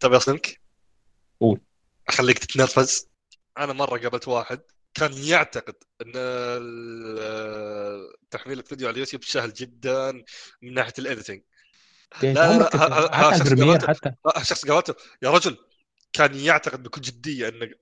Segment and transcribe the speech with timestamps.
[0.00, 0.60] تبي اصدمك؟
[1.40, 1.60] قول.
[2.08, 3.06] أخليك تتنرفز
[3.58, 4.60] أنا مرة قابلت واحد
[4.94, 6.12] كان يعتقد إن
[8.30, 10.12] تحميل الفيديو على اليوتيوب سهل جدا
[10.62, 11.42] من ناحية ال editing
[12.22, 14.00] يعني لا، لا، عمرك ه- ه- حتى على شخص.
[14.26, 15.56] حتى شخص قابلته يا رجل
[16.12, 17.74] كان يعتقد بكل جدية إن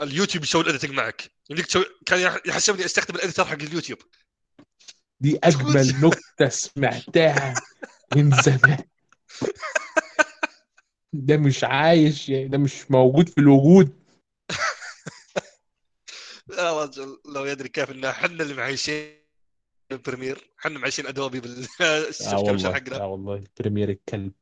[0.00, 3.98] اليوتيوب يسوي ال editing معك يمديك تسوي كان يح- يحسبني أستخدم ال editor حق اليوتيوب
[5.20, 7.54] دي أجمل نكتة سمعتها
[8.16, 8.78] من زمان
[11.12, 13.92] ده مش عايش يعني ده مش موجود في الوجود.
[16.58, 19.18] يا رجل لو يدري كيف ان إحنا اللي معيشين
[20.06, 21.40] Premiere إحنا معيشين Adobe
[22.32, 24.32] والله حقنا آه والله Premiere الكلب.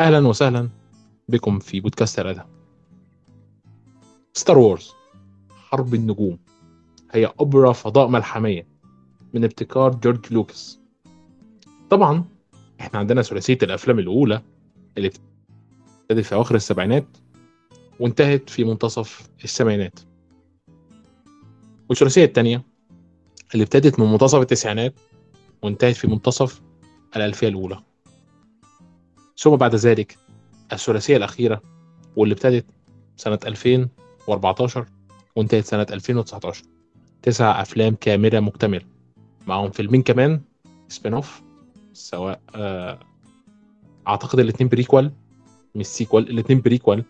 [0.00, 0.68] أهلا وسهلا
[1.28, 2.59] بكم في بودكاست الادب
[4.40, 4.92] Star Wars
[5.70, 6.38] حرب النجوم.
[7.12, 8.66] هي اوبرا فضاء ملحمية
[9.34, 10.80] من ابتكار جورج لوكاس
[11.90, 12.24] طبعا
[12.80, 14.42] إحنا عندنا ثلاثية الأفلام الأولى
[14.96, 15.10] اللي
[16.10, 17.06] ابتدت في أواخر السبعينات
[18.00, 20.00] وانتهت في منتصف الثمانينات
[21.88, 22.62] والثلاثية الثانية
[23.52, 24.94] اللي ابتدت من منتصف التسعينات
[25.62, 26.60] وانتهت في منتصف
[27.16, 27.82] الألفية الأولى.
[29.36, 30.18] ثم بعد ذلك
[30.72, 31.62] الثلاثية الأخيرة
[32.16, 32.66] واللي ابتدت
[33.16, 33.38] سنة
[34.28, 34.86] 2014
[35.36, 36.64] وانتهت سنة 2019
[37.22, 38.84] تسع أفلام كاملة مكتملة.
[39.46, 40.40] معاهم فيلمين كمان
[40.88, 41.42] spin-off
[41.92, 42.98] سواء آه،
[44.08, 45.12] أعتقد الاثنين prequel
[45.74, 47.04] مش sequel الاثنين prequel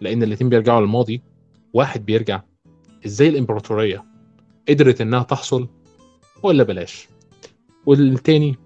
[0.00, 1.22] لأن الاثنين بيرجعوا للماضي.
[1.72, 2.40] واحد بيرجع.
[3.06, 4.04] إزاي الإمبراطورية
[4.68, 5.68] قدرت إنها تحصل
[6.42, 7.08] ولا بلاش؟
[7.86, 8.56] والتاني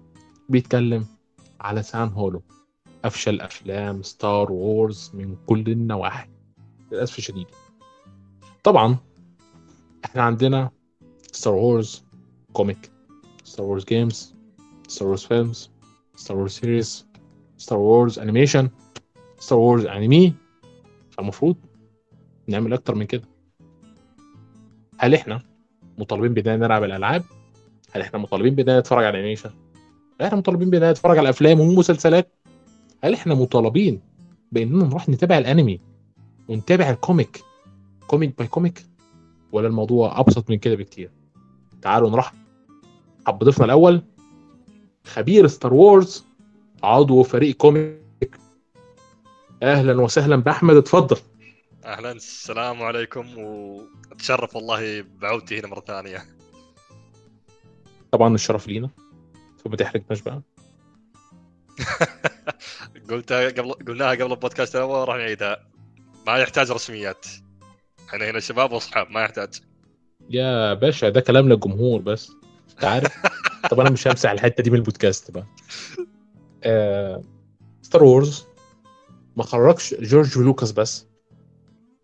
[0.49, 1.05] بيتكلم
[1.61, 2.41] على سان هولو.
[3.05, 6.29] أفشل أفلام Star Wars من كل النواحي.
[6.91, 7.47] للأسف الشديد.
[8.63, 8.97] طبعا
[10.05, 10.69] إحنا عندنا
[11.31, 12.03] Star Wars
[12.53, 12.91] comic
[13.43, 14.35] Star Wars games
[14.87, 15.69] Star Wars films
[16.15, 17.07] Star Wars series
[17.57, 18.69] Star Wars animation
[19.39, 20.33] Star Wars anime
[21.11, 21.55] فالمفروض
[22.47, 23.23] نعمل أكتر من كده.
[24.97, 25.41] هل إحنا
[25.97, 27.23] مطالبين بإننا نلعب الألعاب؟
[27.91, 29.49] هل إحنا مطالبين بإننا نتفرج على animation
[30.21, 32.33] هل إحنا مطالبين بإننا نتفرج على أفلام ومسلسلات؟
[33.03, 34.01] هل إحنا مطالبين
[34.51, 35.79] بإننا نروح نتابع الأنمي
[36.49, 37.43] ونتابع ال comic
[38.07, 38.85] comic by comic
[39.51, 41.11] ولا الموضوع أبسط من كده بكتير؟
[41.81, 42.35] تعالوا نرحب
[43.27, 44.03] بضيفنا الأول
[45.05, 46.25] خبير Star Wars
[46.83, 48.03] عضو فريق كوميك
[49.63, 51.17] أهلا وسهلا بأحمد اتفضل.
[51.85, 56.25] أهلا السلام عليكم وأتشرف والله بعودتي هنا مرة ثانية.
[58.11, 58.89] طبعا الشرف لينا.
[59.65, 60.41] فما تحرجناش بقى.
[63.09, 65.67] قلتها قبل قلناها قبل البودكاست الأول راح نعيدها.
[66.27, 67.25] ما يحتاج رسميات.
[68.13, 69.49] إحنا هنا شباب واصحاب ما يحتاج.
[70.29, 72.31] يا باشا ده كلام للجمهور بس.
[72.71, 73.11] انت عارف؟
[73.71, 75.45] طب أنا مش همسح الحتة دي من البودكاست بقى.
[76.63, 77.21] آه...
[77.81, 78.45] Star Wars
[79.37, 81.07] ما خرجش جورج لوكاس بس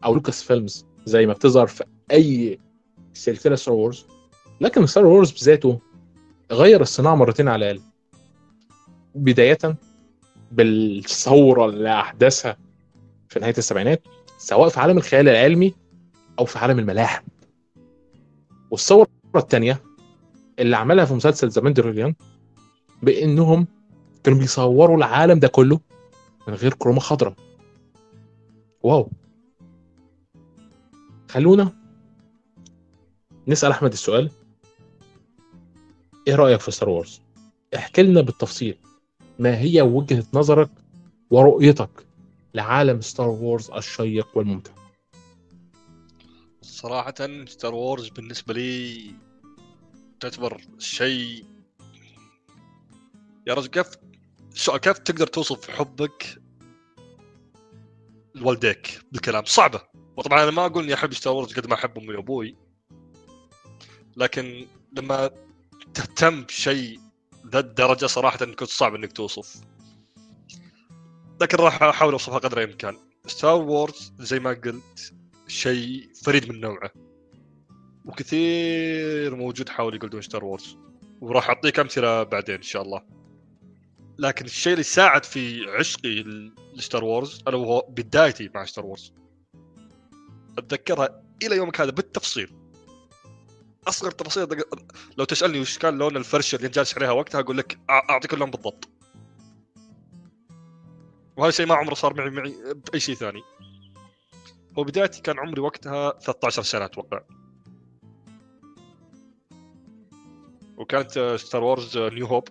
[0.05, 2.59] أو Lucas Films زي ما بتظهر في أي
[3.13, 4.05] سلسلة Star Wars
[4.61, 5.79] لكن Star Wars بذاته
[6.51, 7.85] غير الصناعة مرتين على الأقل.
[9.15, 9.57] بداية
[10.51, 12.57] بالثورة اللي احدثها
[13.29, 14.01] في نهاية السبعينات
[14.37, 15.73] سواء في عالم الخيال العلمي
[16.39, 17.23] أو في عالم الملاحم.
[18.71, 19.81] والثورة الثانية
[20.59, 22.15] اللي عملها في مسلسل The Mandalorian
[23.03, 23.67] بإنهم
[24.23, 25.79] كانوا بيصوروا العالم ده كله
[26.47, 27.33] من غير كروما خضراء.
[28.83, 29.09] wow.
[31.29, 31.73] خلونا
[33.47, 34.31] نسأل أحمد السؤال.
[36.27, 37.21] إيه رأيك في Star Wars
[37.75, 38.77] احكي لنا بالتفصيل
[39.39, 40.69] ما هي وجهة نظرك
[41.31, 41.89] ورؤيتك
[42.53, 44.78] لعالم Star Wars الشيق والممتع.
[46.69, 49.13] صراحة Star Wars بالنسبة لي
[50.19, 51.45] تعتبر شيء
[53.47, 53.87] يا رجل كيف
[54.53, 56.41] شو كيف تقدر توصف حبك
[58.35, 59.81] لوالديك بالكلام؟ صعبة.
[60.17, 62.55] وطبعا أنا ما أقول إني أحب Star Wars قد ما أحب أمي وأبوي.
[64.17, 65.29] لكن لما
[65.93, 66.99] تهتم بشيء
[67.47, 69.61] ذا الدرجة صراحة كنت صعب إنك توصف.
[71.41, 72.97] لكن راح أحاول أوصفها قدر الإمكان.
[73.27, 75.13] Star Wars زي ما قلت
[75.49, 76.91] شيء فريد من نوعه.
[78.05, 80.77] وكثير موجود حول يقولون Star Wars
[81.21, 83.01] وراح أعطيك أمثلة بعدين إن شاء الله.
[84.19, 86.23] لكن الشيء اللي ساعد في عشقي
[86.75, 89.13] ل Star Wars الا وهو بدايتي مع Star Wars
[90.57, 92.51] أتذكرها إلى يومك هذا بالتفصيل.
[93.87, 94.63] أصغر تفاصيل
[95.17, 98.89] لو تسألني وش كان لون الفرشه اللي جالس عليها وقتها أقول لك أعطيك اللون بالضبط.
[101.37, 103.41] وهذا الشيء ما عمره صار معي معي بأي شيء ثاني.
[104.77, 107.21] هو بدايتي كان عمري وقتها 13 سنة أتوقع.
[110.77, 112.47] وكانت Star Wars New Hope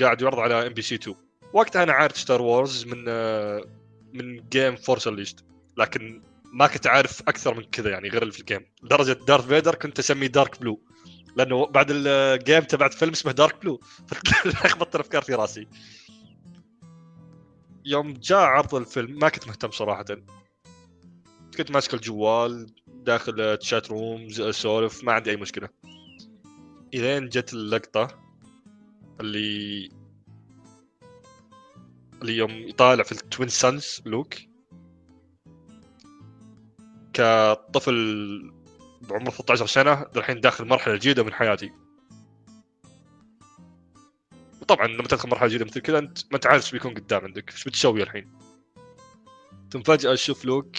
[0.00, 1.16] قاعد يعرض على MBC 2
[1.52, 3.04] وقتها أنا عارف Star Wars من
[4.12, 5.44] من game Force Unleashed
[5.76, 6.22] لكن
[6.52, 9.74] ما كنت عارف أكثر من كذا يعني غير اللي في ال game لدرجه Darth Vader
[9.74, 10.80] كنت أسميه Dark Blue
[11.36, 13.80] لأنه بعد ال game تبعت فيلم اسمه Dark Blue
[14.44, 15.68] لخبطت الافكار في راسي.
[17.84, 20.04] يوم جاء عرض الفيلم ما كنت مهتم صراحة.
[21.56, 25.68] كنت ماسك الجوال داخل chat rooms اسولف ما عندي أي مشكلة.
[26.94, 28.08] إلين جت اللقطة
[29.20, 29.88] اللي
[32.22, 34.34] اللي يوم يطالع في ال twin suns Luke.
[37.12, 38.52] كطفل
[39.02, 41.72] بعمر 13 سنة الحين داخل مرحلة جديدة من حياتي.
[44.60, 47.64] وطبعا لما تدخل مرحلة جديدة مثل كذا أنت ما تعرف إيش بيكون قدام عندك إيش
[47.64, 48.32] بتسوي الحين.
[49.70, 50.76] ثم فجأة أشوف لوك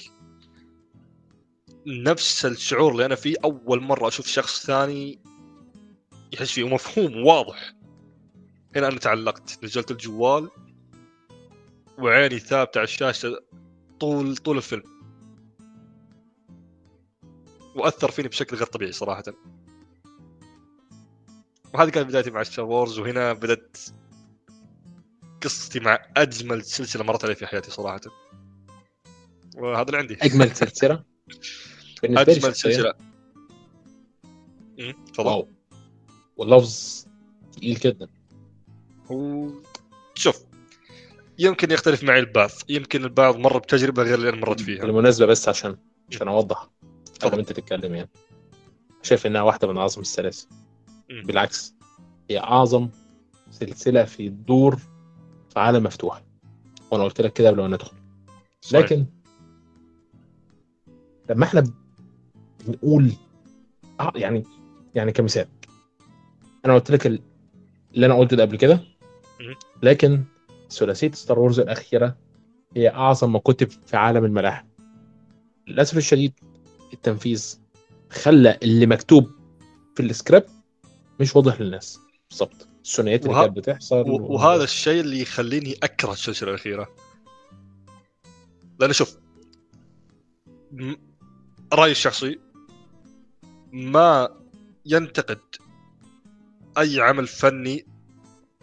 [1.87, 5.19] نفس الشعور اللي أنا فيه أول مرة أشوف شخص ثاني
[6.33, 7.73] يحس فيه ومفهوم واضح.
[8.75, 10.49] هنا أنا تعلقت نزلت الجوال
[11.97, 13.39] وعيني ثابتة على الشاشة
[13.99, 14.83] طول طول الفيلم.
[17.75, 19.23] وأثر فيني بشكل غير طبيعي صراحة.
[21.73, 23.77] وهذه كانت بدايتي مع Star Wars وهنا بدأت
[25.41, 28.01] قصتي مع أجمل سلسلة مرت علي في حياتي صراحة.
[29.57, 30.17] وهذا اللي عندي.
[30.21, 31.03] أجمل سلسلة؟
[32.03, 32.93] بالنسبة لي شخصياً،
[35.19, 35.47] wow.
[36.37, 37.05] واللفظ
[37.51, 38.07] تقيل جدا.
[39.11, 39.49] هو
[40.15, 40.43] شوف
[41.39, 42.49] يمكن يختلف معي البعض.
[42.69, 44.81] يمكن البعض مر بتجربة غير اللي أنا مرت فيها.
[44.85, 45.77] بالمناسبة بس عشان
[46.09, 46.69] عشان أوضح
[47.21, 48.09] قبل أنت تتكلم يعني.
[49.03, 50.47] شايف إنها واحدة من أعظم السلاسل.
[51.09, 51.75] بالعكس
[52.29, 52.89] هي أعظم
[53.51, 54.75] سلسلة في الدور
[55.49, 56.23] في عالم مفتوح.
[56.91, 57.97] وأنا قلت لك كده قبل ما ندخل.
[58.71, 59.05] لكن
[61.29, 61.63] لما إحنا
[62.67, 63.11] بنقول
[63.99, 64.43] آه، يعني
[64.95, 65.47] يعني كمثال
[66.65, 67.21] أنا قلت لك ال-
[67.95, 68.79] اللي أنا قلته ده قبل كده.
[69.83, 70.23] لكن
[70.71, 72.17] ثلاثية Star Wars الأخيرة
[72.75, 74.65] هي أعظم ما كتب في عالم الملاحم.
[75.67, 76.33] للأسف الشديد
[76.93, 77.59] التنفيذ
[78.09, 79.31] خلى اللي مكتوب
[79.95, 80.49] في السكريبت
[81.19, 81.99] مش واضح للناس.
[82.29, 86.87] بالظبط الثنائيات اللي وه- كانت بتحصل و- وهذا الشيء اللي يخليني أكره السلسله الأخيرة.
[88.79, 89.17] لأن شوف
[90.71, 90.95] م-
[91.73, 92.39] رأيي الشخصي
[93.73, 94.29] ما
[94.85, 95.39] ينتقد
[96.77, 97.85] أي عمل فني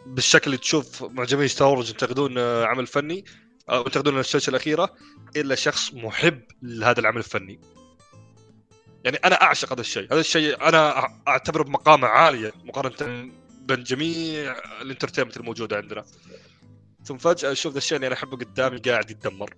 [0.06, 3.24] بالشكل اللي تشوف معجبين Star Wars ينتقدون آه، عمل فني
[3.70, 4.94] أو ينتقدون السلسلة الأخيرة
[5.36, 7.60] إلا شخص محب لهذا العمل الفني.
[9.04, 10.12] يعني أنا أعشق هذا الشيء.
[10.12, 13.30] هذا الشيء أنا أعتبره بمقامه عاليه مقارنة
[13.60, 16.04] بين جميع ال entertainment الموجودة عندنا.
[17.04, 19.54] ثم فجأة أشوف ذا الشيء اللي أنا أحبه قدامي قاعد يتدمر.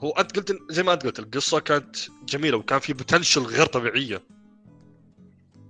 [0.00, 4.22] هو أنت قلت زي ما أنت قلت القصة كانت جميلة وكان في potential غير طبيعية.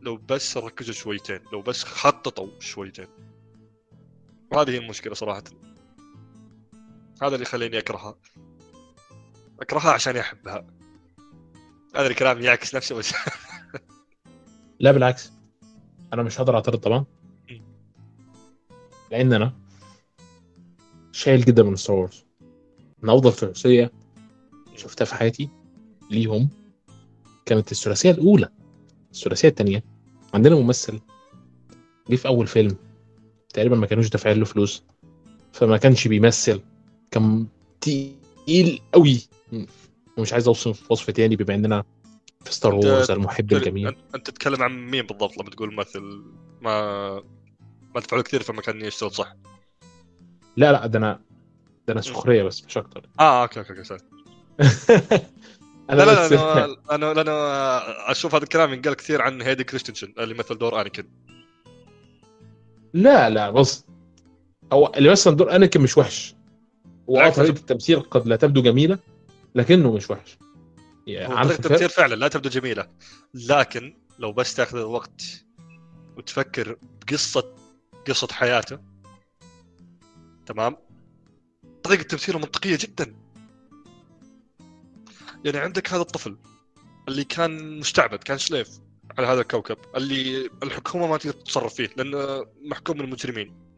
[0.01, 3.07] لو بس ركزوا شويتين لو بس خططوا شويتين.
[4.53, 5.45] وهذه هي المشكلة صراحة.
[7.23, 8.17] هذا اللي يخليني أكرهها.
[9.61, 10.67] أكرهها عشان أحبها.
[11.97, 13.15] هذا الكلام يعكس نفسه بس
[14.81, 15.33] لا بالعكس.
[16.13, 17.05] أنا مش هقدر أعترض طبعا.
[19.11, 19.53] لأن أنا
[21.13, 22.25] شايل جدا من Star Wars
[23.03, 23.98] من أفضل ثلاثيه
[24.79, 25.49] شفتها في حياتي
[26.11, 26.49] ليهم
[27.47, 28.49] كانت الثلاثية الأولى
[29.15, 29.85] الثلاثية الثانية
[30.35, 31.01] عندنا ممثل
[32.11, 32.77] جه في أول فيلم
[33.49, 34.85] تقريبا ما كانوش دافعين له فلوس
[35.53, 36.61] فما كانش بيمثل
[37.11, 37.47] كان
[37.81, 39.21] تقيل قوي
[40.19, 41.85] ومش عايز أوصف وصف تاني بما إننا
[42.45, 43.97] في Star Wars المحب الجميل.
[44.15, 46.23] انت تتكلم عن مين بالضبط لما تقول ممثل؟
[46.61, 47.11] ما
[47.95, 49.37] ما دفعوا له كثير فما كان يشتغل صح.
[50.57, 51.21] لا لا ده أنا
[51.87, 53.09] ده أنا سخرية بس مش أكتر.
[53.21, 54.05] آه okay okay okay
[55.91, 60.35] أنا لا لا أنا أنا أنا أشوف هذا الكلام ينقال كثير عن هيدن كريستنسن اللي
[60.35, 61.09] مثل دور أنيكن.
[62.95, 63.87] لا لا بص
[64.73, 66.35] هو اللي مثلا دور أنيكن مش وحش.
[67.09, 68.99] هو آه بالعكس، طريقة التمثيل قد لا تبدو جميلة
[69.55, 70.39] لكنه مش وحش.
[71.07, 72.89] يعني طريقة؟ التمثيل فعلا لا تبدو جميلة
[73.35, 75.23] لكن لو بس تاخذ الوقت
[76.17, 77.55] وتفكر بقصه
[78.09, 78.79] قصة حياته
[80.47, 80.77] تمام؟
[81.83, 83.15] طريقة تمثيله منطقية جدا.
[85.45, 86.37] يعني عندك هذا الطفل
[87.09, 88.69] اللي كان مستعبد كان سليف
[89.19, 93.69] على هذا الكوكب اللي الحكومة ما تقدر تتصرف فيه لأنه محكوم من المجرمين.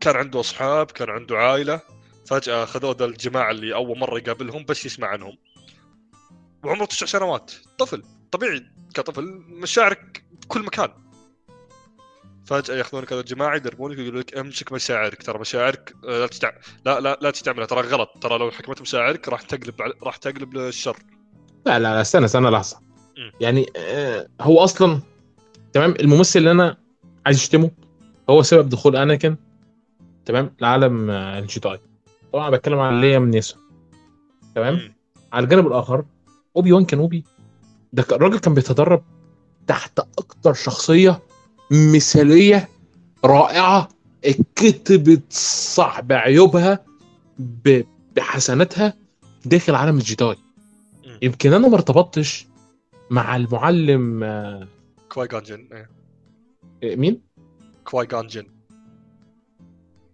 [0.00, 1.80] كان عنده أصحاب كان عنده عائلة
[2.26, 5.36] فجأة خذوه ذا الجماعة اللي أول مرة يقابلهم بس يسمع عنهم.
[6.64, 11.03] وعمره تسع سنوات طفل طبيعي كطفل مشاعرك بكل مكان.
[12.46, 15.22] فجأة ياخذونك هذا الجماعة يدربونك يقول لك امسك مشاعرك.
[15.22, 16.50] ترى مشاعرك آه، لا تستع...
[16.86, 17.66] لا لا لا تستعملها.
[17.66, 18.10] ترى غلط.
[18.20, 20.96] ترى لو حكمت مشاعرك راح تقلب راح تقلب للشر.
[21.66, 22.80] لا لا لا استنى استنى لحظة.
[23.18, 23.32] مم.
[23.40, 25.00] يعني آه هو أصلا
[25.72, 26.76] تمام؟ الممثل اللي أنا
[27.26, 27.70] عايز أشتمه
[28.30, 29.36] هو سبب دخول أناكن
[30.24, 31.80] تمام؟ لعالم آه، الجيتاي
[32.32, 33.60] طبعا بتكلم عن ليام نيسون
[34.54, 34.94] تمام.
[35.32, 36.04] على الجانب الآخر
[36.56, 37.24] أوبي وان كانوبي
[37.92, 39.04] ده الراجل كان بيتدرب
[39.66, 41.22] تحت أكتر شخصية
[41.70, 42.68] مثالية
[43.24, 43.88] رائعة
[44.24, 46.84] اتكتبت صح بعيوبها
[48.16, 48.94] بحسناتها
[49.44, 50.36] داخل عالم الجيداي
[51.06, 51.18] مم.
[51.22, 52.46] يمكن أنا ما ارتبطتش
[53.10, 54.68] مع المعلم آه،
[55.08, 55.68] كواي جان جين
[56.82, 56.96] إيه.
[56.96, 57.20] مين؟
[57.84, 58.46] كواي جون جين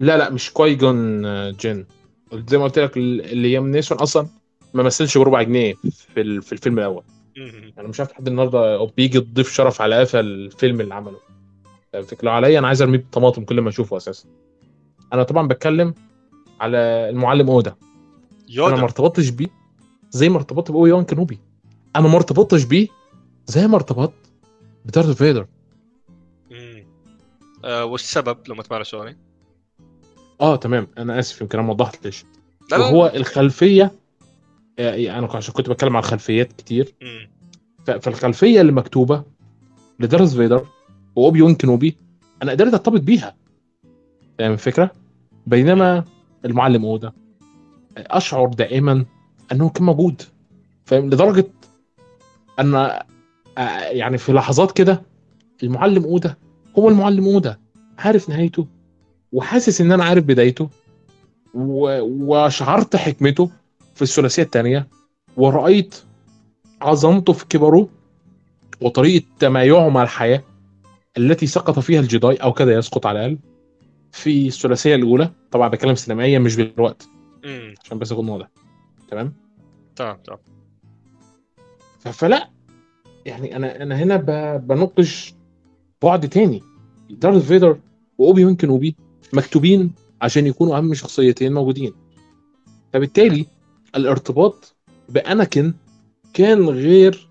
[0.00, 1.84] لا لا مش كواي جون آه، جين
[2.48, 4.26] زي ما قلت لك ال- ليام نيسون أصلا
[4.74, 7.02] ما مثلش بربع جنيه في في الفيلم الأول.
[7.78, 11.18] أنا مش عارف لحد النهارده بيجي تضيف شرف على قفا الفيلم اللي عمله
[12.22, 14.28] لو عليا أنا عايز أرميه بطماطم كل ما أشوفه أساسا.
[15.12, 15.94] أنا طبعا بتكلم
[16.60, 17.70] على المعلم يودا.
[17.70, 17.78] أنا
[18.48, 19.48] ما يودا ارتبطتش بيه
[20.10, 21.38] زي ما ارتبطت بأوبي وان كانوبي
[21.96, 22.88] أنا ما ارتبطتش بيه
[23.46, 24.32] زي ما ارتبطت
[24.84, 25.46] بدارث فيدر.
[26.50, 26.86] مم.
[27.64, 29.16] آه والسبب لما تسمع شلوني؟
[30.40, 30.88] آه تمام.
[30.98, 32.24] أنا آسف يمكن أنا ما وضحتش
[32.70, 33.92] لا لا وهو الخلفية
[34.78, 36.94] آه، أنا عشان كنت بتكلم عن خلفيات كتير.
[37.02, 37.30] مم.
[38.00, 39.24] فالخلفية اللي مكتوبه
[40.00, 40.66] لدارث فيدر
[41.16, 41.96] واوبي وان كانوبي
[42.42, 43.34] أنا قدرت أرتبط بيها.
[44.38, 44.90] فاهم الفكرة؟
[45.46, 46.04] بينما
[46.44, 47.12] المعلم اودا
[47.96, 49.04] أشعر دائما
[49.52, 50.22] أنه كان موجود.
[50.84, 51.46] فاهم؟ لدرجة
[52.60, 53.04] أن آه،
[53.90, 55.02] يعني في لحظات كده
[55.62, 56.34] المعلم اودا
[56.78, 57.58] هو المعلم اودا
[57.98, 58.66] عارف نهايته.
[59.32, 60.70] وحاسس إن أنا عارف بدايته.
[61.54, 63.50] وشعرت حكمته
[63.94, 64.88] في الثلاثية الثانية
[65.36, 65.94] ورأيت
[66.82, 67.88] عظمته في كبره.
[68.80, 70.42] وطريقة تمايعه مع الحياة.
[71.18, 73.38] التي سقط فيها الجداي أو كاد يسقط على الاقل
[74.12, 77.08] في الثلاثية الأولى طبعا بتكلم سينمائيا مش بالوقت.
[77.44, 77.74] مم.
[77.84, 78.48] عشان بس اكون واضح
[79.08, 79.32] تمام؟
[79.96, 80.38] تمام تمام.
[82.12, 82.50] فلا
[83.26, 85.34] يعني أنا أنا هنا ب- بناقش
[86.02, 86.62] بعد تاني.
[87.10, 87.78] دارث فيدر
[88.18, 88.96] وأوبي وان كانوبي
[89.32, 91.92] مكتوبين عشان يكونوا أهم شخصيتين موجودين.
[92.92, 93.46] فبالتالي
[93.96, 94.74] الارتباط
[95.08, 95.74] بأناكن
[96.34, 97.28] كان غير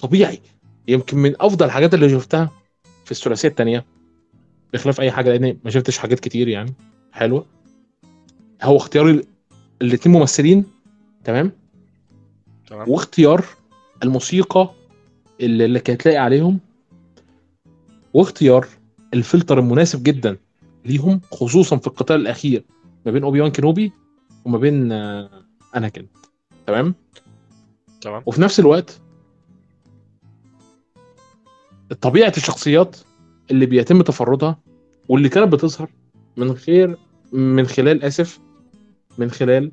[0.00, 0.40] طبيعي.
[0.88, 2.50] يمكن من أفضل الحاجات اللي شفتها
[3.04, 3.84] في الثلاثية الثانية
[4.72, 6.74] بخلاف أي حاجة لأن ما شفتش حاجات كتير يعني.
[7.12, 7.46] حلوة.
[8.62, 9.22] هو اختيار
[9.82, 10.64] الاثنين ممثلين
[11.24, 11.52] تمام؟
[12.66, 12.88] تمام.
[12.88, 13.44] واختيار
[14.02, 14.70] الموسيقى
[15.40, 16.60] اللي, اللي كانت لاقي عليهم
[18.14, 18.66] واختيار
[19.14, 20.36] الفلتر المناسب جدا
[20.84, 22.64] ليهم خصوصا في القتال الأخير
[23.06, 23.92] ما بين اوبي وان كينوبي
[24.44, 25.30] وما بين آه،
[25.76, 26.06] انيكن
[26.66, 26.94] تمام؟
[28.00, 28.22] تمام.
[28.26, 29.00] وفي نفس الوقت
[32.00, 32.96] طبيعة الشخصيات
[33.50, 34.58] اللي بيتم تفردها
[35.08, 35.90] واللي كانت بتظهر
[36.36, 36.98] من غير
[37.32, 38.40] من خلال آسف
[39.18, 39.72] من خلال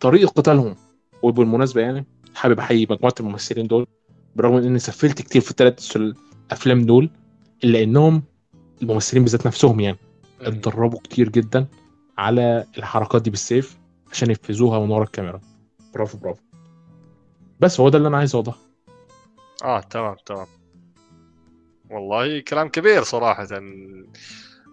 [0.00, 0.76] طريقة قتالهم.
[1.22, 3.86] وبالمناسبة يعني حابب أحيي مجموعة الممثلين دول
[4.36, 5.96] برغم إني سفلت كتير في الثلاث
[6.50, 7.10] افلام دول
[7.64, 8.22] إلا إنهم
[8.82, 9.98] الممثلين بالذات نفسهم يعني
[10.40, 10.46] مم.
[10.46, 11.66] اتدربوا كتير جدا
[12.18, 13.78] على الحركات دي بالسيف
[14.12, 15.40] عشان ينفذوها من ورا الكاميرا.
[15.94, 16.40] برافو برافو.
[17.60, 18.58] بس هو ده اللي أنا عايز أوضحه.
[19.64, 20.46] آه تمام تمام
[21.90, 23.46] والله كلام كبير صراحة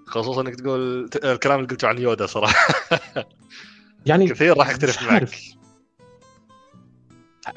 [0.08, 2.76] خصوصا إنك تقول الكلام اللي قلته عن يودا صراحة
[4.06, 5.30] يعني كثير راح مش يختلف معك.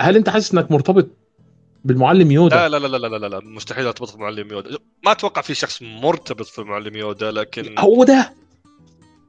[0.00, 1.08] هل أنت حاسس إنك مرتبط
[1.84, 3.40] بالمعلم يودا لا لا لا لا لا لا, لا.
[3.44, 8.34] مستحيل أرتبط بمعلم يودا ما أتوقع في شخص مرتبط في معلم يودا لكن هو ده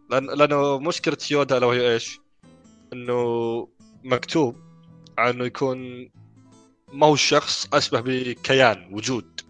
[0.10, 2.20] لأن لأنه مشكلة يودا لو هي إيش؟
[2.94, 3.68] إنه
[4.04, 4.56] مكتوب
[5.18, 6.10] عن إنه يكون
[6.94, 9.42] ما هو الشخص اشبه بكيان وجود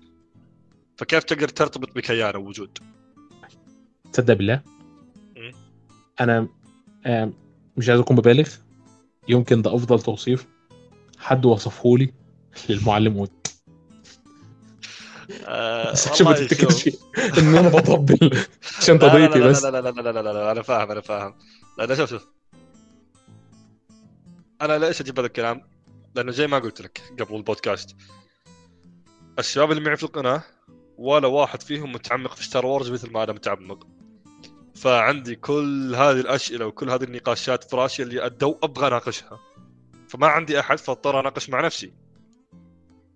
[0.98, 2.78] فكيف تقدر ترتبط بكيان أو وجود؟
[4.14, 4.62] تصدق بالله؟
[6.20, 6.48] أنا
[7.78, 8.50] مش عايز اكون ببالغ
[9.28, 10.48] يمكن ده افضل توصيف
[11.18, 12.14] حد وصفه لي
[12.70, 13.30] للمعلم ود
[15.92, 16.88] بس عشان ما تفتكرش
[17.38, 18.46] ان أنا بطبل
[18.78, 21.34] عشان تضيتي بس لا لا لا لا لا لا أنا فاهم أنا فاهم
[21.80, 22.28] أنا شوف شوف
[24.62, 25.77] أنا ليش أجيب هذا الكلام؟
[26.18, 27.96] لأنه زي ما قلت لك قبل البودكاست.
[29.40, 30.44] الشباب اللي معي في القناة
[30.98, 33.88] ولا واحد فيهم متعمق في Star Wars مثل ما أنا متعمق.
[34.76, 39.40] فعندي كل هذه الاسئله وكل هذه النقاشات في رأسي اللي أدو أبغى أناقشها.
[40.08, 41.94] فما عندي أحد فاضطر أناقش مع نفسي.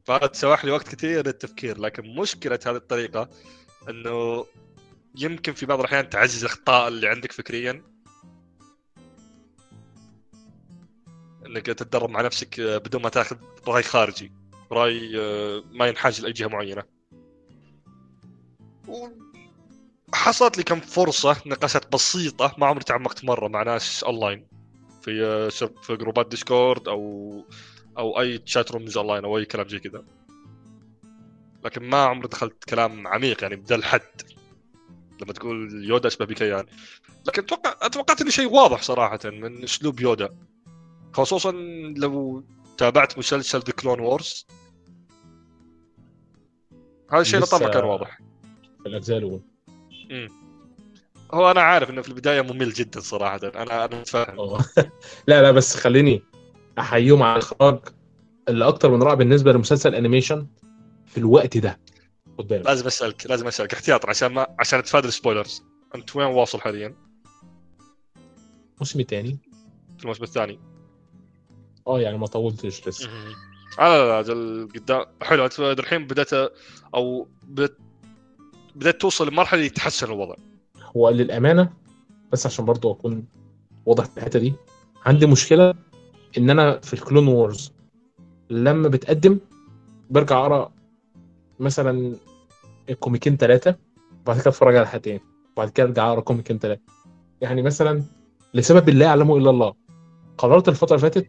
[0.05, 3.29] فهذا تسوح لي وقت كثير للتفكير لكن مشكلة هذه الطريقة
[3.89, 4.45] إنه
[5.15, 7.83] يمكن في بعض الأحيان تعزز الأخطاء اللي عندك فكريا.
[11.51, 14.31] انك تتدرب مع نفسك آه، بدون ما تاخذ رأي خارجي
[14.71, 16.83] رأي آه، ما ينحاز لأي جهة معينة.
[20.13, 24.47] حصلت لي كم فرصة نقاشات بسيطة ما عمري تعمقت مرة مع ناس اونلاين
[25.01, 25.49] في
[25.83, 27.45] في جروبات Discord أو
[27.97, 30.03] أو أي chat rooms online أو أي كلام زي كذا.
[31.65, 34.21] لكن ما عمري دخلت كلام عميق يعني بذا الحد
[35.21, 36.67] لما تقول يودا اسمه بكيان يعني.
[37.27, 40.29] لكن أتوقع أتوقعت إنه شيء واضح صراحة من أسلوب يودا.
[41.13, 41.51] خصوصا
[41.97, 42.43] لو
[42.77, 44.47] تابعت مسلسل The Clone Wars
[47.11, 48.19] هذا الشيء طبعا كان واضح.
[48.85, 49.41] الأجزاء الأولى.
[51.33, 53.39] هو أنا عارف إنه في البداية ممل جدا صراحة.
[53.43, 54.57] أنا أنا متفاهم.
[55.27, 56.23] لا لا بس خليني
[56.79, 57.79] أحييهم على الإخراج
[58.49, 60.47] اللي أكتر من رائع بالنسبة لمسلسل animation
[61.05, 61.79] في الوقت ده.
[62.37, 62.61] قدام.
[62.61, 65.63] لازم اسالك لازم أسألك احتياطا عشان ما عشان اتفادى ال spoilers.
[65.95, 66.95] أنت وين واصل حاليا؟
[68.73, 69.39] الموسم الثاني.
[70.01, 70.59] الموسم الثاني.
[71.87, 73.09] آه يعني ما طولتش لسه.
[73.79, 75.45] لا لا لا قدام حلو.
[75.45, 76.51] انت الحين بدأت
[76.95, 77.77] أو بدأت
[78.75, 80.35] بدأت توصل لمرحلة يتحسن الوضع.
[80.97, 81.69] هو للأمانة
[82.31, 83.25] بس عشان برضو أكون
[83.85, 84.53] واضح في الحتة دي
[85.05, 85.73] عندي مشكلة
[86.37, 87.71] إن أنا في ال Clone Wars
[88.49, 89.39] لما بتقدم
[90.09, 90.71] برجع أقرأ
[91.59, 92.15] مثلا
[92.99, 93.75] كوميكين ثلاثة
[94.21, 95.19] وبعد كده أتفرج على حلقتين
[95.53, 96.81] وبعد كده أرجع أقرأ كوميكين ثلاثة
[97.41, 98.03] يعني مثلا
[98.53, 99.73] لسبب لا يعلمه إلا الله
[100.37, 101.27] قررت الفترة اللي فاتت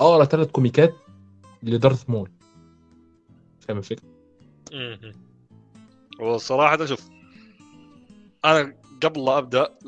[0.00, 0.94] اقرا ثلاث كوميكات
[1.62, 2.30] لدارث مول
[3.60, 4.08] فاهم الفكرة؟
[6.20, 7.08] وصراحه شوف
[8.44, 9.78] أنا قبل لا أبدأ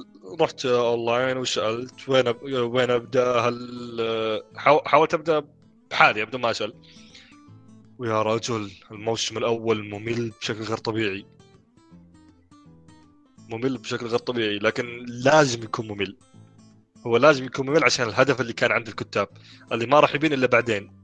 [0.41, 2.43] رحت أونلاين وسألت وين أب...
[2.43, 4.43] وين أبدأ هل
[4.85, 5.45] حاولت أبدأ
[5.91, 6.75] بحالي بدون ما أسأل.
[7.99, 11.27] ويا رجل الموسم الأول ممل بشكل غير طبيعي.
[13.49, 16.17] ممل بشكل غير طبيعي لكن لازم يكون ممل.
[17.07, 19.29] هو لازم يكون ممل عشان الهدف اللي كان عند الكتاب
[19.73, 21.03] اللي ما راح يبين إلا بعدين.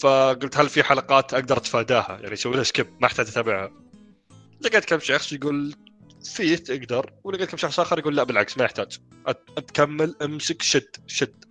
[0.00, 3.72] فقلت هل في حلقات أقدر أتفاداها؟ يعني أسوي لها سكيب ما أحتاج أتابعها.
[4.60, 5.74] لقيت كم شخص يقول
[6.24, 8.98] فيه تقدر ولقيت كم شخص آخر يقول لا بالعكس ما يحتاج.
[9.56, 11.44] تكمل أمسك شد شد.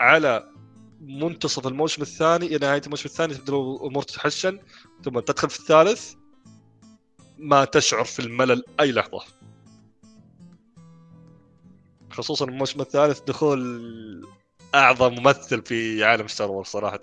[0.00, 0.50] على
[1.00, 4.58] منتصف الموسم الثاني إلى نهاية الموسم الثاني تبدأ الأمور تتحسن
[5.04, 6.14] ثم تدخل في الثالث
[7.38, 9.39] ما تشعر في الملل أي لحظة.
[12.10, 13.60] خصوصا الموسم الثالث دخول
[14.74, 17.00] أعظم ممثل في عالم Star Wars صراحة.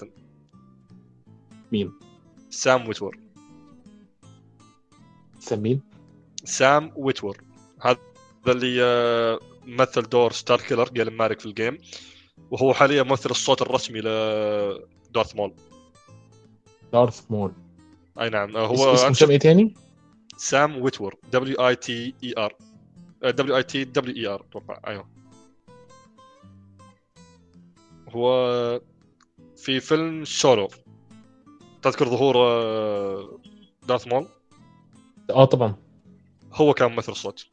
[1.71, 1.91] مين؟
[2.49, 3.17] سام ويتور.
[5.39, 5.81] سام مين؟
[6.43, 7.37] سام ويتور.
[7.81, 7.97] هذا
[8.47, 11.77] اللي آه، مثل دور ستار كيلر جيلن مارك في ال game
[12.51, 15.53] وهو حاليا ممثل الصوت الرسمي لدارث مول
[16.93, 17.53] دارث مول
[18.21, 19.73] أي نعم هو اسمه إيه تاني؟
[20.37, 21.15] سام ويتور.
[21.33, 22.55] W I T E R
[23.23, 24.79] W I T W E R أتوقع.
[24.87, 25.09] أيوه.
[28.09, 28.81] هو
[29.55, 30.69] في فيلم سولو
[31.81, 32.35] تذكر ظهور
[33.83, 34.27] دارث مول؟
[35.29, 35.75] آه طبعا.
[36.53, 37.47] هو كان ممثل الصوت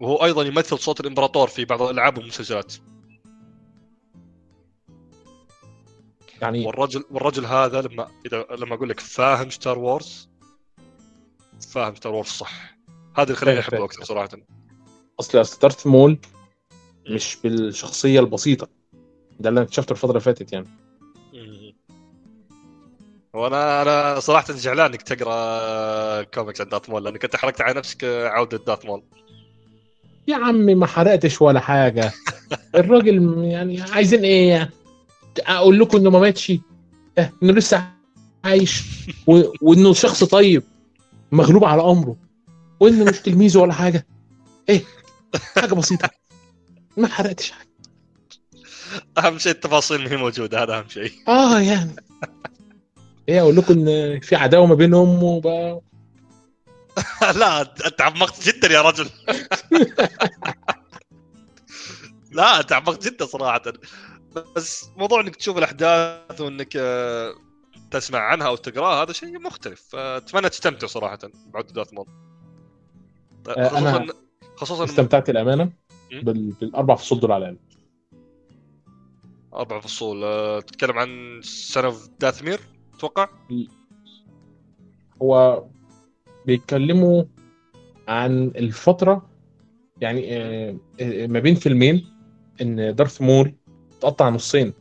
[0.00, 2.74] وهو أيضا يمثل صوت الإمبراطور في بعض الألعاب والمسلسلات.
[6.40, 10.28] يعني والرجل والرجل هذا لما إذا لما أقول لك فاهم Star Wars
[11.72, 12.76] فاهم Star Wars صح.
[13.16, 14.28] هذا اللي خلاني أحبه أكثر صراحة.
[15.20, 16.18] أصل دارث مول
[17.10, 18.68] مش بالشخصية البسيطة.
[19.40, 20.66] ده اللي أنا اكتشفته الفترة اللي فاتت يعني.
[23.34, 28.04] وأنا أنا صراحة زعلان إنك تقرأ كوميكس عن دارث مول لأنك أنت حرقت على نفسك
[28.04, 29.02] عودة دارث مول
[30.28, 32.12] يا عمي ما حرقتش ولا حاجة.
[32.74, 34.70] الراجل يعني عايزين إيه؟
[35.40, 36.50] أقول لكم إنه ما ماتش.
[36.50, 37.84] إيه إنه لسه
[38.44, 38.82] عايش
[39.26, 39.42] و...
[39.62, 40.62] وإنه شخص طيب.
[41.32, 42.16] مغلوب على أمره.
[42.82, 44.06] وانه مش تلميذه ولا حاجة.
[44.68, 44.84] إيه؟
[45.56, 46.10] حاجة بسيطة.
[46.96, 47.68] ما حرقتش حاجة.
[49.18, 51.12] أهم شيء التفاصيل هي موجودة هذا أهم شيء.
[51.28, 51.96] آه يعني.
[53.28, 55.80] إيه أقول لكم إن في عداوة ما بينهم وبقى
[57.40, 59.10] لا أنت عمقت جدا يا رجل.
[62.32, 63.62] لا أنت عمقت جدا صراحة.
[64.56, 67.34] بس موضوع إنك تشوف الأحداث وإنك آه،
[67.90, 69.94] تسمع عنها أو تقراها هذا شيء مختلف.
[69.94, 71.94] أتمنى تستمتع صراحة بعد دارث
[73.48, 74.06] مول خصوصا
[74.56, 75.72] خصوصا استمتعت الأمانة
[76.22, 77.58] بالأربع فصول دول على الأقل.
[79.54, 80.24] أربع فصول.
[80.24, 82.60] أه تتكلم عن Son of Dathomir
[82.94, 83.28] أتوقع
[85.22, 85.64] هو
[86.46, 87.24] بيتكلموا
[88.08, 89.30] عن الفترة
[90.00, 92.06] يعني آه، آه، ما بين فيلمين
[92.60, 93.54] إن دارث مول
[94.00, 94.72] تقطع نصين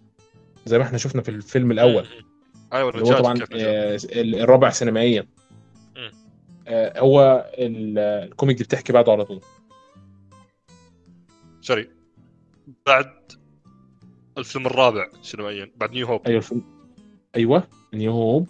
[0.65, 2.07] زي ما إحنا شفنا في الفيلم الأول.
[2.73, 5.27] أيوه اللي هو طبعا آه، الرابع سينمائيا.
[6.73, 9.41] هو ال comic دي بتحكي بعده على طول.
[11.61, 11.89] sorry.
[12.85, 13.11] بعد
[14.37, 16.63] الفيلم الرابع سينمائيا بعد New Hope أيوه الفيلم.
[17.35, 18.47] أيوه New Hope.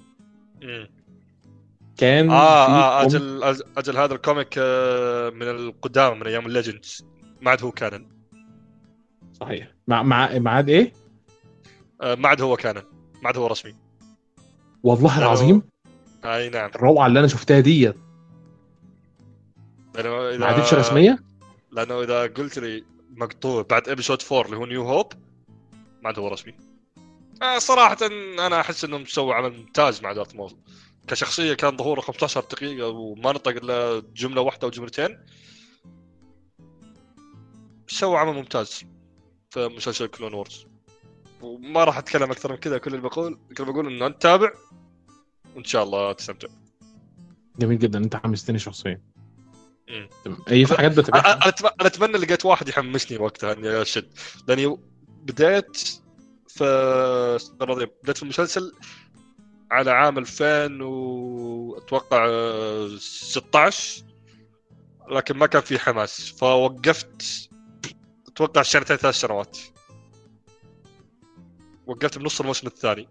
[1.97, 3.43] كان آه آه أجل
[3.77, 7.05] أجل هذا ال comic آه، من القدامى من أيام ال Legends
[7.41, 8.07] ما عاد هو canon.
[9.33, 9.75] صحيح.
[9.87, 10.93] مع مع معاد إيه؟
[12.01, 12.83] آه، ما عاد هو canon.
[13.21, 13.75] ما عاد هو رسمي.
[14.83, 15.61] والله العظيم.
[16.25, 16.69] أي نعم.
[16.75, 17.95] الروعه اللي أنا شفتها ديت.
[19.95, 21.23] لأنه اذا ما عادتش رسميه
[21.71, 25.13] لأنه إذا قلت لي مقطوع بعد episode 4 اللي هو New Hope
[26.01, 26.53] ما عاد هو رسمي.
[27.41, 27.97] آه صراحة
[28.39, 30.57] أنا أحس إنهم سووا عمل ممتاز مع دارث مول
[31.07, 35.17] كشخصية كان ظهوره 15 دقيقة وما نطق إلا جملة واحدة أو جملتين.
[37.87, 38.85] سووا عمل ممتاز
[39.49, 40.65] في مسلسل كلون وورز
[41.41, 44.51] وما راح أتكلم أكثر من كذا كل اللي بقول كل اللي بقول إنه أنت تابع
[45.55, 46.47] وإن شاء الله تستمتع.
[47.59, 49.01] جميل جدا أنت حمستني شخصيا.
[50.51, 54.09] أي في حاجات أنا بتابعها أتم- أنا أتمنى لقيت واحد يحمسني وقتها إني أشد.
[54.47, 54.77] لأني
[55.23, 55.77] بديت
[56.47, 57.37] في
[58.03, 58.73] بديت في المسلسل
[59.71, 64.03] على عام 2000 واتوقع آه، 16
[65.11, 66.29] لكن ما كان في حماس.
[66.37, 67.49] فوقفت
[68.27, 69.57] أتوقع سنتين ثلاث سنوات.
[71.87, 73.07] وقفت بنص الموسم الثاني.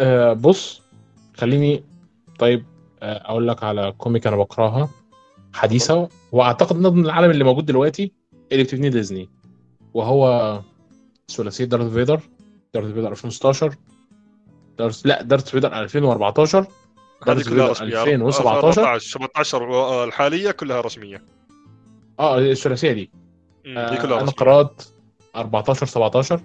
[0.00, 0.82] آه بص
[1.36, 1.84] خليني
[2.38, 2.66] طيب
[3.04, 4.88] أقول لك على كوميك أنا بقراها
[5.52, 8.12] حديثة وأعتقد من العالم اللي موجود دلوقتي
[8.52, 9.28] اللي بتبنيه ديزني
[9.94, 10.60] وهو
[11.30, 12.20] ثلاثية دارث فيدر
[12.74, 13.74] دارث فيدر 2016
[14.78, 16.66] دارث لا دارث فيدر 2014 هذه
[17.26, 18.02] دارث فيدر رسمية.
[18.02, 21.22] 2017 14 17 الحالية كلها رسمية.
[22.20, 23.10] آه الثلاثية دي.
[23.66, 24.82] آه دي كلها أنا قرات
[25.36, 26.40] 14 17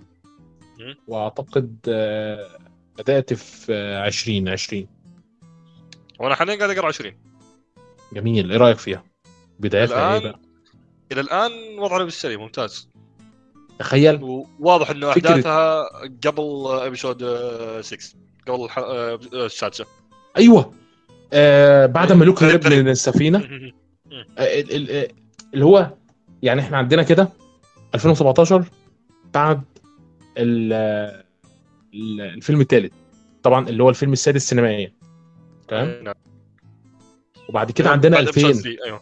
[0.80, 0.96] مم.
[1.08, 2.48] وأعتقد آه
[2.98, 4.88] بدأت في آه، 20 20
[6.20, 7.14] وأنا حاليا قاعد أقرأ 20
[8.14, 8.52] جميل.
[8.52, 9.04] إيه رأيك فيها؟
[9.60, 10.40] بدايتها إيه بقى؟
[11.12, 12.90] إلى الآن وضعنا بالسليم ممتاز.
[13.80, 14.24] تخيل.
[14.24, 15.84] وواضح إنه فكرة- أحداثها
[16.28, 17.24] قبل ابيسود
[17.82, 18.16] 6
[18.48, 19.86] قبل الح- آه، السادسة.
[20.38, 20.74] أيوه.
[21.34, 23.38] آه بعد ما لوك هرب من السفينة
[24.38, 25.08] آه آه،
[25.54, 25.94] اللي هو
[26.44, 27.30] يعني إحنا عندنا كده
[27.96, 28.66] 2017
[29.34, 29.62] بعد
[30.38, 31.24] آه،
[31.94, 32.94] ال- الفيلم الثالث
[33.44, 34.94] طبعا اللي هو الفيلم السادس سينمائيا.
[35.70, 36.14] تمام نعم.
[37.50, 39.02] وبعد كده عندنا بعد episode 2000 3 أيوه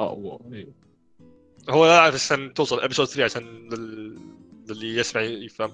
[0.00, 0.72] آه أيوة.
[1.70, 4.18] هو لا عشان توصل episode 3 عشان لل-
[4.70, 5.70] للي يسمع يفهم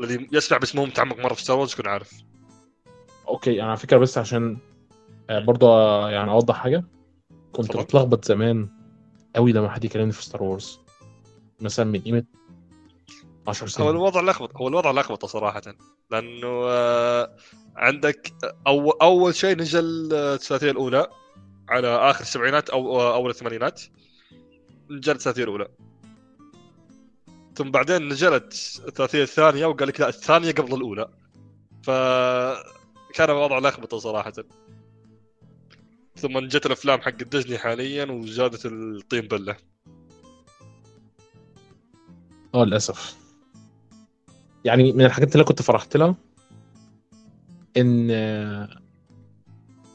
[0.00, 2.12] الذي يسمع بس مو متعمق مرة في Star Wars يكون عارف
[3.28, 4.58] أوكي أنا على فكرة بس عشان
[5.30, 6.84] آه، برضه آه، يعني أوضح حاجة
[7.52, 7.76] كنت.
[7.76, 8.68] بتلخبط زمان
[9.36, 10.78] قوي لما حد يكلمني في Star Wars
[11.60, 12.24] مثلا من قيمة
[13.48, 13.88] 10 هو سنين.
[13.88, 15.62] الوضع لخبط هو الوضع لخبطه صراحة.
[16.10, 17.36] لأنه آه،
[17.76, 18.32] عندك
[18.66, 21.06] أو أول شيء نزل الثلاثيه الأولى
[21.68, 23.82] على آخر السبعينات أو آه، أول الثمانينات.
[24.90, 25.68] نزلت الثلاثيه الأولى.
[27.54, 31.08] ثم بعدين نزلت الثلاثية الثانية وقال لك لا الثانية قبل الأولى.
[31.82, 31.90] ف
[33.14, 34.32] كان الوضع لخبطه صراحة.
[36.16, 39.56] ثم جت الأفلام حق ديزني حاليا وزادت الطين بلة.
[42.54, 43.23] آه للأسف.
[44.64, 46.14] يعني من الحاجات اللي كنت فرحت لها
[47.76, 48.68] إن آه،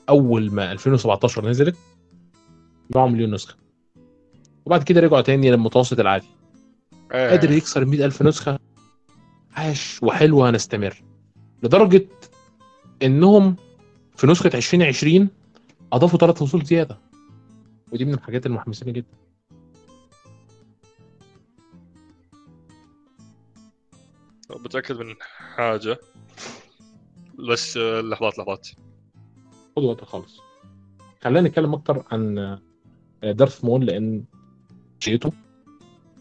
[0.09, 1.77] أول ما 2017 نزلت
[2.89, 3.55] باعوا مليون نسخة.
[4.65, 6.27] وبعد كده رجعوا تاني للمتوسط العادي.
[7.13, 7.29] إيه.
[7.29, 8.59] قادر يكسر 100 ألف نسخة؟
[9.55, 11.03] عاش وحلو هنستمر.
[11.63, 12.05] لدرجة
[13.03, 13.55] إنهم
[14.15, 15.29] في نسخة 2020
[15.93, 16.97] أضافوا ثلاث فصول زيادة.
[17.91, 19.07] ودي من الحاجات المحمسة جدا.
[24.69, 25.15] بتاكد من
[25.55, 25.97] حاجة.
[27.49, 28.67] بس آه، لحظات لحظات.
[29.75, 30.39] خد وقت خالص.
[31.21, 34.23] خلينا نتكلم أكتر عن آه، دارث مول لأن
[34.99, 35.31] شخصيته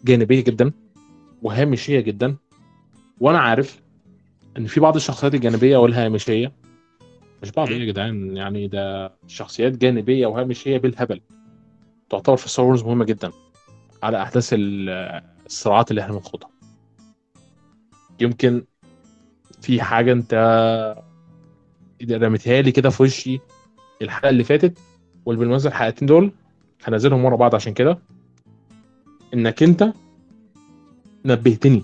[0.05, 0.71] جانبية جدا
[1.41, 2.37] وهامشية جدا.
[3.19, 3.81] وأنا عارف
[4.57, 6.51] إن في بعض الشخصيات الجانبية والهامشية
[7.43, 11.21] مش بعض إيه يا جدعان يعني ده شخصيات جانبية وهامشية بالهبل.
[12.09, 13.31] تعتبر في ستار مهمة جدا
[14.03, 16.49] على أحداث ال- الصراعات اللي إحنا بنخوضها.
[18.21, 18.63] يمكن
[19.61, 20.33] في حاجة أنت
[22.11, 23.39] رميتها لي كده في وشي
[24.01, 24.77] الحلقة اللي فاتت
[25.25, 26.31] واللي بالمناسبة الحلقتين دول
[26.83, 27.99] هنزلهم ورا بعض عشان كده.
[29.33, 29.93] إنك أنت
[31.25, 31.83] نبهتني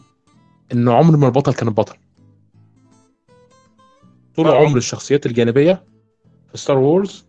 [0.74, 1.98] إن عمر ما البطل كان البطل.
[4.36, 4.66] طول آه.
[4.66, 5.84] عمر الشخصيات الجانبية
[6.52, 7.26] في Star Wars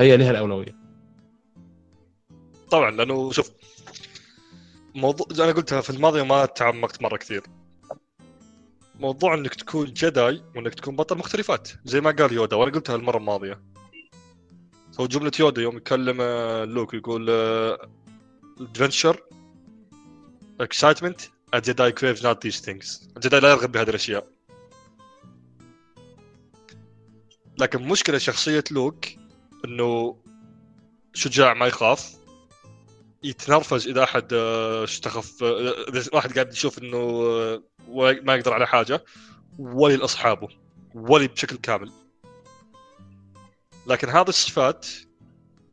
[0.00, 0.76] هي ليها الأولوية.
[2.70, 3.50] طبعا لأنه شوف
[4.94, 7.42] موضوع أنا قلتها في الماضي ما تعمقت مرة كثير.
[9.00, 11.68] موضوع إنك تكون جداي وإنك تكون بطل مختلفات.
[11.84, 13.62] زي ما قال يودا وأنا قلتها المرة الماضية.
[15.00, 17.30] هو جملة يودا يوم يكلم آه، لوك يقول
[18.60, 19.20] Adventure
[20.60, 21.20] excitement
[21.54, 23.08] Jedi craves not these things.
[23.16, 24.26] الجداي لا يرغب بهذه الأشياء.
[27.58, 29.04] لكن مشكلة شخصية لوك
[29.64, 30.16] إنه
[31.14, 32.16] شجاع ما يخاف.
[33.22, 37.32] يتنرفز إذا أحد آه، استخف آه، إذا واحد قاعد يشوف إنه
[37.88, 39.04] آه، ما يقدر على حاجة
[39.58, 40.48] وفي لأصحابه
[40.94, 41.92] وفي بشكل كامل.
[43.86, 44.86] لكن هذه الصفات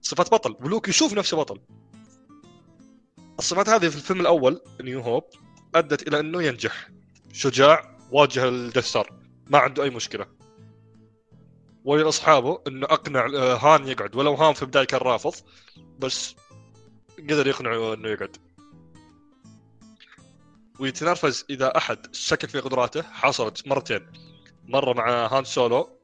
[0.01, 0.55] صفات بطل.
[0.61, 1.59] ولوك يشوف نفسه بطل.
[3.39, 5.23] الصفات هذه في الفيلم الأول New Hope
[5.75, 6.89] أدت إلى أنه ينجح.
[7.33, 10.27] شجاع واجه ال Death Star ما عنده أي مشكلة.
[11.83, 14.15] وفي لأصحابه إنه أقنع آه، هان يقعد.
[14.15, 15.33] ولو هان في البداية كان رافض
[15.99, 16.35] بس
[17.19, 18.37] قدر يقنعه إنه يقعد.
[20.83, 24.11] ويتنرفز إذا أحد شكك في قدراته حصلت مرتين.
[24.67, 25.99] مرة مع هان سولو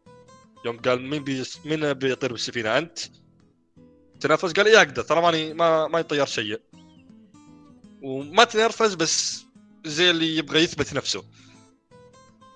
[0.66, 3.00] يوم قال مين بي مين بيطير بالسفينة أنت؟
[4.20, 6.62] تنرفز قال إيه أقدر ترى ماني ما ما يطير شيء.
[8.02, 9.46] وما تنرفز بس
[9.86, 11.24] زي اللي يبغى يثبت نفسه.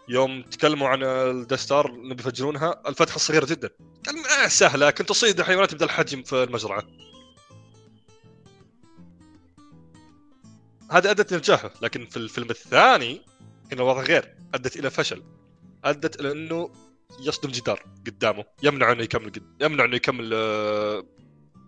[0.10, 3.70] يوم تكلموا عن الدستار اللي بيفجرونها الفتحة صغيرة جدا.
[4.06, 6.84] قال آه سهلة كنت اصيد حيوانات بدل الحجم في المزرعة.
[10.94, 13.22] هذا أدت لنجاحه لكن في الفيلم الثاني
[13.72, 15.24] هنا الوضع غير أدت إلى فشل.
[15.84, 16.70] أدت إلى إنه
[17.20, 19.44] يصدم جدار قدامه يمنع إنه يكمل قد...
[19.62, 21.04] يمنع إنه يكمل آه،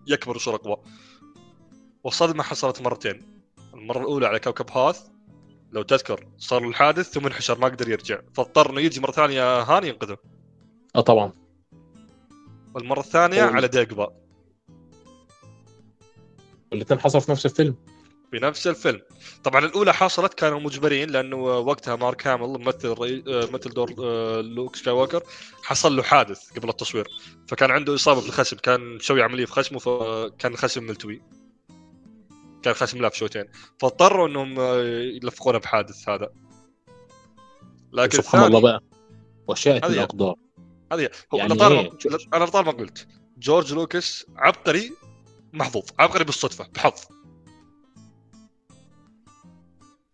[0.06, 0.76] يكبر وصار أقوى.
[2.04, 3.42] والصدمه حصلت مرتين.
[3.74, 5.00] المرة الأولى على كوكب هاث
[5.72, 8.20] لو تذكر صار له الحادث ثم انحشر ما قدر يرجع.
[8.34, 10.16] فاضطر إنه يجي مرة ثانية هان ينقذه.
[10.96, 11.32] آه طبعا.
[12.74, 13.56] والمرة الثانية أول.
[13.56, 14.12] على ديجبا
[16.72, 17.76] الاثنين حصل في نفس الفيلم.
[18.30, 19.00] في نفس الفيلم.
[19.44, 23.24] طبعا الأولى حصلت كانوا مجبرين لأنه وقتها مارك هامل ممثل رئي...
[23.28, 25.22] آه، مثل دور آه، لوك سكاي ووكر
[25.62, 27.08] حصل له حادث قبل التصوير.
[27.48, 31.22] فكان عنده إصابة في الخشم كان مسوي عملية في خشمه فكان الخشم ملتوي.
[32.62, 33.44] كان خشم لاف شوتين.
[33.80, 34.82] فاضطروا إنهم آه،
[35.22, 36.28] يلفقونه بحادث هذا.
[37.92, 38.82] لكن سبحان الله بقى
[39.48, 40.34] وشاءت الأقدار.
[40.92, 43.06] هذه هو يعني أنا طالما إيه؟ أنا طالما قلت
[43.38, 44.92] جورج لوكاس عبقري
[45.52, 47.15] محظوظ عبقري بالصدفة بحظ.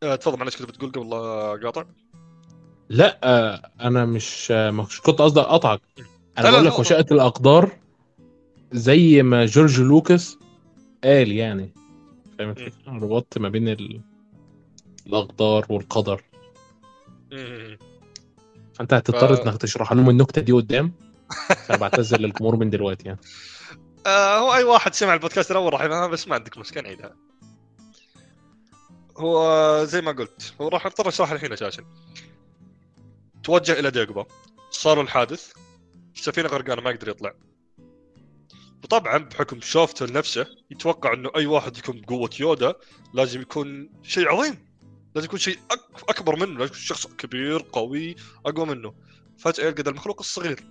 [0.02, 1.84] تفضل معلش كنت بتقول قبل لا قاطع
[2.88, 5.80] لا آه، أنا مش آه، مش كنت قصدي اقطعك
[6.38, 7.70] أنا بقول لك وشاءت الأقدار
[8.72, 10.38] زي ما جورج لوكاس
[11.04, 11.72] قال يعني.
[12.38, 14.00] فاهم الفكرة؟ ربطت ما بين ال...
[15.06, 16.22] الأقدار والقدر.
[18.74, 20.92] فأنت هتضطر ف- إنك تشرح لهم النكتة دي قدام.
[21.66, 23.20] فانا بعتذر للجمهور من دلوقتي يعني.
[24.06, 27.16] آه هو أي واحد سمع البودكاست الأول راح يفهمها بس ما عندك مشكلة نعيدها.
[29.16, 31.84] هو زي ما قلت هو راح اضطر اشرح الحين أساسا
[33.42, 34.26] توجه إلى ديجبا
[34.70, 35.52] صار الحادث.
[36.14, 37.34] السفينه غرقانة ما يقدر يطلع.
[38.84, 42.74] وطبعا بحكم شوفته لنفسه يتوقع إنه أي واحد يكون بقوة يودا
[43.14, 44.66] لازم يكون شيء عظيم.
[45.14, 45.58] لازم يكون شيء.
[46.08, 46.58] أكبر منه.
[46.58, 48.94] لازم يكون شخص كبير قوي أقوى منه.
[49.38, 50.64] فجأة يلقى المخلوق الصغير.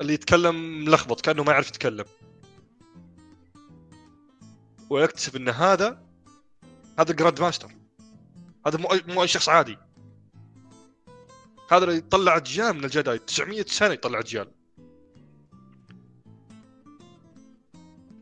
[0.00, 2.04] اللي يتكلم ملخبط كأنه ما يعرف يتكلم.
[4.90, 6.11] ويكتشف إن هذا
[6.98, 7.82] هذا grand master
[8.66, 9.78] هذا مو مو اي شخص عادي.
[11.70, 13.18] هذا اللي يطلع أجيال من الجداي.
[13.18, 14.50] 900 سنة يطلع أجيال.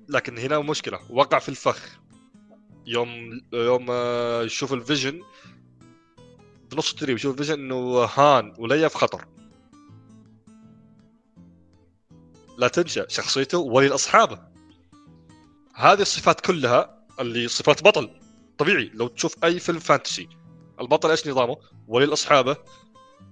[0.09, 1.01] لكن هنا مشكلة.
[1.11, 1.99] وقع في الفخ.
[2.87, 5.23] يوم يوم آه، يشوف ال vision.
[6.71, 9.25] بنص التدريب يشوف ال vision إنه هان وليا في خطر.
[12.59, 14.43] لا تنسى شخصيته وفي لأصحابه
[15.75, 18.20] هذه الصفات كلها اللي صفات بطل.
[18.61, 20.29] طبيعي لو تشوف أي فيلم fantasy
[20.81, 21.57] البطل إيش نظامه؟
[21.89, 22.57] وفي لأصحابه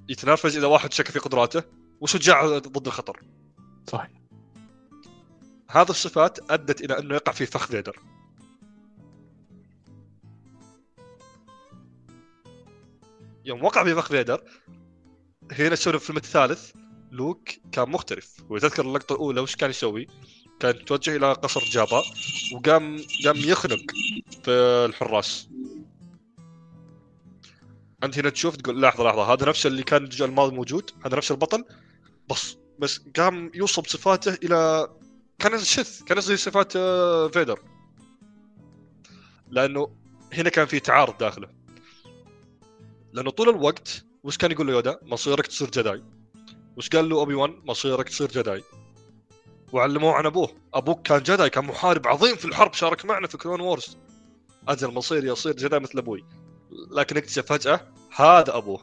[0.08, 1.62] يتنرفز إذا واحد شك في قدراته
[2.00, 3.22] وشجاع ضد الخطر.
[3.86, 4.10] صحيح.
[5.70, 7.96] هذه الصفات أدت إلى أنه يقع في فخ فيدر
[13.44, 14.42] يوم وقع في فخ فيدر
[15.52, 16.72] هنا شوف الفيلم الثالث
[17.10, 18.36] لوك كان مختلف.
[18.48, 20.06] وتذكر اللقطة الأولى وش كان يسوي؟
[20.60, 22.02] كان توجه إلى قصر جابا
[22.52, 23.92] وقام قام يخنق
[24.42, 24.50] في
[24.88, 25.48] الحراس.
[28.04, 31.30] أنت هنا تشوف تقول لحظة لحظة هذا نفس اللي كان الجزء الماضي موجود؟ هذا نفس
[31.30, 31.64] البطل؟
[32.30, 34.88] بس بس قام يوصل بصفاته إلى
[35.38, 37.60] كان شث كان زي صفات آه، فيدر.
[39.50, 39.96] لأنه
[40.32, 41.48] هنا كان في تعارض داخله.
[43.12, 46.04] لأنه طول الوقت وش كان يقول له يودا مصيرك تصير جداي.
[46.76, 48.62] وش قال له أوبي وان؟ مصيرك تصير جداي.
[49.72, 50.56] وعلموه عن أبوه.
[50.74, 53.96] أبوك كان جداي كان محارب عظيم في الحرب شارك معنا في كلون وورز
[54.68, 56.24] أجل مصيري يصير جداي مثل أبوي.
[56.90, 57.80] لكن اكتشف فجأة
[58.16, 58.82] هذا أبوه.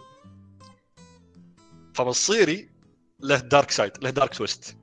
[1.93, 2.69] فمصيري
[3.19, 4.77] له dark side له dark twist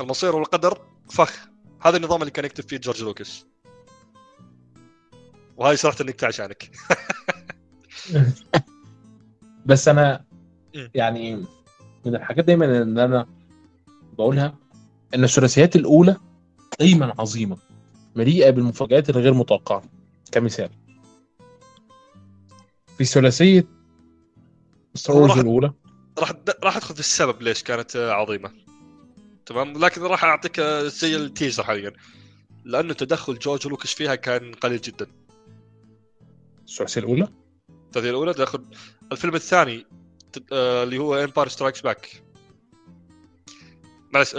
[0.00, 0.78] المصير والقدر
[1.10, 1.48] فخ.
[1.80, 3.46] هذا النظام اللي كان يكتب فيه جورج لوكاس
[5.56, 6.70] وهاي صراحة النكته عشانك
[9.66, 10.24] بس أنا.
[10.94, 11.46] يعني
[12.06, 13.26] من الحاجات دايما اللي أنا
[14.18, 14.54] بقولها
[15.14, 16.16] إن الثلاثيات الأولى
[16.80, 17.56] دايما عظيمة
[18.16, 19.82] مليئة بالمفاجآت الغير متوقعة
[20.32, 20.70] كمثال.
[22.98, 23.66] في ثلاثية
[24.94, 25.72] Star هو Wars راح- الأولى.
[26.18, 28.50] راح راح ادخل في السبب ليش كانت عظيمة.
[29.46, 31.92] تمام؟ لكن راح أعطيك زي ال teaser حاليا.
[32.64, 35.06] لأنه تدخل جورج لوكاس فيها كان قليل جدا.
[36.68, 37.28] الثلاثية الأولى؟
[37.92, 38.64] التدخل الأولى تدخل.
[39.12, 39.86] الفيلم الثاني
[40.52, 42.22] اللي هو Empire Strikes Back
[44.14, 44.34] معلش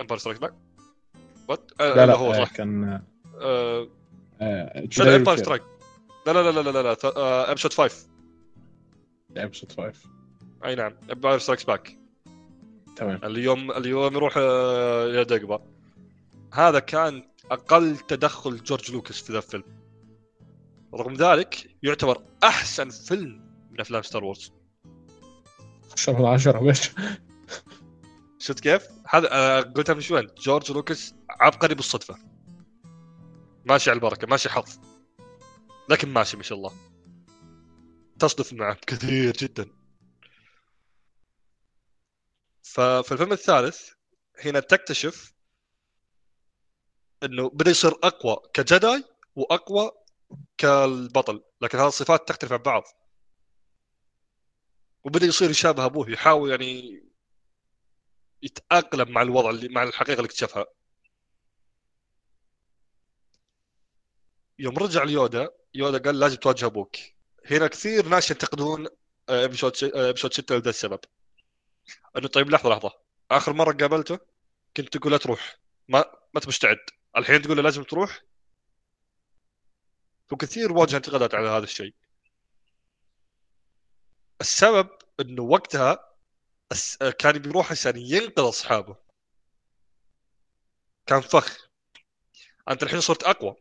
[0.00, 0.54] Empire Strikes Back
[1.48, 2.52] what لا لا هو آه، صح.
[2.52, 3.00] كان
[3.40, 3.88] آه،
[4.40, 5.38] آه لا امباير.
[5.38, 5.62] سترايك
[6.26, 8.08] لا لا لا لا لا لا آه، Episode 5
[9.36, 9.92] Episode 5
[10.64, 11.98] أي نعم Empire Strikes Back
[12.96, 13.20] تمام.
[13.24, 15.60] اللي يوم اللي يوم يروح آه، إلى داجوبا.
[16.52, 19.64] هذا كان أقل تدخل جورج لوكاس في ذا الفيلم.
[20.94, 24.52] رغم ذلك يعتبر أحسن فيلم من أفلام Star Wars
[25.96, 26.90] 10 من 10 باشا.
[28.38, 32.18] شفت كيف؟ هذا آه، قلتها من شوي جورج لوكاس عبقري بالصدفة.
[33.64, 34.78] ماشي على البركة ماشي حظ.
[35.88, 36.72] لكن ماشي ما شاء الله.
[38.18, 39.66] تصدف معه كثير جدا.
[42.62, 43.90] ففي الفيلم الثالث
[44.44, 45.32] هنا تكتشف
[47.22, 49.04] إنه بدأ يصير أقوى كجداي
[49.36, 49.90] وأقوى
[50.58, 51.44] كالبطل.
[51.60, 52.82] لكن هذه الصفات تختلف عن بعض.
[55.06, 57.02] وبدأ يصير يشابه أبوه يحاول يعني
[58.42, 60.66] يتأقلم مع الوضع اللي مع الحقيقة اللي اكتشفها.
[64.58, 66.96] يوم رجع ليودا يودا قال لازم تواجه أبوك.
[67.50, 68.86] هنا كثير ناس ينتقدون
[69.28, 71.00] ابيسود 6 لهذا السبب.
[72.16, 72.92] إنه طيب لحظة لحظة.
[73.30, 74.18] آخر مرة قابلته
[74.76, 75.58] كنت تقول لا تروح.
[75.88, 76.78] ما ما انت مستعد
[77.16, 78.22] الحين تقول له لازم تروح؟
[80.32, 81.94] وكثير واجه انتقادات على هذا الشيء.
[84.40, 84.88] السبب
[85.20, 86.12] إنه وقتها
[87.18, 88.96] كان بيروح عشان ينقذ أصحابه.
[91.06, 91.68] كان فخ
[92.68, 93.56] أنت الحين صرت أقوى.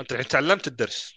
[0.00, 1.14] أنت الحين تعلمت الدرس.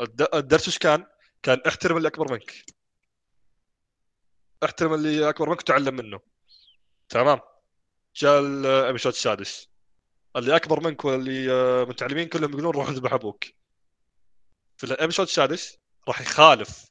[0.00, 1.06] الد- الدرس إيش كان؟
[1.42, 2.64] كان احترم اللي أكبر منك.
[4.64, 6.20] احترم اللي أكبر منك وتعلم منه.
[7.08, 7.40] تمام؟
[8.16, 9.68] جاء ال Episode السادس.
[10.36, 13.44] اللي أكبر منك واللي آه، متعلمين كلهم يقولون روح اذبح أبوك.
[14.76, 15.78] في ال Episode السادس؟
[16.10, 16.90] راح يخالف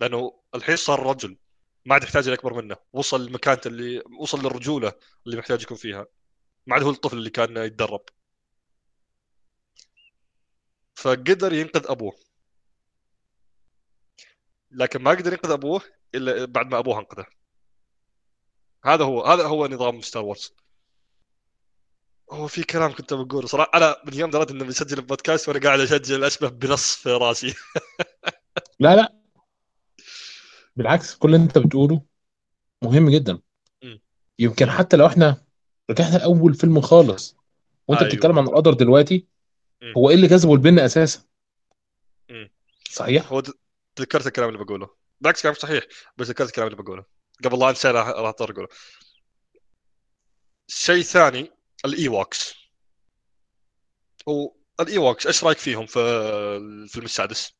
[0.00, 1.38] لأنه الحين صار رجل
[1.84, 2.76] ما عاد يحتاج اللي أكبر منه.
[2.92, 4.92] وصل لمكانته اللي وصل للرجوله
[5.26, 6.06] اللي محتاج يكون فيها.
[6.66, 8.02] ما عاد هو الطفل اللي كان يتدرب.
[10.94, 12.16] فقدر ينقذ أبوه.
[14.70, 15.82] لكن ما قدر ينقذ أبوه
[16.14, 17.26] إلا بعد ما أبوه أنقذه.
[18.84, 20.54] هذا هو هذا هو نظام Star Wars
[22.30, 23.46] هو في كلام كنت بقوله.
[23.46, 27.54] صراحة أنا من يوم دريت إنه بنسجل البودكاست وأنا قاعد أسجل اشبه بنص في راسي.
[28.80, 29.14] لا لا.
[30.76, 32.02] بالعكس كل اللي أنت بتقوله
[32.82, 33.38] مهم جدا.
[34.38, 35.44] يمكن حتى لو إحنا
[35.90, 37.36] رجعنا لأول فيلم خالص
[37.88, 38.12] وأنت أيوة.
[38.14, 39.26] بتتكلم عن القدر دلوقتي
[39.82, 39.92] مم.
[39.96, 41.20] هو إيه اللي جذبه لبن أساسا؟
[42.30, 42.50] مم.
[42.90, 43.42] صحيح؟ هو
[43.96, 44.88] تذكرت الكلام اللي بقوله.
[45.20, 45.84] بالعكس كلام صحيح
[46.16, 47.04] بس تذكرت الكلام اللي بقوله.
[47.44, 48.68] قبل لا انسى راح راح أضطر أقوله.
[50.66, 52.54] شيء ثاني ال Ewoks
[54.26, 55.98] وال Ewoks إيش رأيك فيهم في
[56.56, 57.58] الفيلم السادس؟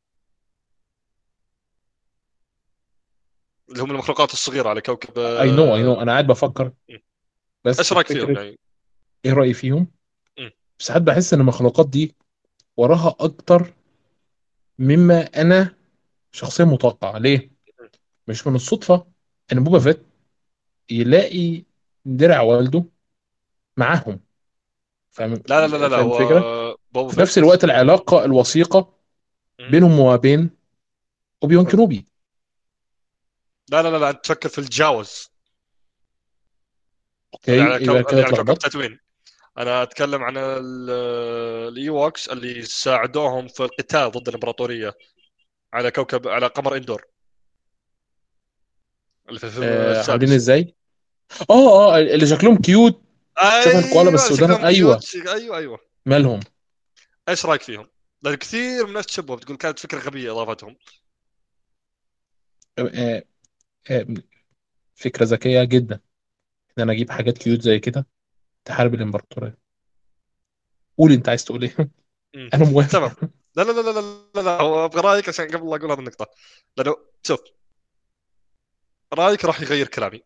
[3.70, 6.72] اللي هم المخلوقات الصغيرة على كوكب I know I نو أنا قاعد بفكر.
[7.64, 8.58] بس إيش رأيك فيهم يعني؟
[9.24, 9.90] إيه رأيي فيهم.
[10.78, 12.14] ساعات بحس إن المخلوقات دي
[12.76, 13.74] وراها أكتر
[14.78, 15.76] مما أنا
[16.32, 17.50] شخصيا متوقع ليه
[18.28, 19.06] مش من الصدفة
[19.52, 20.02] إن بوبا فيت
[20.90, 21.64] يلاقي
[22.04, 22.84] درع والده
[23.78, 24.20] معاهم.
[25.10, 28.98] فاهم؟ لا لا لا لا, لا هو في نفس الوقت العلاقة الوثيقة.
[29.70, 30.50] بينهم وبين
[31.42, 32.06] اوبي وان كنوبي
[33.70, 35.30] لا لا لا لا تفكر في ال Jawas
[37.34, 37.56] okay.
[37.56, 38.98] يبقى كده اتلخبطت تاتوين
[39.58, 40.90] أنا أتكلم عن ال-
[41.68, 44.94] ال Ewoks اللي ساعدوهم في القتال ضد الإمبراطورية
[45.72, 47.04] على كوكب على قمر إندور.
[49.28, 50.74] اللي في الفيلم آه عاملين إزاي؟
[51.50, 53.02] آه آه اللي شكلهم cute
[53.38, 55.00] شبه الكوالا بس أيوه ودانهم شكلهم أيوه.
[55.34, 55.78] أيوه أيوه.
[56.06, 56.40] مالهم؟
[57.28, 57.88] إيش رأيك فيهم؟
[58.22, 60.76] لأن كثير من الناس تشبهوا بتقول كانت فكرة غبية إضافتهم.
[62.78, 63.24] آه
[63.90, 64.06] آه
[64.94, 66.00] فكرة ذكية جدا.
[66.78, 68.06] إن أنا أجيب حاجات كيوت زي كده
[68.64, 69.58] تحارب الإمبراطورية.
[70.98, 71.90] قول أنت عايز تقول إيه.
[72.54, 72.92] أنا موافق.
[72.92, 73.32] تمام.
[73.56, 74.60] لا لا لا لا لا لا, لا.
[74.62, 76.26] هو أبغى رأيك عشان قبل لا أقول هذه النقطة.
[76.76, 77.40] لأنه شوف
[79.14, 80.22] رأيك راح يغير كلامي.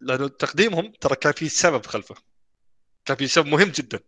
[0.00, 2.14] لأنه تقديمهم ترى كان في سبب خلفه.
[3.04, 4.00] كان في سبب مهم جدا.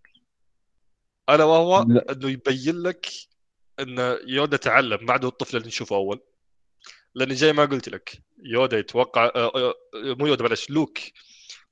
[1.31, 2.13] ألا وهو لا.
[2.13, 3.07] أنه يبين لك
[3.81, 6.21] أن يودا تعلم بعد الطفل اللي نشوفه أول.
[7.15, 10.99] لأن زي ما قلت لك يودا يتوقع آه، آه، مو يودا معلش لوك.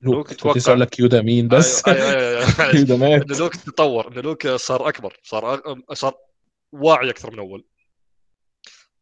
[0.01, 0.73] لوك يتوقع.
[0.73, 2.75] لك يودا مين بس؟ أيوة، أيوة، أيوة،.
[2.79, 3.39] يودا مات.
[3.39, 6.13] لوك تطور أن لوك صار أكبر صار أ- صار
[6.71, 7.65] واعي أكثر من أول.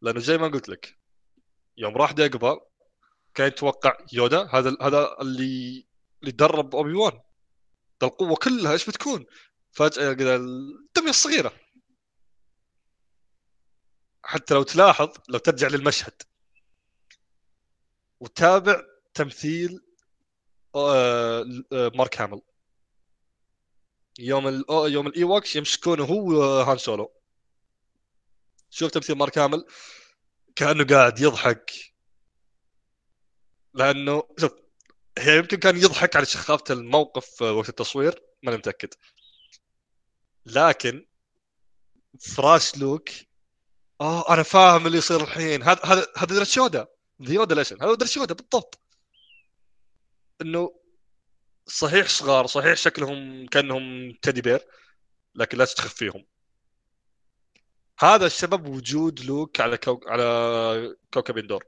[0.01, 0.97] لأنه زي ما قلت لك
[1.78, 2.60] يوم راح داجوبا
[3.36, 5.86] كان يتوقع يودا هذا هذا اللي
[6.21, 7.19] اللي درب اوبي وان
[8.03, 9.25] القوة كلها إيش بتكون؟
[9.71, 11.53] فجأة كذا الدمية الصغيرة.
[14.23, 16.21] حتى لو تلاحظ لو ترجع للمشهد.
[18.19, 18.82] وتابع
[19.13, 19.82] تمثيل
[20.75, 22.41] آه، آه، مارك هامل.
[24.19, 27.13] يوم ال آه، يوم ال Ewoks يمسكونه هو هان سولو.
[28.69, 29.65] شوف تمثيل مارك هامل
[30.55, 31.89] كأنه قاعد يضحك.
[33.74, 34.51] لأنه شوف
[35.17, 38.93] هي يمكن كان يضحك على سخافة الموقف آه، وقت التصوير ماني متأكد.
[40.45, 41.05] لكن
[42.20, 43.09] فراس لوك
[44.01, 45.63] آه أنا فاهم اللي يصير الحين.
[45.63, 46.88] هذا هذا هذا درس يودا
[47.20, 48.80] the Yoda lesson هذا درس يودا بالضبط.
[50.41, 50.80] إنه
[51.67, 54.62] صحيح صغار صحيح شكلهم كأنهم teddy bear
[55.36, 56.26] لكن لا تستخف فيهم.
[57.99, 60.01] هذا السبب وجود لوك على كو...
[60.07, 61.63] على كوكب اندور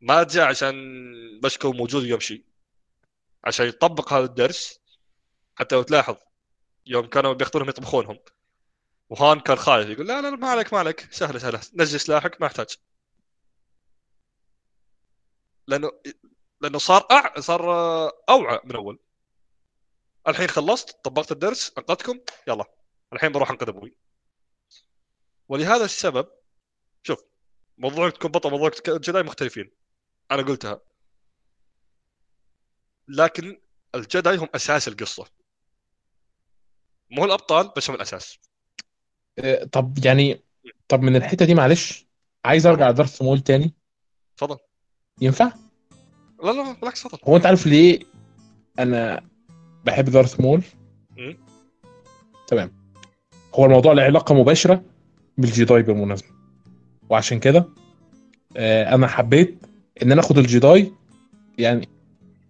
[0.00, 0.74] ما جاء عشان
[1.40, 2.44] بس كون موجود ويمشي
[3.44, 4.80] عشان يطبق هذا الدرس
[5.56, 6.16] حتى لو تلاحظ
[6.86, 8.18] يوم كانوا بياخذونهم يطبخونهم.
[9.10, 11.12] وهان كان خايف يقول لا لا ما عليك ما عليك.
[11.12, 11.60] سهلة سهلة.
[11.74, 12.76] نزل سلاحك ما يحتاج
[15.66, 15.92] لأنه
[16.60, 17.40] لأنه صار أع...
[17.40, 17.62] صار
[18.28, 18.98] أوعى من أول.
[20.28, 22.64] الحين خلصت طبقت الدرس أنقذتكم يلا.
[23.12, 23.96] الحين بروح أنقذ أبوي.
[25.48, 26.28] ولهذا السبب
[27.02, 27.24] شوف
[27.78, 29.77] موضوع تكون بطل موضوع الجداي مختلفين.
[30.30, 30.80] أنا قلتها.
[33.08, 33.56] لكن
[33.94, 35.26] الجداي هم أساس القصة.
[37.10, 38.38] مو الأبطال بس هم الأساس.
[39.38, 40.42] آه، طب يعني
[40.88, 42.06] طب من الحتة دي معلش
[42.44, 43.74] عايز أرجع دارث مول تاني؟
[44.36, 44.58] تفضل.
[45.20, 45.52] ينفع؟
[46.42, 47.18] لا لا بالعكس تفضل.
[47.28, 48.00] هو أنت عارف ليه
[48.78, 49.28] أنا
[49.84, 50.62] بحب دارث مول؟
[52.46, 52.92] تمام.
[53.54, 54.84] هو الموضوع له علاقة مباشرة
[55.38, 56.28] بالجيداي بالمناسبة.
[57.08, 57.68] وعشان كده
[58.56, 59.58] آه، أنا حبيت
[60.02, 60.92] إن أنا آخد الجيداي
[61.58, 61.88] يعني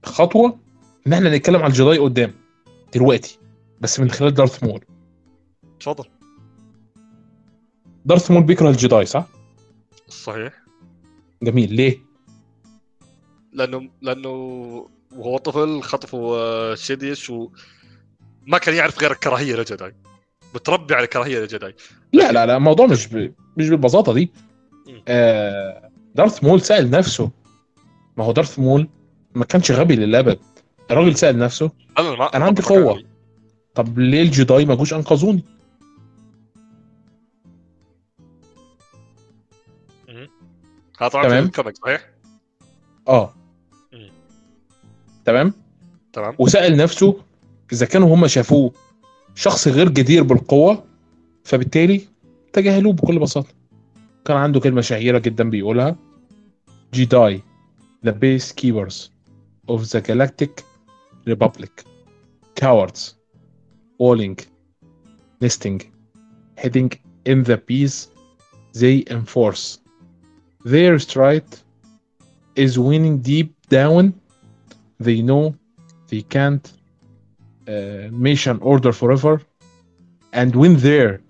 [0.05, 0.59] خطوة
[1.07, 2.35] إن إحنا نتكلم عن الجيداي قدام
[2.95, 3.39] دلوقتي
[3.81, 4.85] بس من خلال دارث مول.
[5.81, 6.05] تفضل
[8.05, 9.27] دارث مول بيكره الجيداي صح؟
[10.09, 10.53] صحيح.
[11.43, 11.75] جميل.
[11.75, 11.99] ليه؟
[13.53, 14.29] لأنه لأنه
[15.17, 15.81] وهو طفل
[16.15, 19.95] آه، سيديوس وما كان يعرف غير الكراهية للجداي
[20.55, 21.75] متربي على الكراهية للجداي
[22.13, 23.35] لا لا لا الموضوع مش ب...
[23.57, 24.33] مش بالبساطة دي.
[25.09, 25.88] آه
[26.19, 27.31] دارث مول سأل نفسه
[28.17, 28.89] ما هو دارث مول
[29.35, 30.39] ما كانش غبي للأبد
[30.91, 33.03] الراجل سأل نفسه أنا ما أنا عندي قوة.
[33.75, 34.95] طب ليه الجداي ما جوش
[41.23, 41.51] في تمام.
[41.75, 42.11] صحيح؟
[43.09, 43.35] آه.
[45.25, 45.53] تمام
[46.13, 47.21] تمام وسأل نفسه
[47.73, 48.73] إذا كانوا هم شافوه
[49.35, 50.85] شخص غير جدير بالقوة
[51.45, 52.01] فبالتالي
[52.53, 53.49] تجاهلوه بكل بساطة
[54.25, 56.08] كان عنده كلمة شهيرة جدا بيقولها
[56.93, 57.43] Jedi,
[58.03, 59.11] the base keepers
[59.69, 60.63] of the Galactic
[61.27, 61.85] Republic,
[62.55, 63.15] cowards,
[63.99, 64.39] walling,
[65.41, 65.83] nesting,
[66.57, 66.91] heading
[67.27, 68.09] in the peace
[68.73, 69.81] they enforce.
[70.65, 71.45] Their stride
[72.57, 74.15] is winning deep down.
[74.99, 75.55] They know
[76.09, 76.73] they can't
[77.69, 79.43] uh, mission order forever.
[80.33, 81.21] And when their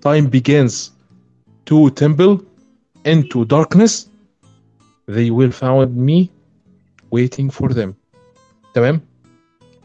[0.00, 0.92] time begins
[1.66, 2.42] to tumble
[3.04, 4.08] into darkness,
[5.10, 6.28] they will find me
[7.16, 7.90] waiting for them.
[8.74, 9.00] تمام؟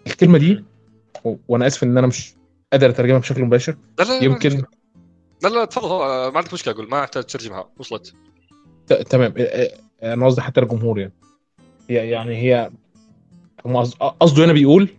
[0.07, 0.63] الكلمة دي
[1.47, 2.33] وأنا آسف إن أنا مش
[2.71, 3.75] قادر أترجمها بشكل مباشر.
[3.99, 4.63] لا لا لا يمكن
[5.43, 5.87] لا لا تفضل.
[6.31, 7.69] ما عندك مشكلة أقول ما احتاج ترجمها.
[7.77, 8.13] وصلت.
[8.87, 9.33] ت- تمام.
[10.03, 11.13] أنا قصدي حتى الجمهور يعني.
[11.89, 12.71] يعني هي
[14.19, 14.89] قصده هنا بيقول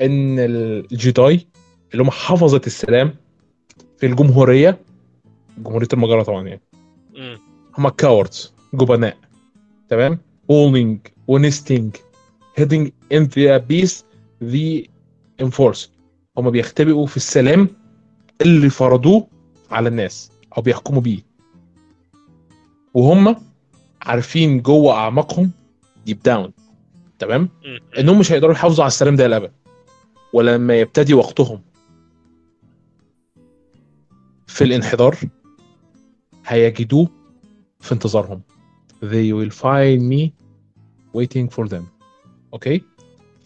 [0.00, 1.46] إن الجيداي
[1.92, 3.14] اللي هم حفظة السلام
[3.98, 4.78] في الجمهورية
[5.58, 6.60] جمهورية المجرة طبعا يعني.
[7.78, 9.16] هم كاوردز جبناء
[9.88, 10.18] تمام؟
[10.50, 10.98] اولينج
[11.28, 11.96] ونستنج
[12.60, 14.04] heading in the peace
[14.52, 14.88] the
[15.42, 15.88] enforce
[16.38, 17.68] هم بيختبئوا في السلام
[18.40, 19.26] اللي فرضوه
[19.70, 21.22] على الناس أو بيحكموا بيه.
[22.94, 23.36] وهم
[24.02, 25.50] عارفين جوه أعماقهم
[26.06, 26.52] ديب داون
[27.18, 27.48] تمام.
[27.98, 29.52] إنهم مش هيقدروا يحافظوا على السلام ده للابد
[30.32, 31.62] ولما يبتدي وقتهم.
[34.46, 35.16] في الانحدار
[36.46, 37.08] هيجدوه
[37.80, 38.42] في انتظارهم.
[39.02, 40.32] They will find me
[41.14, 41.82] waiting for them.
[42.52, 42.82] Okay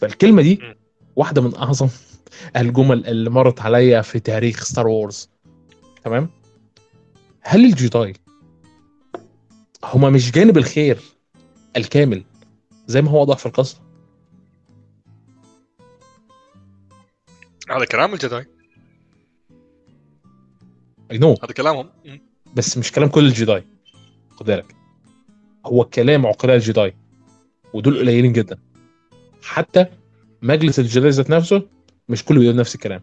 [0.00, 0.60] فالكلمة دي.
[1.16, 1.88] واحدة من أعظم
[2.56, 5.30] الجمل اللي مرت عليا في تاريخ Star Wars
[6.04, 6.28] تمام؟
[7.40, 8.12] هل الجيداي
[9.84, 11.00] هما مش جانب الخير
[11.76, 12.24] الكامل
[12.86, 13.78] زي ما هو واضح في القصة؟
[17.70, 18.46] هذا كلام الجيداي
[21.10, 21.90] I know هذا كلامهم.
[22.54, 23.64] بس مش كلام كل الجيداي.
[24.30, 24.75] خد بالك.
[25.66, 26.96] هو كلام عقلاء الجيداي
[27.72, 28.58] ودول قليلين جدا.
[29.42, 29.86] حتى
[30.42, 31.68] مجلس الجيداي ذات نفسه
[32.08, 33.00] مش كله بيقول نفس الكلام.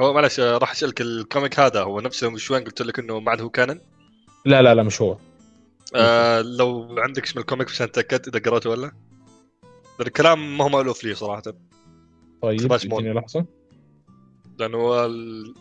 [0.00, 3.30] هو معلش راح أسألك ال comic هذا هو نفسه مش وين؟ قلت لك إنه ما
[3.30, 3.80] عنده هو canon؟
[4.44, 5.16] لا لا لا مش هو.
[5.94, 8.92] آه لو عندك اسم ال comic عشان اتاكد إذا قرأته ولا؟
[10.00, 11.42] الكلام ما هو مألوف لي صراحة.
[12.42, 12.72] طيب.
[12.72, 13.46] اديني لحظة.
[14.58, 15.54] لأنه ال-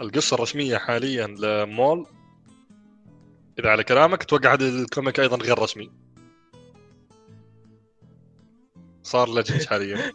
[0.00, 2.06] القصة الرسمية حاليا لمول
[3.58, 5.90] إذا على كلامك أتوقع هذا ال comic أيضا غير رسمي.
[9.02, 10.12] صار Legends حاليا.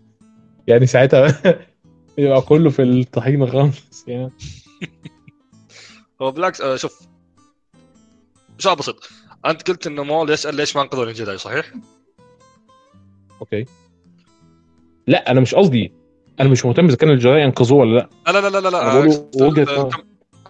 [0.68, 1.40] يعني ساعتها
[2.18, 4.30] يبقى كله في الطحين الغامس يعني.
[6.22, 7.00] هو بالعكس آه، شوف.
[8.58, 9.08] سؤال بسيط.
[9.46, 11.72] أنت قلت إنه مول يسأل ليش ما انقذوا ال Jedi صحيح؟
[13.40, 13.64] أوكي.
[15.06, 15.92] لا أنا مش قصدي.
[16.40, 18.32] أنا مش مهتم إذا كان ال Jedi ينقذوه ولا لا.
[18.32, 19.04] لا لا لا لا لا.
[19.04, 20.04] الكم-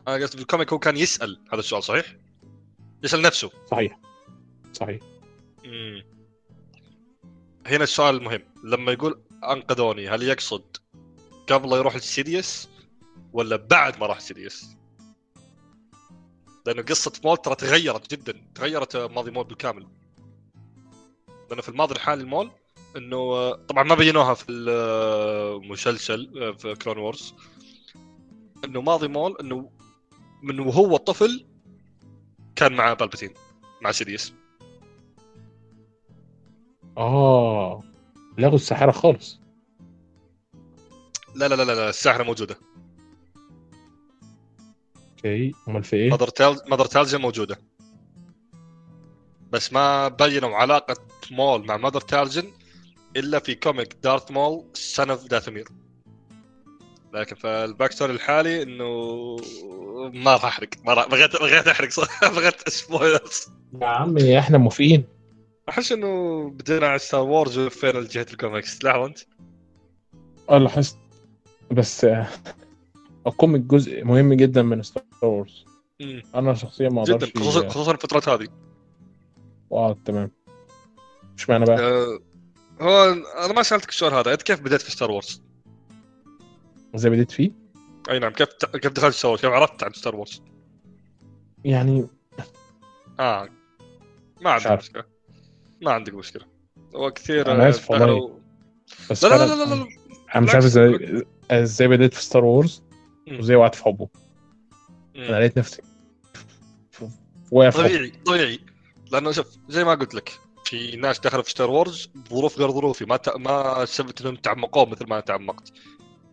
[0.08, 2.16] أنا قصدي بال comic هو كان يسأل هذا السؤال صحيح؟
[3.06, 3.50] يسأل نفسه.
[3.70, 3.98] صحيح.
[4.72, 5.00] صحيح.
[5.64, 6.04] مم.
[7.66, 10.76] هنا السؤال المهم لما يقول أنقذوني هل يقصد
[11.48, 12.68] قبل يروح لسيديوس
[13.32, 14.76] ولا بعد ما راح سيديوس؟
[16.66, 18.42] لأنه قصة مول ترى تغيرت جدا.
[18.54, 19.86] تغيرت ماضي مول بالكامل.
[21.50, 22.50] لأنه في الماضي الحالي المول
[22.96, 27.34] إنه طبعا ما بينوها في المسلسل في Clone Wars
[28.64, 29.70] إنه ماضي مول إنه
[30.42, 31.46] من وهو طفل
[32.56, 33.34] كان مع بالباتين
[33.82, 34.34] مع سيديوس.
[36.98, 37.82] آه.
[38.38, 39.40] لغوا السحاره خالص.
[41.34, 42.56] لا لا لا لا, الساحرة موجودة.
[45.10, 45.52] أوكي.
[45.68, 47.58] أمال في إيه؟ Mother Tal- Mother موجودة.
[49.52, 50.96] بس ما بينوا علاقة
[51.30, 52.52] مول مع Mother Talzin
[53.16, 55.68] إلا في comic Darth Maul Son of Dathomir
[57.14, 59.36] لكن في ال backstory الحالي إنه
[59.96, 60.68] ما راح أحرق.
[60.84, 61.90] ما راح بغيت بغيت أحرق.
[61.90, 63.46] صراحة بغيت spoilers
[63.82, 65.04] يا عمي إحنا موافقين
[65.68, 69.18] أحس إنه بدينا على Star Wars وفينا لجهه الكوميكس لحظه أنت؟
[70.50, 70.96] آه لاحظت
[71.70, 72.26] بس آه،
[73.26, 75.64] ال comic جزء مهم جدا من Star Wars.
[76.34, 78.48] أنا شخصيا ما جدا أقدرش خصوصا خصوصا الفترات هذه.
[79.72, 80.30] آه تمام.
[81.36, 82.18] مش معنى بقى؟ آه،
[82.80, 83.12] هو
[83.44, 84.32] أنا ما سألتك السؤال هذا.
[84.32, 85.42] أنت كيف بديت في Star Wars؟
[86.94, 87.50] زي بديت فيه؟
[88.10, 90.42] أي نعم كيف كيف دخلت Star Wars؟ كيف عرفت عن Star Wars؟
[91.64, 92.06] يعني
[93.20, 93.48] آه
[94.40, 94.72] ما عندك.
[94.72, 95.04] مشكلة
[95.82, 96.44] ما عندك مشكلة
[96.96, 98.38] هو كثير أنا آسف والله.
[99.10, 99.86] بس لا لا لا لا, لا.
[100.34, 100.64] أنا مش عارف.
[100.64, 102.82] إزاي إزاي بديت في Star Wars.
[103.28, 104.08] وإزاي وقعت في حبه
[105.16, 105.38] أنا.
[105.38, 105.82] لقيت نفسي
[107.50, 108.60] واقع في طبيعي طبيعي
[109.12, 110.32] لأنه شوف زي ما قلت لك
[110.64, 113.36] في ناس دخلوا في Star Wars بظروف غير ظروفي ما ت...
[113.36, 115.72] ما سبت انهم تعمقوا مثل ما أنا تعمقت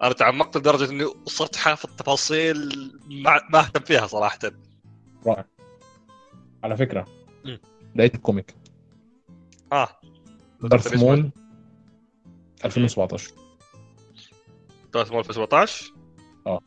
[0.04, 2.58] أنا تعمقت لدرجه إني صرت حافظ تفاصيل
[3.10, 4.39] ما ما أهتم فيها صراحة.
[5.26, 5.45] رائع.
[6.64, 7.06] على فكرة.
[7.95, 8.55] لقيت ال comic.
[9.72, 9.88] آه.
[10.61, 11.32] Darth Maul
[12.66, 13.32] 2017
[14.93, 15.93] Darth Maul 2017
[16.47, 16.60] آه.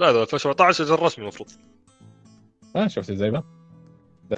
[0.00, 1.48] لا ده 2017 الجزء الرسمي المفروض.
[2.76, 3.44] آه شفت إزاي بقى؟
[4.30, 4.36] يا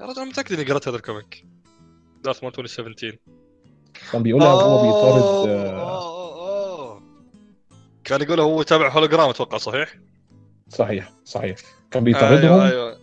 [0.00, 1.46] رجل أنا متأكد إني قرأت هذا ال comic.
[2.24, 3.18] Darth Maul 2017
[4.12, 5.95] كان بيقول هو بيطارد آه، آه.
[8.06, 9.94] كان يقول هو تابع هولوجرام أتوقع صحيح؟
[10.68, 11.56] صحيح صحيح.
[11.90, 12.98] كان بيطاردهم؟ أيوه أيوه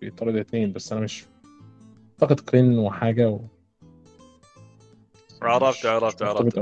[0.00, 1.24] بيطارد اتنين بس أنا مش
[2.22, 3.40] اعتقد كرين وحاجة و...
[5.42, 6.58] عرفت عرفت عرفت.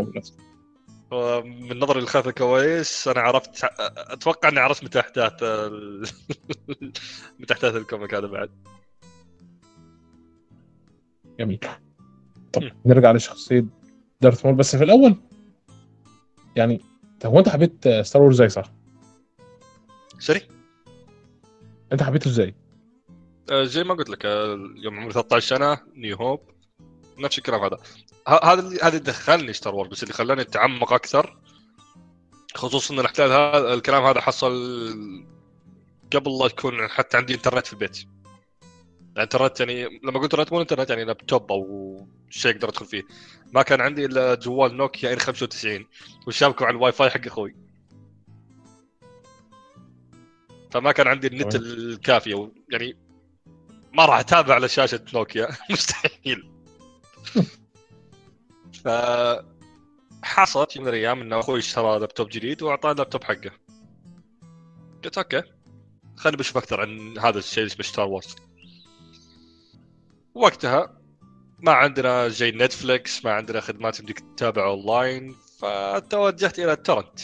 [1.45, 3.65] من نظري لخلف الكواليس أنا عرفت
[3.99, 6.09] أتوقع إني عرفت متى أحداث ال...
[7.41, 8.51] متى أحداث ال comic هذا بعد.
[11.41, 11.61] جميل.
[12.53, 12.63] طب.
[12.87, 13.65] نرجع لشخصية
[14.21, 15.17] Darth Maul بس في الأول
[16.57, 16.81] يعني
[17.21, 18.73] طب هو انت حبيت Star Wars إزاي صح؟
[20.19, 20.49] sorry
[21.93, 22.55] انت حبيته إزاي؟
[23.51, 26.41] آه، زي ما قلت لك آه، يوم عمري 13 سنة New Hope
[27.19, 27.79] نفس الكلام هذا
[28.29, 31.39] ه- هذا اللي هذا اللي دخلني Star Wars بس اللي خلاني أتعمق أكثر
[32.55, 34.53] خصوصا إن الأحداث هذا الكلام هذا حصل
[36.15, 37.99] قبل لا يكون حتى عندي إنترنت في البيت
[39.17, 43.03] الإنترنت يعني لما قلت انترنت مو إنترنت يعني لابتوب أو شيء أقدر أدخل فيه
[43.55, 45.87] ما كان عندي إلا جوال Nokia N95
[46.27, 47.57] وشابكه على الواي فاي حق أخوي.
[50.71, 51.73] فما كان عندي النت تمام.
[51.73, 52.97] الكافي أو يعني
[53.93, 55.49] ما راح أتابع على شاشة نوكيا.
[55.71, 56.51] مستحيل.
[58.85, 58.89] ف
[60.23, 63.51] حصلت يوم من الأيام إن أخوي اشترى لابتوب جديد وأعطاه اللابتوب حقه.
[65.05, 65.43] قلت أوكي
[66.17, 68.37] خليني بشوف أكثر عن هذا الشيء اللي اسمه Star Wars
[70.35, 71.04] وقتها
[71.65, 77.21] ما عندنا زي Netflix ما عندنا خدمات يمديك تتابع اونلاين فتوجهت إلى ال torrent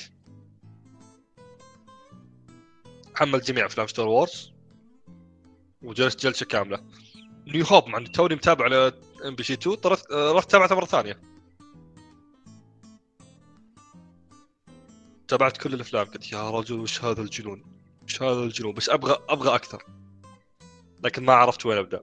[3.15, 4.53] حمل جميع أفلام Star Wars
[5.83, 6.85] وجلست جلسة كاملة.
[7.47, 8.93] New Hope مع توني متابع على
[9.25, 11.21] MBC 2 طرت رحت تابعتها مرة ثانية.
[15.29, 16.07] تابعت كل الأفلام.
[16.07, 17.65] قلت يا رجل وش هذا الجنون؟
[18.05, 19.85] وش هذا الجنون؟ بس أبغى أبغى أكثر.
[21.05, 22.01] لكن ما عرفت وين أبدأ.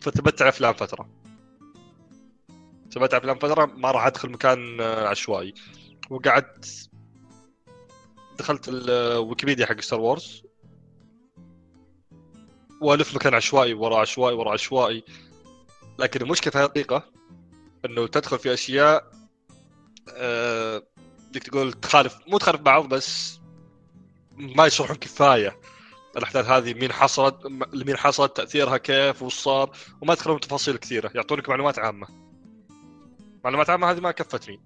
[0.00, 1.08] فثبت على افلام فترة.
[2.90, 5.54] ثبت على افلام فترة ما راح أدخل مكان آه، عشوائي.
[6.10, 6.90] وقعدت
[8.38, 10.42] دخلت الويكيبيديا حق Star Wars
[12.80, 15.04] وألف مكان عشوائي ورا عشوائي ورا عشوائي.
[15.98, 17.04] لكن المشكلة في الحقيقة
[17.84, 19.10] إنه تدخل في أشياء
[20.14, 20.82] آه،
[21.30, 23.40] بدك تقول تخالف مو تخالف بعض بس
[24.36, 25.56] ما يشرحون كفاية.
[26.16, 31.10] الأحداث هذه مين حصلت مين حصلت تأثيرها كيف وش صار وما يدخلون تفاصيل كثيرة.
[31.14, 32.08] يعطونك معلومات عامة.
[33.44, 34.60] معلومات عامة هذه ما كفتني.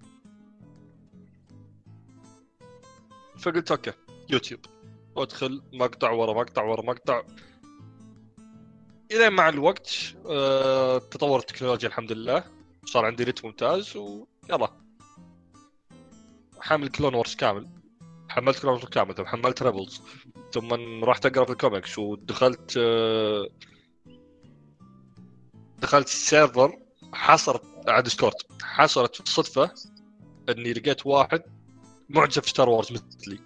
[3.39, 3.93] فقلت أوكي
[4.31, 4.61] يوتيوب.
[5.15, 7.23] وادخل مقطع ورا مقطع ورا مقطع.
[9.11, 12.45] الين مع الوقت آه، تطور التكنولوجيا الحمد لله.
[12.85, 14.69] صار عندي نت ممتاز ويلا
[16.61, 17.69] حامل Clone Wars كامل.
[18.29, 20.03] حملت Clone Wars كامل ثم حملت Rebels.
[20.55, 21.99] ثم رحت اقرا في الكوميكس.
[21.99, 23.49] ودخلت آه،
[25.79, 26.79] دخلت server
[27.13, 29.71] حصرت على Discord حصلت بالصدفه
[30.49, 31.43] إني لقيت واحد
[32.09, 33.39] معجب في Star Wars مثلي.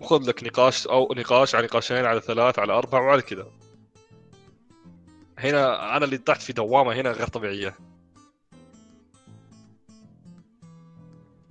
[0.00, 3.46] وخذ لك نقاش أو نقاش على نقاشين على ثلاث على أربع وعلى كذا.
[5.38, 7.85] هنا أنا اللي طحت في دوامة هنا غير طبيعية.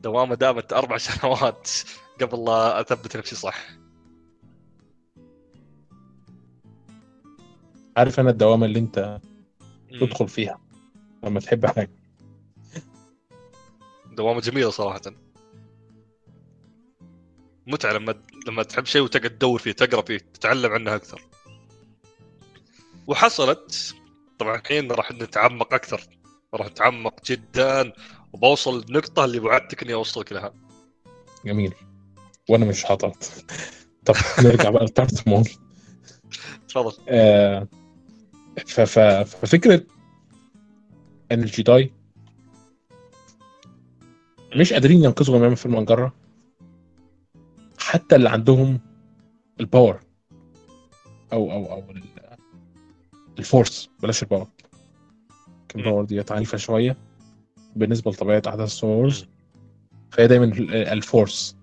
[0.06, 1.70] دوامه دامت أربع سنوات
[2.22, 3.68] قبل لا اثبت نفسي صح.
[7.97, 9.20] عارف أنا الدوامة اللي أنت
[10.01, 10.60] تدخل فيها
[11.24, 11.91] لما تحب حاجة.
[14.12, 15.01] دوامة جميلة صراحة.
[17.68, 18.16] متعة لما
[18.47, 21.22] لما تحب شيء وتقعد تدور فيه تقرأ فيه تتعلم عنه أكثر.
[23.08, 23.95] وحصلت
[24.39, 26.01] طبعا الحين راح نتعمق أكثر
[26.53, 27.93] راح نتعمق جدا
[28.36, 30.54] وبوصل للنقطه اللي وعدتك إني أوصلك لها.
[31.46, 31.74] جميل.
[32.50, 33.16] وأنا مش حاطط.
[34.06, 35.50] طب نرجع بقى لتارت مول
[36.68, 36.94] تفضل.
[37.10, 37.68] آه
[38.68, 39.84] ففكرة
[41.32, 41.93] ان ال Jedi
[44.56, 46.14] مش قادرين ينقذوا جميع في المجره
[47.80, 48.80] حتى اللي عندهم
[49.60, 49.99] ال power
[51.34, 52.38] أو أو أو ال-
[53.39, 54.47] ال force بلاش ال power.
[55.76, 56.98] ال power ديت عنيفة شوية.
[57.76, 59.26] بالنسبة لطبيعة أحداث Star Wars
[60.11, 61.56] فهي دايما ال- ال force.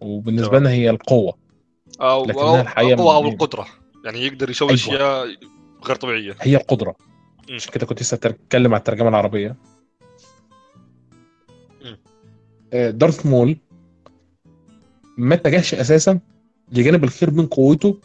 [0.00, 0.58] وبالنسبة.
[0.58, 1.34] لنا هي القوة.
[2.00, 3.66] أو لكنها أو الحقيقة القوة أو القدرة.
[4.04, 4.78] يعني يقدر يسوي أيوة.
[4.80, 5.26] أشياء
[5.84, 6.36] غير طبيعية.
[6.40, 6.96] هي القدرة.
[7.50, 9.56] عشان كده كنت لسه اتكلم على الترجمة العربية.
[11.84, 11.98] مم.
[12.72, 13.56] آه، دارث مول
[15.18, 16.20] ما اتجهش أساسا
[16.72, 17.98] لجانب الخير من قوته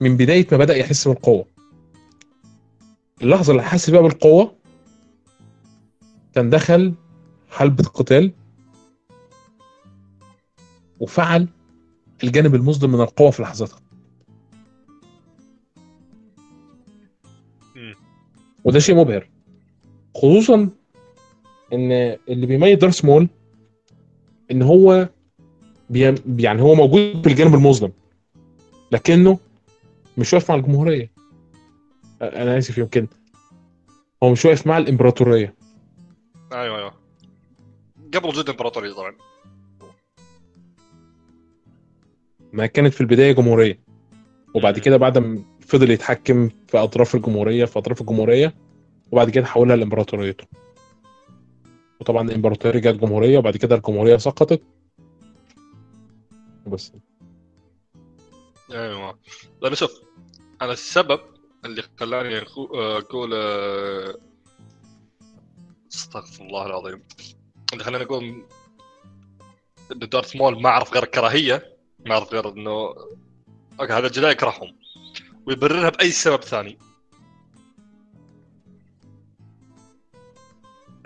[0.00, 1.46] من بداية ما بدأ يحس بالقوة.
[3.22, 4.54] اللحظة اللي حس بيها بالقوة
[6.34, 6.94] كان دخل
[7.50, 8.32] حلبة قتال
[11.00, 11.48] وفعل
[12.24, 13.80] الجانب المظلم من القوة في لحظتها.
[18.64, 19.28] وده شيء مبهر.
[20.14, 20.70] خصوصا
[21.72, 21.92] إن
[22.28, 23.28] اللي بيميز دارث مول
[24.50, 25.08] إن هو
[25.90, 26.14] بي...
[26.38, 27.92] يعني هو موجود في الجانب المظلم
[28.92, 29.38] لكنه
[30.18, 31.10] مش واقف مع الجمهورية.
[32.22, 33.06] أنا آسف يمكن.
[34.22, 35.59] هو مش واقف مع الإمبراطورية.
[36.52, 36.94] أيوه أيوه.
[38.14, 39.16] قبل وجود الامبراطوريه طبعا.
[42.52, 43.80] ما كانت في البداية جمهورية.
[44.54, 44.78] وبعد.
[44.78, 48.54] كده بعد ما فضل يتحكم في أطراف الجمهورية في أطراف الجمهورية
[49.12, 50.44] وبعد كده حولها لإمبراطوريته.
[52.00, 54.62] وطبعا الامبراطوريه جت جمهورية وبعد كده الجمهورية سقطت.
[56.66, 56.92] بس
[58.72, 59.18] أيوه.
[59.62, 60.00] لأن شوف
[60.62, 61.20] أنا السبب
[61.64, 64.14] اللي خلاني أخو- أقول آه،
[65.94, 67.02] أستغفر الله العظيم.
[67.72, 68.46] اللي خلاني أقول
[69.92, 71.76] إن Darth Maul ما أعرف غير كراهية
[72.06, 72.94] ما أعرف غير إنه
[73.80, 74.76] okay هذا ال Jedi يكرههم.
[75.46, 76.78] ويبررها بأي سبب ثاني.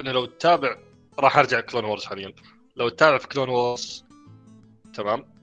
[0.00, 0.78] إنه لو تتابع
[1.18, 2.34] راح أرجع Clone Wars حاليا.
[2.76, 4.04] لو تتابع في Clone Wars
[4.94, 5.34] تمام؟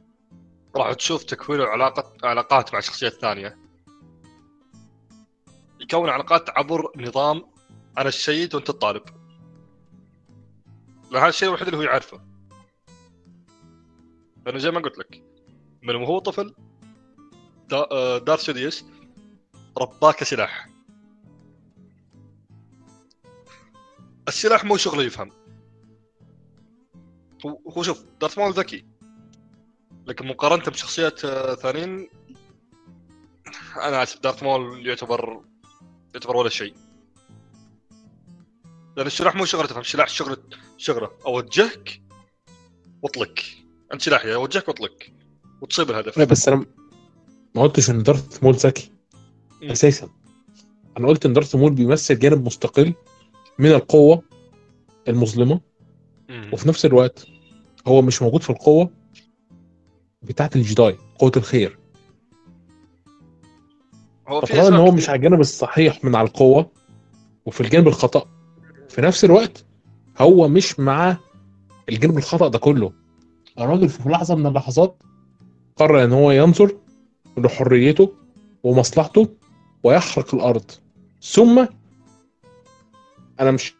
[0.75, 3.57] راح تشوف تكوين علاقة علاقات مع شخصيات ثانية.
[5.79, 7.45] يكون علاقات عبر نظام
[7.97, 9.20] أنا الشيد وأنت الطالب.
[11.17, 12.21] هذا الشيء الوحيد اللي هو يعرفه.
[14.47, 15.23] أنا زي ما قلت لك
[15.83, 16.55] من وهو طفل
[17.73, 18.85] آه، دار سيديوس
[19.77, 20.69] رباه كسلاح
[24.27, 25.31] السلاح مو شغله يفهم.
[27.45, 28.85] هو هو شوف دارث مول ذكي.
[30.05, 32.09] لكن مقارنة بشخصيات آه، ثانيين
[33.75, 35.41] أنا اسف دارث مول يعتبر
[36.13, 36.75] يعتبر ولا شيء.
[38.97, 40.37] لأن السلاح مو شغلة تفهم السلاح شغلة
[40.77, 41.11] شغلة.
[41.25, 42.01] اوجهك
[43.01, 43.39] وأطلق.
[43.93, 44.93] أنت سلاحي اوجهك وأطلق.
[45.61, 46.17] وتصيب الهدف.
[46.17, 46.65] لا بس أنا
[47.55, 48.91] ما قلتش إن دارث مول ذكي.
[49.63, 50.09] أساسا.
[50.97, 52.93] أنا قلت إن دارث مول بيمثل جانب مستقل
[53.59, 54.23] من القوة
[55.07, 55.61] المظلمة.
[56.29, 56.49] مم.
[56.53, 57.27] وفي نفس الوقت
[57.87, 58.91] هو مش موجود في القوة
[60.21, 61.79] بتاعت الجداي قوة الخير.
[64.27, 64.91] هو في فطالما إن هو.
[64.91, 66.71] مش على الجانب الصحيح من على القوة
[67.45, 68.40] وفي الجانب الخطأ
[68.91, 69.65] في نفس الوقت
[70.17, 71.17] هو مش مع
[71.89, 72.93] الجانب الخطأ ده كله
[73.59, 75.03] الراجل في لحظة من اللحظات
[75.75, 76.77] قرر إن هو ينظر
[77.37, 78.13] لحريته
[78.63, 79.29] ومصلحته
[79.83, 80.71] ويحرق الأرض
[81.21, 81.65] ثم
[83.39, 83.73] أنا مش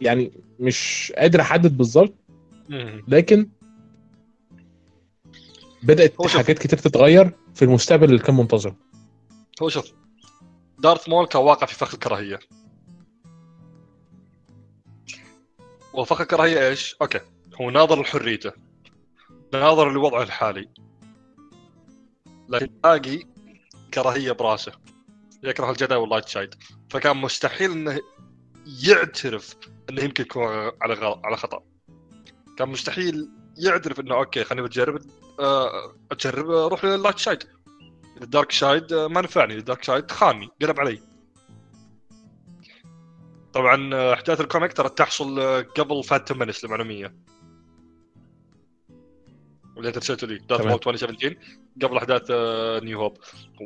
[0.00, 2.14] يعني مش قادر أحدد بالظبط.
[3.08, 3.48] لكن
[5.82, 6.26] بدأت.
[6.26, 8.74] حاجات كتير تتغير في المستقبل اللي كان منتظر
[9.62, 9.92] هو شوف
[10.78, 12.38] دارث مول كان واقع في فخ الكراهية
[15.94, 17.20] وفخ الكراهيه إيش؟ أوكي.
[17.60, 18.52] هو ناظر لحريته.
[19.52, 20.68] ناظر لوضعه الحالي.
[22.48, 23.22] لكن باقي
[23.94, 24.72] كراهيه برأسه.
[25.42, 26.54] يكره ال Jedi وال light side.
[26.90, 28.00] فكان مستحيل إنه
[28.86, 29.56] يعترف
[29.90, 30.44] إنه يمكن يكون
[30.82, 31.62] على على خطأ.
[32.58, 33.28] كان مستحيل
[33.58, 35.02] يعترف إنه okay خليني بجرب
[35.40, 37.44] آه، أجرب أروح لل light side.
[38.22, 39.54] ال dark side آه، ما نفعني.
[39.54, 41.11] ال dark side خانني قلب علي.
[43.54, 47.14] طبعا آه، أحداث ال comic ترى تحصل آه، قبل Phantom Menace للمعلوميه
[49.76, 50.68] اللي أنت رسلته لي داث تمام.
[50.68, 51.36] Maul 2017
[51.82, 53.16] قبل أحداث آه، New Hope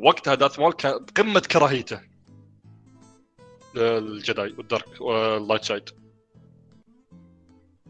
[0.05, 2.01] وقتها Darth Maul كان بقمة كراهيته
[3.75, 5.89] لل Jedi وال dark وال light side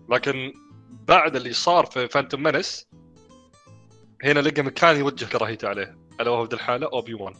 [0.10, 0.54] لكن
[1.08, 2.88] بعد اللي صار في Phantom Menace
[4.24, 5.98] هنا لقى مكان يوجه كراهيته عليه.
[6.22, 7.34] ألا وهو الحالة اوبي وان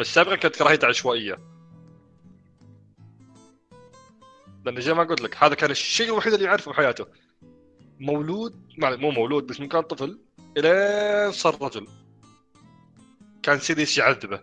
[0.00, 1.51] بس سابقا كانت كراهيته عشوائية.
[4.64, 7.06] لأن زي ما قلت لك هذا كان الشيء الوحيد اللي يعرفه بحياته
[8.00, 10.18] مولود مو مولود بس من كان طفل
[10.56, 11.86] الين صار رجل.
[13.42, 14.40] كان Sidious يعذبه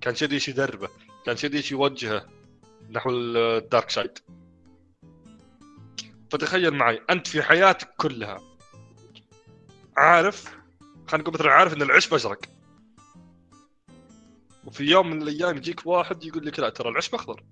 [0.00, 0.88] كان Sidious يدربه
[1.26, 2.26] كان Sidious يوجهه
[2.90, 4.18] نحو ال dark side
[6.30, 8.40] فتخيل معي أنت في حياتك كلها
[9.96, 10.44] عارف
[11.06, 12.44] خلينا نقول مثلا عارف إن العشب ازرق
[14.64, 17.42] وفي يوم من الأيام يجيك واحد يقول لك لا ترى العشب أخضر.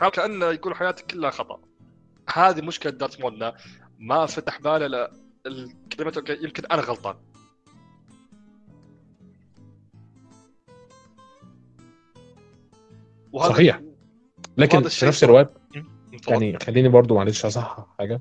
[0.00, 1.60] هذا كانه يقول حياتك كلها خطأ
[2.34, 3.52] هذه مشكلة Darth Maul إنه
[3.98, 5.08] ما فتح باله ل
[6.42, 7.16] يمكن أنا غلطان
[13.32, 13.80] وهذا صحيح.
[14.56, 15.24] لكن في نفس.
[15.24, 15.52] الوقت.
[16.28, 18.20] يعني خليني برضو معلش أصحح حاجة.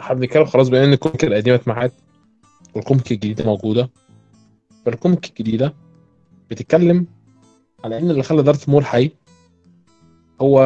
[0.00, 1.92] إحنا بنتكلم خلاص بما إن ال comic القديمة اتمحت
[2.74, 3.90] وال comic الجديدة موجودة
[4.86, 5.74] فالكوميك الجديدة
[6.50, 7.06] بتتكلم
[7.84, 9.12] على إن اللي خلى دارث مول حي
[10.40, 10.60] هو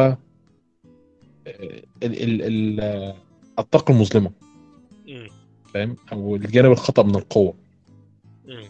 [1.47, 3.13] آه، ال ال ال
[3.59, 4.31] الطاقة المظلمة.
[5.73, 7.53] فاهم؟ أو الجانب الخطأ من القوة.
[8.45, 8.69] مم.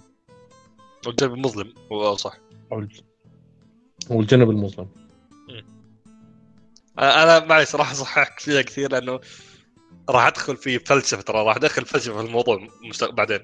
[1.08, 1.74] والجانب المظلم.
[1.92, 2.38] هو صح.
[4.12, 4.88] أو الجانب المظلم.
[7.00, 9.20] أنا أنا معليش راح اصححك فيها كثير لأنه
[10.10, 13.40] راح أدخل في فلسفة ترى راح أدخل فلسفة في الموضوع مست- بعدين.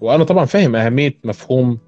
[0.00, 1.78] وأنا طبعا فاهم أهمية مفهوم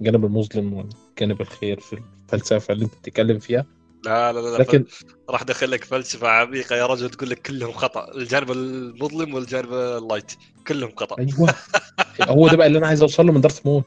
[0.00, 3.66] الجانب المظلم والجانب الخير في الفلسفة اللي أنت بتتكلم فيها.
[4.04, 4.84] لا لا لا, لكن
[5.30, 10.32] راح ادخل لك فلسفة عميقة يا رجل تقول لك كلهم خطأ الجانب المظلم والجانب اللايت
[10.66, 11.16] كلهم خطأ.
[11.18, 11.54] أيوه.
[12.22, 13.82] هو ده بقى اللي أنا عايز أوصل له من دارث مول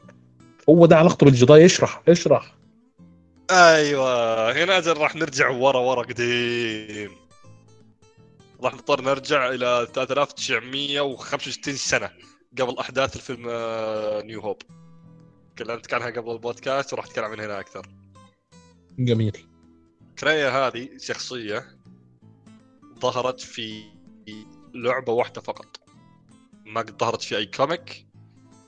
[0.68, 2.54] هو ده علاقته بالجداي اشرح اشرح.
[3.50, 7.10] أيوه هنا أجل راح نرجع ورا ورا قديم.
[8.62, 12.10] راح نضطر نرجع إلى 3965 سنة
[12.60, 13.42] قبل أحداث الفيلم
[14.26, 14.62] New Hope
[15.56, 17.86] تكلمت عنها قبل البودكاست وراح أتكلم عن هنا أكثر.
[18.98, 19.46] جميل.
[20.18, 21.78] Kreia هذه شخصية
[22.98, 23.82] ظهرت في
[24.74, 25.80] لعبة واحدة فقط.
[26.64, 28.06] ما قد ظهرت في أي comic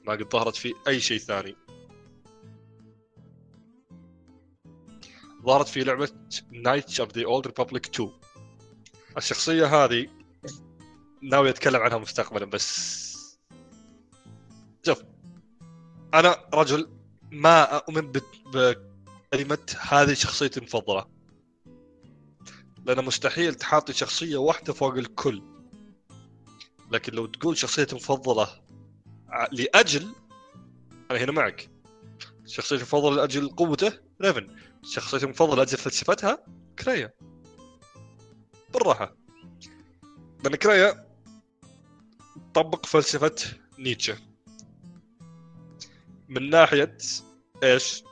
[0.07, 1.57] ما قد ظهرت في أي شيء ثاني.
[5.43, 6.11] ظهرت في لعبة
[6.53, 8.11] Knights of the Old Republic 2
[9.17, 10.07] الشخصية هذه
[11.23, 13.39] ناوي أتكلم عنها مستقبلا بس
[14.87, 15.03] شوف
[16.15, 16.91] أنا رجل
[17.31, 18.13] ما أؤمن
[18.47, 21.18] بكلمة هذه شخصيتي المفضلة.
[22.89, 25.43] لأن مستحيل تحاطي شخصية واحدة فوق الكل.
[26.91, 28.49] لكن لو تقول شخصيتي المفضله
[29.29, 30.09] ع- لأجل
[31.11, 31.71] أنا هنا معك.
[32.47, 34.57] شخصيتي المفضله لأجل قوته ريفن.
[34.83, 36.45] شخصيتي المفضله لأجل فلسفتها
[36.79, 37.13] كريا.
[38.75, 39.17] بالراحة.
[40.45, 41.09] لأن كريا
[42.55, 43.35] طبق فلسفة
[43.79, 44.17] نيتشه.
[46.29, 46.99] من ناحية
[47.63, 48.03] إيش؟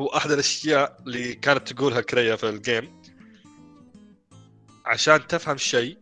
[0.00, 3.02] هو احد الأشياء اللي كانت تقولها كريا في الجيم
[4.84, 5.98] عشان تفهم شيء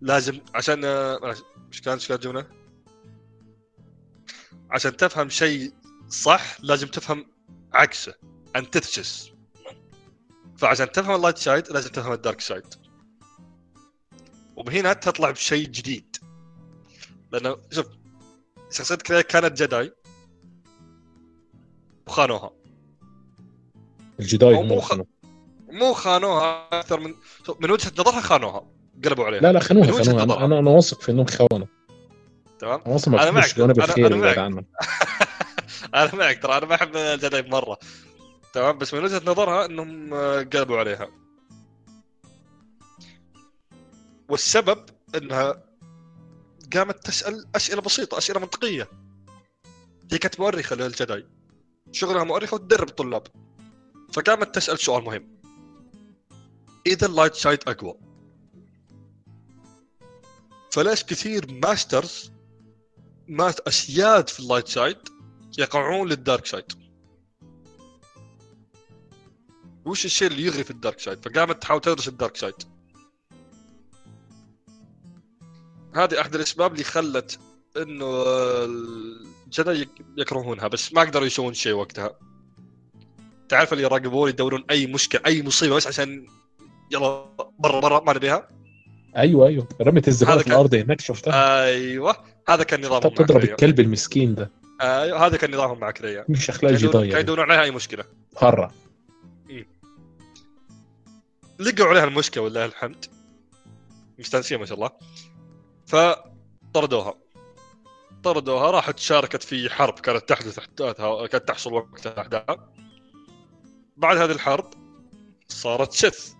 [0.00, 2.46] لازم عشان إيش كان إيش كانت الجمله؟
[4.70, 5.72] عشان تفهم شيء
[6.08, 7.26] صح لازم تفهم
[7.72, 8.14] عكسه
[8.56, 9.30] antithesis
[10.56, 12.74] فعشان تفهم ال light side لازم تفهم ال dark side
[14.56, 16.16] وهنا تطلع بشيء جديد.
[17.32, 17.86] لأنه شوف
[18.70, 19.92] شخصية Kreia كانت Jedi
[22.06, 22.59] وخانوها.
[24.20, 25.06] ال Jedi مو خ- خانوها.
[25.70, 27.14] مو خانوها أكثر من
[27.60, 28.66] من وجهة نظرها خانوها.
[29.04, 29.40] قلبوا عليها.
[29.40, 30.02] لا لا خانوها خانوها.
[30.24, 30.24] نظرها.
[30.24, 31.66] أنا أنا أنا واثق في إنهم خونه
[32.58, 33.44] تمام؟ أنا أنا معك.
[33.50, 34.38] أنا- أنا اللي معك.
[35.94, 36.56] أنا معك ترى.
[36.58, 37.78] أنا ما أحب الجداي مره
[38.52, 41.08] تمام؟ بس من وجهة نظرها إنهم آه، قلبوا عليها.
[44.28, 44.84] والسبب
[45.16, 45.62] إنها
[46.74, 48.88] قامت تسأل أسئلة بسيطة أسئلة منطقية.
[50.12, 51.26] هي كانت مؤرخة للجداي.
[51.92, 53.22] شغلها مؤرخة وتدرب الطلاب
[54.12, 55.40] فقامت تسأل سؤال مهم.
[56.86, 57.94] إذا ال light side أقوى.
[60.72, 62.32] فليش كثير masters
[63.28, 64.98] ما أسياد في ال light side
[65.58, 66.64] يقعون لل dark side
[69.84, 72.54] وش الشيء اللي يغري في ال dark side فقامت تحاول تدرس ال dark side
[75.94, 77.38] هذه أحد الأسباب اللي خلت
[77.76, 78.06] إنه
[78.64, 82.18] ال Jedi يك- يكرهونها بس ما قدروا يسوون شيء وقتها.
[83.50, 86.26] تعرف اللي يراقبون يدورون أي مشكلة أي مصيبة بس عشان
[86.92, 87.26] يلا
[87.58, 88.48] برا برا ما نبيها
[89.16, 89.68] أيوه أيوه.
[89.80, 91.64] رمت الزبالة في كان- الأرض هناك شفتها.
[91.64, 92.16] أيوه.
[92.48, 94.50] هذا كان نظامهم تضرب الكلب المسكين ده.
[94.82, 98.04] أيوه هذا كان نظامهم مع كريا مش اخلاق الجداي كانوا يعني يدورون عليها أي مشكلة.
[98.38, 98.70] هرع
[101.58, 103.04] لقوا عليها المشكلة ولله الحمد.
[104.18, 104.90] مستانسين ما شاء الله.
[105.86, 107.14] فطردوها.
[108.22, 110.58] طردوها راحت شاركت في حرب كانت تحدث
[111.30, 112.68] كانت تحصل وقتها احداثها
[114.00, 114.70] بعد هذه الحرب
[115.48, 116.32] صارت سث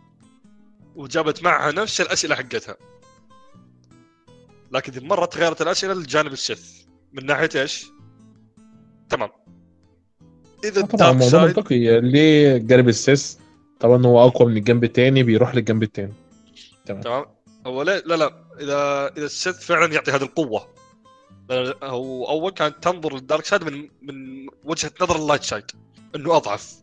[0.97, 2.77] وجابت معها نفس الأسئلة حقتها.
[4.73, 7.87] لكن ذي المره تغيرت الأسئلة للجانب السث من ناحية إيش؟
[9.09, 9.29] تمام.
[10.65, 12.01] إذا طبعا الموضوع منطقي.
[12.01, 13.39] ليه جانب السيس؟
[13.81, 16.13] طبعا هو أقوى من الجنب التاني بيروح للجنب التاني.
[16.87, 17.25] تمام.
[17.67, 18.45] هو لا لا لا.
[18.61, 20.69] إذا إذا السيث فعلا يعطي هذه القوة.
[21.83, 25.65] هو أول كانت تنظر لل dark side من من وجهة نظر ال light side
[26.15, 26.75] إنه أضعف.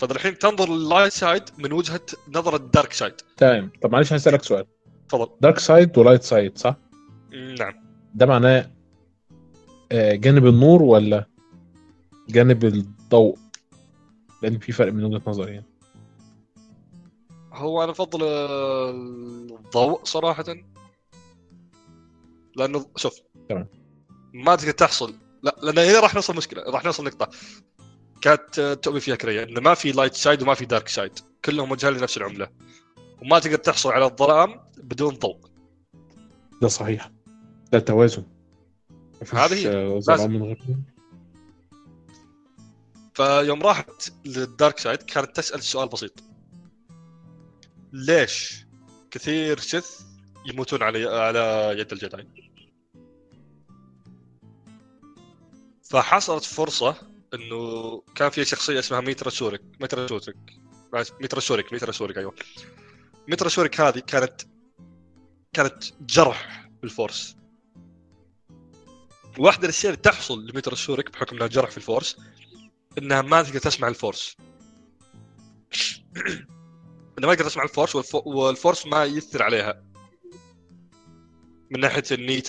[0.00, 3.72] فالحين تنظر لل light side من وجهة نظر ال dark side تمام.
[3.82, 4.66] طب معلش هسألك سؤال.
[5.08, 5.28] تفضل.
[5.40, 6.76] dark side و light side صح؟
[7.58, 7.84] نعم.
[8.14, 8.70] ده معناه
[9.92, 11.26] آه، جانب النور ولا
[12.28, 13.38] جانب الضوء؟
[14.42, 15.66] لأن في فرق من وجهة نظري يعني.
[17.52, 20.44] هو أنا أفضل الضوء صراحة.
[22.56, 23.20] لأنه شوف.
[23.48, 23.68] تمام.
[24.34, 25.14] ما تقدر تحصل.
[25.42, 26.62] لا لأن هنا راح نوصل مشكلة.
[26.62, 27.30] راح نوصل نقطة.
[28.20, 31.94] كانت تؤمن فيها Kreia إنه ما في light side وما في dark side كلهم وجهين
[31.94, 32.48] لنفس العملة.
[33.22, 35.38] وما تقدر تحصل على الظلام بدون ضوء.
[36.62, 37.10] ده صحيح.
[37.72, 38.24] ده توازن.
[39.32, 40.00] هذه هي.
[40.00, 40.58] ظلام من غير
[43.14, 46.22] فيوم راحت لل dark side كانت تسأل سؤال بسيط.
[47.92, 48.66] ليش
[49.10, 50.00] كثير Sith
[50.46, 52.28] يموتون على على يد ال Jedi؟
[55.82, 60.36] فحصلت فرصة إنه كان في شخصية اسمها Meetra Surik Meetra Surik.
[61.20, 62.34] Meetra Surik Meetra Surik أيوه.
[63.28, 64.42] Meetra Surik هذه كانت
[65.52, 67.36] كانت جرح بال force.
[69.38, 72.16] واحدة الأشياء اللي تحصل لميترا سوريك بحكم إنها جرح في الفورس
[72.98, 74.36] إنها ما تقدر تسمع الفورس.
[77.18, 78.22] إنها ما تقدر تسمع الفورس والفو...
[78.26, 79.84] والفورس ما يثر عليها.
[81.70, 82.48] من ناحية النيت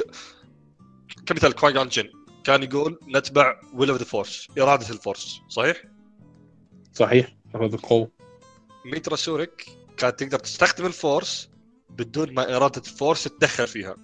[1.26, 2.20] كمثال كواي جون جن.
[2.44, 5.84] كان يقول نتبع will of the Force إرادة ال Force صحيح؟
[6.94, 8.12] صحيح هذا القوة.
[8.86, 9.66] ميترا سوريك
[9.98, 11.49] كانت تقدر تستخدم ال Force
[11.89, 13.96] بدون ما إرادة ال Force تتدخل فيها.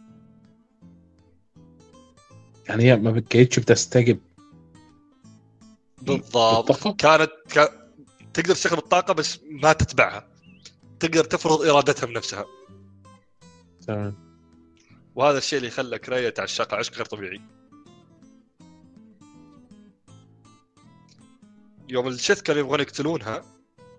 [2.70, 4.20] يعني هي ما كانتش بتستجب.
[6.02, 6.24] بالضبط.
[6.24, 7.92] بالطاقة؟ كانت كا...
[8.34, 10.30] تقدر تستخدم الطاقة بس ما تتبعها.
[11.00, 12.46] تقدر تفرض إرادتها بنفسها.
[13.88, 14.28] تمام.
[15.16, 17.42] وهذا الشيء اللي خلى كريا تعشقها عشق غير طبيعي.
[21.90, 23.42] يوم الشث كانوا يبغون يقتلونها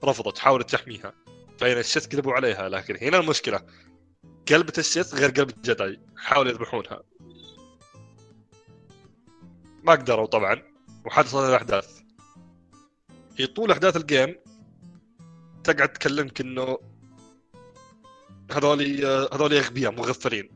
[0.05, 1.13] رفضت حاولت تحميها.
[1.59, 3.61] فهنا الشث قلبوا عليها لكن هنا المشكلة.
[4.49, 7.03] قلبت السيث غير قلب الجداي حاولوا يذبحونها.
[9.83, 10.63] ما قدروا طبعا
[11.05, 12.01] وحدثت الأحداث.
[13.37, 14.37] في طول أحداث ال game.
[15.65, 16.79] تقعد تكلمك إنه
[18.53, 20.51] هذولي هذولي أغبياء مغفلين.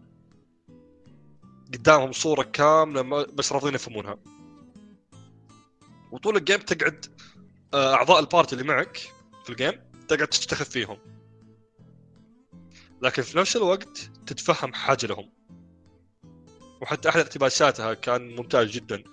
[1.75, 4.19] قدامهم صورة كاملة بس راضين يفهمونها.
[6.13, 7.07] وطول ال game تقعد
[7.75, 8.97] آه، أعضاء ال party اللي معك
[9.45, 9.73] في ال game
[10.09, 10.99] تقعد تستخف فيهم.
[13.03, 15.33] لكن في نفس الوقت تتفهم حاجة لهم.
[16.81, 19.05] وحتى أحد اقتباساتها كان ممتاز جدا.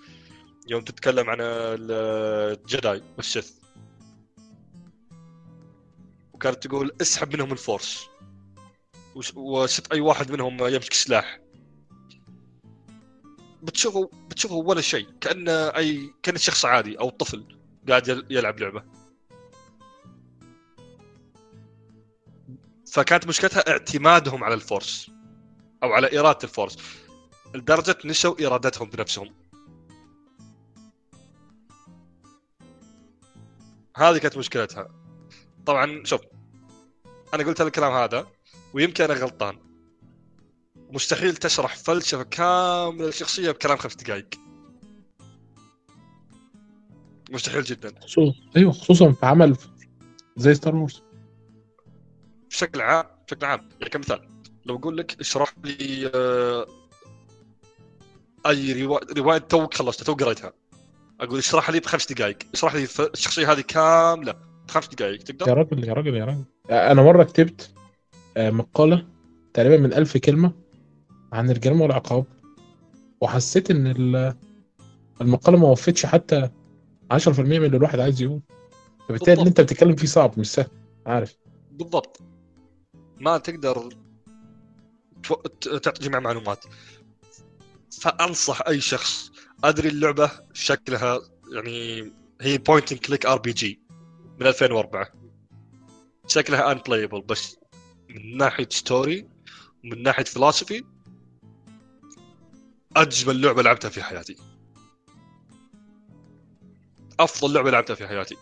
[0.68, 3.52] يوم تتكلم عن الجداي والسيث
[6.32, 8.06] وكانت تقول اسحب منهم ال Force
[9.34, 11.40] وست أي واحد منهم يمسك سلاح.
[13.62, 17.58] بتشوفه بتشوفه ولا شيء كانه أي كأن شخص عادي أو طفل
[17.88, 18.84] قاعد يل- يلعب لعبة.
[22.92, 25.10] فكانت مشكلتها اعتمادهم على الفورس
[25.82, 26.78] أو على إرادة الفورس
[27.54, 29.34] لدرجة نسوا إرادتهم بنفسهم.
[33.96, 34.88] هذه كانت مشكلتها.
[35.66, 36.20] طبعا شوف
[37.34, 38.26] أنا قلت الكلام هذا
[38.74, 39.69] ويمكن أنا غلطان.
[40.92, 44.28] مستحيل تشرح فلسفة كاملة للشخصية بكلام خمس دقائق
[47.30, 47.92] مستحيل جدا.
[48.00, 49.56] خصوصا أيوه خصوصا في عمل
[50.36, 51.02] زي Star Wars
[52.50, 54.28] بشكل عام بشكل عام يعني كمثال
[54.66, 56.66] لو أقول لك اشرح لي آه،
[58.46, 60.52] أي روايه رواية توك خلصتها تو قريتها.
[61.20, 64.34] أقول اشرح لي بخمس دقائق اشرح لي الشخصية هذه كاملة
[64.68, 66.44] بخمس دقائق يا تقدر راجل يا راجل يا راجل.
[66.70, 67.70] أنا مرة كتبت
[68.36, 69.06] آه، مقالة
[69.54, 70.52] تقريبا من ألف كلمة
[71.32, 72.24] عن الجريمه والعقاب
[73.20, 74.34] وحسيت إن ال-
[75.20, 76.50] المقالة ما وفتش حتى
[77.12, 77.28] 10%
[77.58, 78.40] من اللي الواحد عايز يقول
[79.08, 80.66] فبالتالي اللي أنت بتتكلم فيه صعب مش سهل.
[81.06, 81.36] عارف.
[81.72, 82.20] بالضبط.
[83.20, 83.88] ما تقدر
[85.22, 86.64] تو- ت- تعطي جميع معلومات.
[88.00, 89.30] فأنصح أي شخص
[89.64, 91.18] أدري اللعبة شكلها
[91.54, 93.80] يعني هي point click RPG
[94.40, 95.08] من 2004
[96.26, 97.56] شكلها unplayable بس
[98.10, 99.28] من ناحية story
[99.84, 100.84] ومن ناحية فلسفي
[102.96, 104.36] أجمل لعبة لعبتها في حياتي.
[107.20, 108.36] أفضل لعبة لعبتها في حياتي.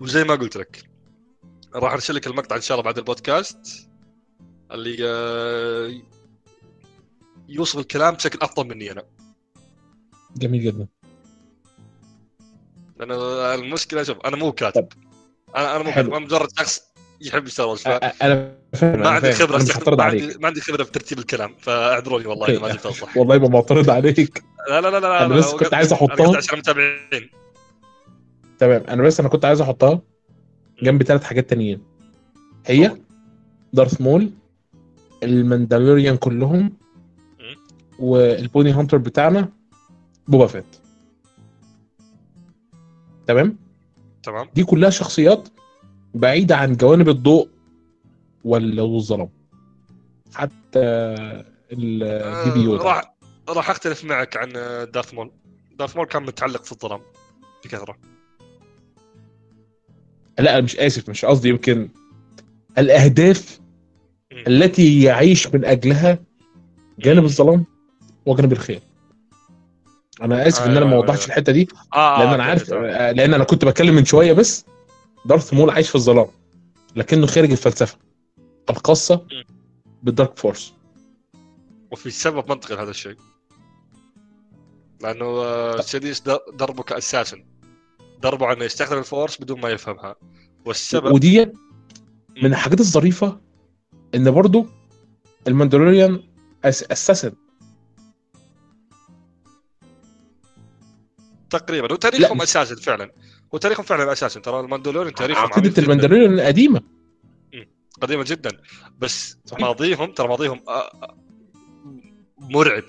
[0.00, 0.90] وزي ما قلت لك
[1.74, 3.88] راح أرسل لك المقطع إن شاء الله بعد البودكاست
[4.72, 6.02] اللي آه،
[7.48, 9.02] يوصف الكلام بشكل أفضل مني أنا.
[10.36, 10.88] جميل جدا.
[12.96, 13.12] لأن
[13.60, 14.88] المشكلة شوف أنا مو كاتب.
[15.56, 15.90] أنا أنا مو.
[15.90, 16.10] كاتب.
[16.14, 16.93] أنا مجرد شخص
[17.24, 19.32] يحب أ- أنا فاهم ما عندي.
[19.32, 22.58] خبرة أنا ما عندي ما عندي خبرة في ترتيب الكلام فاعذروني والله أوكي.
[22.62, 24.44] ما جبتها صح والله ما معترض عليك.
[24.68, 25.92] لا لا لا لا أنا بس كنت عايز.
[25.94, 27.30] قصدي عشان المتابعين.
[28.58, 30.00] تمام أنا بس أنا كنت عايز أحطها
[30.82, 31.82] جنب ثلاث حاجات تانيين.
[32.66, 32.96] هي
[33.72, 34.30] دارث مول
[35.22, 36.72] المندالوريان كلهم
[37.98, 39.48] وال bounty hunter بتاعنا
[40.28, 40.76] بوبا فيت
[43.26, 43.56] تمام؟
[44.22, 44.48] تمام.
[44.54, 45.48] دي كلها شخصيات
[46.14, 47.48] بعيدة عن جوانب الضوء
[48.44, 49.28] وال- والظلام.
[50.34, 50.78] حتى
[51.72, 53.14] ال baby آه، يودا راح
[53.48, 55.30] راح أختلف معك عن آه، دارث مول.
[55.78, 57.00] دارث مول كان متعلق في الظلام
[57.64, 57.96] بكثرة.
[60.38, 61.88] لا مش آسف مش قصدي يمكن
[62.78, 63.60] الأهداف
[64.32, 64.44] مم.
[64.48, 66.18] التي يعيش من أجلها
[66.98, 67.64] جانب الظلام
[68.26, 68.80] وجانب الخير.
[70.22, 71.26] أنا آسف إن أنا ما أيوة، وضحتش أيوة.
[71.28, 72.72] الحتة دي آه لأن أنا عارف.
[72.72, 74.64] آه، لأن أنا كنت بتكلم من شوية بس.
[75.24, 76.26] دارث مول عايش في الظلام
[76.96, 77.98] لكنه خارج الفلسفة.
[78.70, 79.26] الخاصه
[80.02, 80.74] بال dark Force
[81.90, 83.16] وفي سبب منطقي لهذا الشيء.
[85.00, 85.26] لأنه
[86.52, 87.44] دربه كأساسا
[88.22, 90.16] دربه على إنه يستخدم ال Force بدون ما يفهمها.
[90.66, 91.44] والسبب ودي
[92.42, 93.40] من الحاجات الظريفة
[94.14, 94.66] إن برضو
[95.48, 96.22] الماندلوريان
[96.64, 97.32] أساسا.
[101.50, 102.44] تقريبا هو تاريخهم لا.
[102.44, 103.12] أساسا فعلا.
[103.54, 104.40] هو تاريخهم فعلا أساسا.
[104.40, 105.82] ترى الماندلوريان تاريخهم عقيده جداً.
[105.82, 106.80] الماندلوريان القديمه
[108.02, 108.24] قديمة.
[108.24, 108.50] جدا.
[108.98, 109.60] بس صحيح.
[109.60, 111.16] ماضيهم ترى ماضيهم آه،
[112.38, 112.82] مرعب.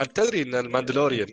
[0.00, 1.26] أنت تدري إن الماندلوريان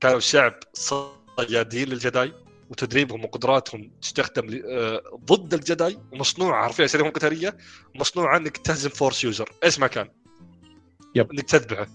[0.00, 2.32] كانوا شعب صيادين للجداي؟
[2.70, 7.56] وتدريبهم وقدراتهم تستخدم آه، ضد الجداي ومصنوعه حرفيا اساليبهم القتاليه
[7.94, 10.08] مصنوعه إنك تهزم Force user إيش ما كان.
[11.14, 11.32] yep.
[11.32, 11.86] إنك تذبحه.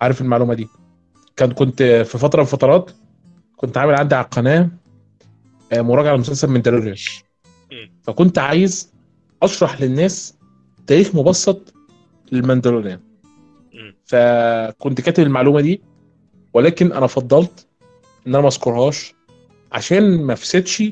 [0.00, 0.68] عارف المعلومة دي.
[1.36, 2.90] كان كنت في فترة من الفترات
[3.56, 4.70] كنت عامل عندي على القناة
[5.72, 6.48] مراجعة لمسلسل
[7.72, 7.92] مم.
[8.02, 8.92] فكنت عايز
[9.42, 10.34] أشرح للناس
[10.86, 11.74] تاريخ مبسط
[12.32, 13.00] للماندلوريان.
[14.04, 15.82] فكنت كاتب المعلومة دي
[16.54, 17.66] ولكن أنا فضلت
[18.26, 19.14] إن أنا ما أذكرهاش
[19.72, 20.82] عشان ما أفسدش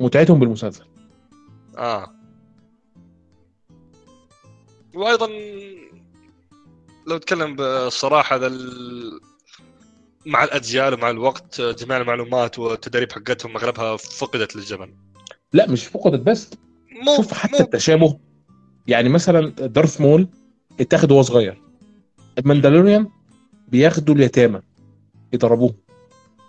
[0.00, 0.84] متعتهم بالمسلسل
[1.78, 2.14] آه
[4.94, 5.26] وأيضا
[7.06, 9.20] لو نتكلم بصراحة ال...
[10.26, 14.94] مع الأجيال ومع الوقت جميع المعلومات والتدريب حقتهم أغلبها فقدت للزمن
[15.52, 16.50] لا مش فقدت بس.
[17.06, 18.18] مو شوف حتى مو التشابه.
[18.86, 20.28] يعني مثلا دارث مول
[20.80, 21.62] اتاخد وهو صغير.
[22.38, 23.08] الماندالوريان
[23.68, 24.60] بياخدوا اليتامى
[25.32, 25.74] يضربوهم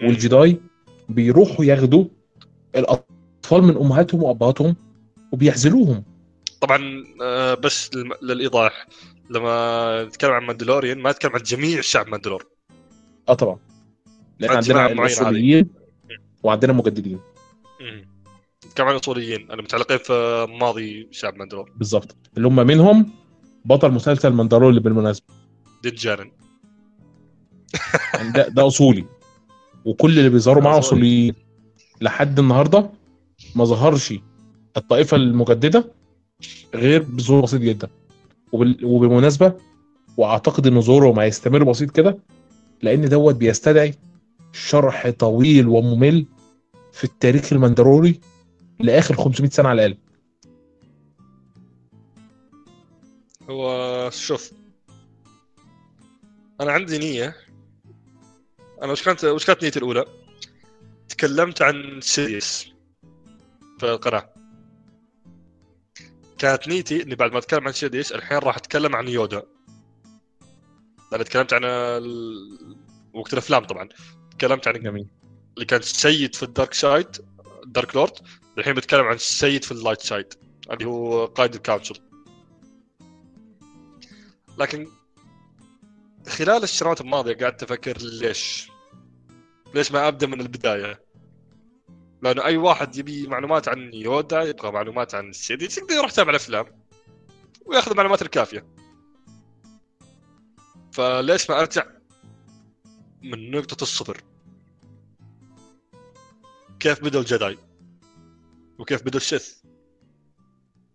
[0.04, 0.58] والجداي
[1.10, 2.06] بيروحوا ياخدوا
[2.76, 4.76] الأطفال من أمهاتهم وأبهاتهم
[5.32, 6.04] وبيعزلوهم
[6.62, 7.90] طبعا آه، بس
[8.22, 8.88] للإيضاح
[9.30, 12.53] لما نتكلم عن ماندلوريان ما نتكلم عن جميع شعب ماندلور
[13.30, 13.58] آه طبعا
[14.40, 15.70] لأن عن عندنا الاصوليين
[16.44, 17.20] وعندنا مجددين.
[17.82, 18.08] مم.
[18.66, 21.72] نتكلم عن الاصوليين المتعلقين في ماضي شعب ماندلور.
[21.76, 23.12] بالظبط اللي هم منهم
[23.66, 25.26] بطل مسلسل ماندالور اللي بالمناسبة.
[25.84, 26.32] دين جارن
[28.14, 29.06] يعني ده ده أصولي.
[29.86, 30.80] وكل اللي بيظهروا معاه.
[30.80, 31.36] أصوليين.
[32.02, 32.90] لحد النهارده
[33.56, 34.14] ما ظهرش
[34.78, 35.92] الطائفة المجددة
[36.76, 37.90] غير بظهور بسيط جدا.
[38.52, 38.86] وبال...
[38.86, 39.54] وبالمناسبة
[40.18, 42.18] وأعتقد إن ظهوره ما يستمر بسيط كده
[42.84, 43.96] لأن دوت بيستدعي
[44.54, 46.26] شرح طويل وممل
[46.92, 48.20] في التاريخ المندروري
[48.80, 50.02] لآخر 500 سنة على الأقل.
[53.50, 54.52] هو شوف
[56.62, 57.36] أنا عندي نية.
[58.82, 60.06] أنا وش كانت وش كانت نيتي الأولى؟
[61.10, 62.68] تكلمت عن سيريس
[63.80, 64.30] في القناه
[66.38, 69.44] كانت نيتي إني بعد ما أتكلم عن سيريس الحين راح أتكلم عن يودا.
[71.18, 72.76] لأن تكلمت عن ال...
[73.14, 73.90] وقت الأفلام طبعا.
[74.38, 75.08] تكلمت عن جميل.
[75.56, 77.08] اللي كان سيد في ال dark side
[77.66, 78.12] dark lord.
[78.58, 80.34] الحين بتكلم عن السيد في ال light side
[80.72, 81.96] اللي هو قائد ال council
[84.58, 84.88] لكن
[86.28, 88.70] خلال السنوات الماضية قعدت أفكر ليش؟
[89.76, 91.04] ليش ما أبدأ من البداية؟
[92.22, 96.66] لأنه أي واحد يبي معلومات عن يودا يبغى معلومات عن السيديوس يقدر يروح يتابع الأفلام
[97.66, 98.66] ويأخذ المعلومات الكافية.
[100.94, 101.86] فليش ما أرجع
[103.22, 104.24] من نقطة الصفر؟
[106.80, 107.58] كيف بدأوا الجداي؟
[108.80, 109.64] وكيف بدأوا السيث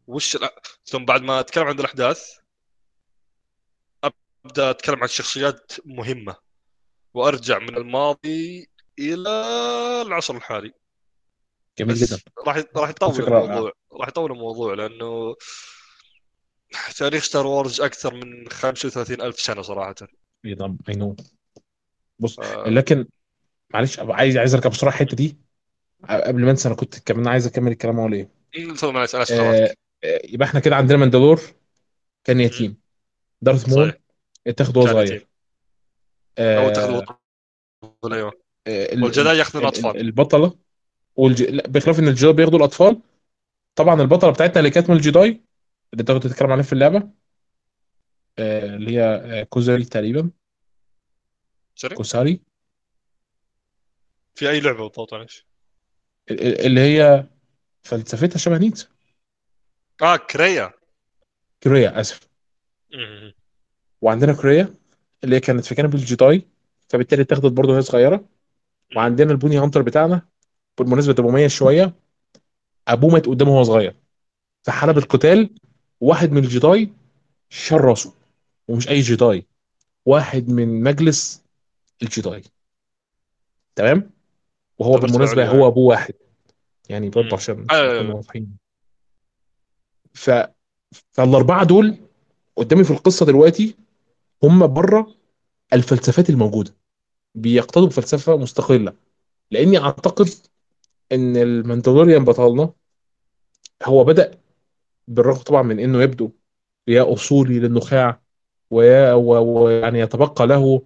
[0.07, 2.39] وش الأ- ثم بعد ما أتكلم عن الأحداث
[4.45, 6.37] أبدأ أتكلم عن شخصيات مهمة
[7.15, 9.31] وأرجع من الماضي إلى
[10.07, 10.73] العصر الحالي.
[11.79, 12.19] جميل جدا.
[12.47, 13.23] راح راح يطول.
[13.23, 15.37] الموضوع راح يطول الموضوع لأنه
[16.97, 19.95] تاريخ ستار وورز أكثر من 35 ألف سنة صراحة.
[20.45, 21.17] اي طبعا I know
[22.19, 23.07] بص آه، لكن
[23.75, 25.37] معلش عايز عايز أركب بسرعة الحتة دي.
[26.09, 28.29] قبل ما أنسى أنا كنت كمان عايز أكمل الكلام أقول إيه
[28.75, 31.41] تفضل معلش أنا آه آه، يبقى إحنا كده عندنا مندلور
[32.25, 32.77] كان يتيم.
[33.43, 34.01] دارث مول صحيح.
[34.47, 35.27] اتاخد وهو صغير.
[36.39, 37.01] أو آه اتخذوا
[37.83, 38.33] طفل، أيوه.
[38.67, 40.59] آه، ال- والجداي ياخذون ال- اطفال ال- البطلة
[41.17, 41.43] والج...
[41.43, 43.01] لا بخلاف إن الجداي بياخدوا الأطفال
[43.75, 45.41] طبعا البطلة بتاعتنا اللي كانت من الجداي
[45.93, 47.11] اللي انت كنت بتتكلم عليها في اللعبة؟
[48.39, 50.31] آه، اللي هي آه، كوزاري تقريبا.
[51.75, 52.43] سوري؟ كوساري
[54.35, 55.47] في أي لعبة بالضبط معلش.
[56.31, 57.27] ال- ال- اللي هي
[57.83, 58.89] فلسفتها شبه نيتسو
[60.03, 60.73] آه كريا
[61.63, 62.29] كوريا آسف.
[62.95, 63.35] مم.
[64.03, 64.75] وعندنا كوريا
[65.25, 66.49] اللي هي كانت في جانب الجداي
[66.89, 68.29] فبالتالي اتاخدت برضه وهي صغيرة.
[68.97, 70.29] وعندنا البوني هانتر بتاعنا
[70.79, 71.95] بالمناسبة ده مميز شوية.
[72.89, 73.97] أبوه مات قدامه وهو صغير.
[74.63, 75.55] في حلبة القتال
[76.01, 76.93] واحد من الجداي
[77.49, 78.13] شال راسه
[78.69, 79.47] ومش أي جداي
[80.07, 81.43] واحد من مجلس
[82.03, 82.43] الجداي
[83.75, 84.11] تمام؟
[84.79, 86.15] وهو بالمناسبة هو أبوه واحد.
[86.89, 87.35] يعني برضه مم.
[87.35, 88.11] عشان نكون.
[88.11, 88.57] واضحين.
[90.15, 90.31] ف
[91.13, 91.97] فالأربعة دول
[92.57, 93.75] قدامي في القصة دلوقتي
[94.43, 95.15] هم بره
[95.73, 96.75] الفلسفات الموجودة.
[97.35, 98.93] بيقتضوا بفلسفة مستقلة.
[99.51, 100.29] لأني أعتقد
[101.13, 102.73] إن المندلوريان بطلنا
[103.85, 104.39] هو بدأ
[105.09, 106.31] بالرغم طبعا من إنه يبدو
[106.87, 108.21] يا أصولي للنخاع
[108.71, 110.83] ويا ويعني يتبقى له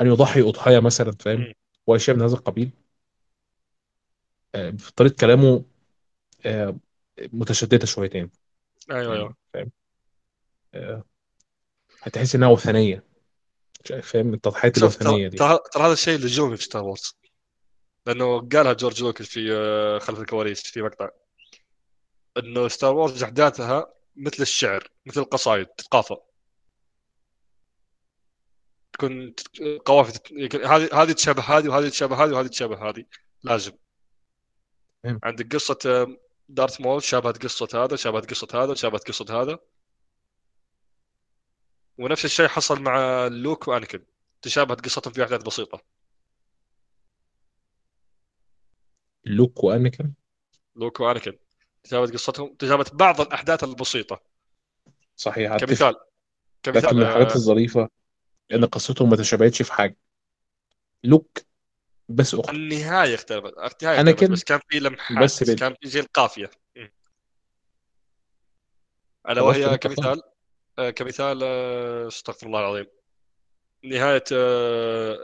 [0.00, 1.54] أن يضحي أضحية مثلا فاهم.
[1.86, 2.70] واشياء من هذا القبيل.
[4.54, 5.64] آه، في طريقة كلامه
[6.46, 6.76] آه،
[7.32, 8.30] متشددة شويتين.
[8.90, 9.36] أيوه أيوه.
[9.54, 9.70] فاهم؟
[10.74, 11.04] آه،
[12.02, 13.04] هتحس إنها وثنية.
[14.02, 15.36] فاهم؟ التضحيات الوثنيه دي.
[15.36, 17.16] ترى هذا الشيء لزومي في ستار وورز
[18.06, 21.10] لأنه قالها جورج لوكس في آه، خلف الكواليس في مقطع.
[22.38, 26.16] إنه ستار وورز أحداثها مثل الشعر مثل القصائد تتقافى
[28.94, 29.34] تكون
[29.84, 30.12] قوافي
[30.64, 33.04] هذه هذه تشابه هذه وهذه تشابه هذه وهذه تشابه هذه.
[33.42, 33.72] لازم.
[35.04, 36.16] عندك قصة آه،
[36.48, 39.58] دارث مول شابهت قصة هذا شابهت قصة هذا شابهت قصة هذا.
[41.98, 44.04] ونفس الشيء حصل مع لوك وأنكن.
[44.42, 45.80] تشابهت قصتهم في أحداث بسيطة.
[49.24, 50.12] لوك وأنكن؟
[50.76, 51.38] لوك وأنكن.
[51.84, 54.22] تشابهت قصتهم تشابهت بعض الأحداث البسيطة.
[55.16, 55.52] صحيح.
[55.52, 55.66] أتفق.
[55.66, 55.94] كمثال
[56.66, 57.88] لكن كمثال من الحاجات آه، الظريفة
[58.52, 59.96] إن قصتهم ما تشابهتش في حاجة.
[61.04, 61.38] لوك
[62.08, 62.50] بس أخد.
[62.50, 63.52] النهاية اختلفت
[63.82, 66.50] النهايه اختلفت كن- بس كان في لمحات بس بال- كان في زي القافيه.
[69.28, 70.22] ألا وهي كمثال
[70.78, 72.86] آه، كمثال آه، استغفر الله العظيم.
[73.84, 74.24] نهاية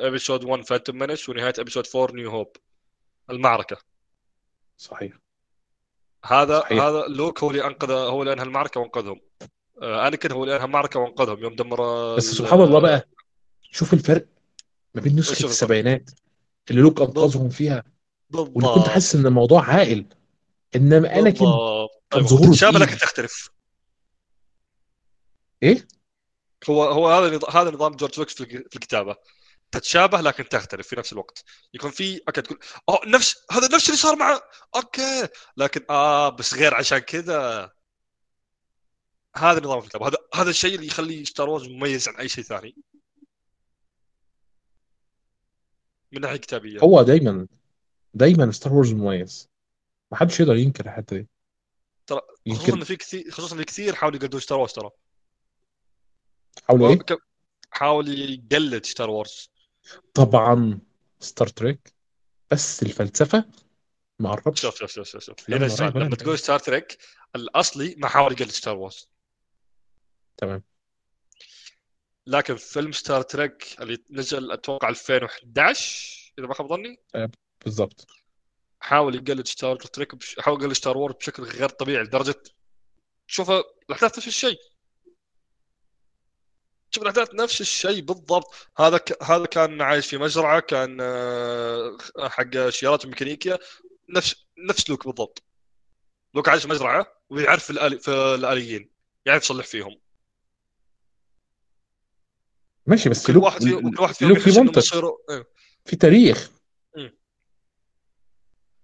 [0.06, 2.56] episode 1 Phantom Menace ونهاية episode 4 New Hope
[3.30, 3.76] المعركة.
[4.76, 5.12] صحيح.
[6.24, 6.82] هذا صحيح.
[6.82, 9.20] هذا لوك هو اللي انقذ هو اللي انهى المعركة وأنقذهم.
[9.82, 11.38] آه، أنكن هو اللي انهى المعركة وأنقذهم.
[11.38, 13.08] يوم دمر آه، بس سبحان الله بقى
[13.62, 14.26] شوف الفرق
[14.94, 15.44] ما بين نسخة.
[15.44, 16.10] السبعينات
[16.70, 17.84] اللي لوك أنقذهم فيها
[18.34, 20.06] واللي كنت حاسس إن الموضوع عاقل.
[20.76, 21.46] إنما انكن
[22.12, 22.22] كان.
[22.26, 22.78] ظهوره.
[22.78, 23.50] لكن تختلف.
[25.62, 25.88] إيه؟
[26.70, 29.16] هو هو هذا هذا نظام جورج لوكس في الكتابة.
[29.72, 31.44] تتشابه لكن تختلف في نفس الوقت.
[31.74, 34.40] يكون في okay تقول آه نفس هذا نفس اللي صار مع
[34.76, 37.72] okay لكن آه بس غير عشان كذا.
[39.36, 40.08] هذا نظام الكتابة.
[40.08, 42.76] هذا هذا الشيء اللي يخلي ستار وورز مميز عن أي شيء ثاني.
[46.12, 46.80] من ناحية كتابية.
[46.80, 47.46] هو دايما
[48.14, 49.50] دايما ستار وورز مميز.
[50.12, 51.28] ما حدش يقدر ينكر الحته دي
[52.06, 52.20] ترى
[52.52, 54.90] خصوصا إن في كثير خصوصا إن كثير حاولوا يقلدون ستار وورز ترى.
[56.68, 56.98] حاولوا إيه؟
[57.70, 59.50] حاول يقلد ستار وورز
[60.14, 60.80] طبعا
[61.20, 61.94] ستار تريك
[62.50, 63.44] بس الفلسفة
[64.18, 65.50] ما قربش شوف شوف شوف شوف, شوف.
[65.50, 66.16] لما لا.
[66.16, 66.98] تقول ستار تريك
[67.36, 69.08] الأصلي ما حاول يقلد ستار وورز
[70.36, 70.62] تمام.
[72.26, 76.96] لكن فيلم ستار تريك اللي نزل أتوقع 2011 إذا ما خاب ظني.
[77.64, 78.06] بالظبط
[78.80, 80.36] حاول يقلد ستار تريك بش...
[80.38, 82.42] حاول يقلد ستار وورز بشكل غير طبيعي لدرجة
[83.28, 84.58] تشوف الاحداث نفس الشيء
[86.90, 88.54] شوف الأحداث نفس الشيء بالضبط.
[88.78, 89.22] هذا ك...
[89.22, 93.58] هذا كان عايش في مزرعة كان آه، حق سيارات ميكانيكية.
[94.08, 95.42] نفس نفس لوك بالضبط.
[96.34, 97.98] لوك عايش في مزرعة ويعرف الآلي...
[97.98, 98.90] في الآليين
[99.26, 100.00] يعرف يصلح فيهم.
[102.86, 104.78] ماشي بس كل لوك واحد كل واحد فيهم لوك في منطق.
[104.78, 105.48] مصيره إيه.
[105.84, 106.50] في تاريخ.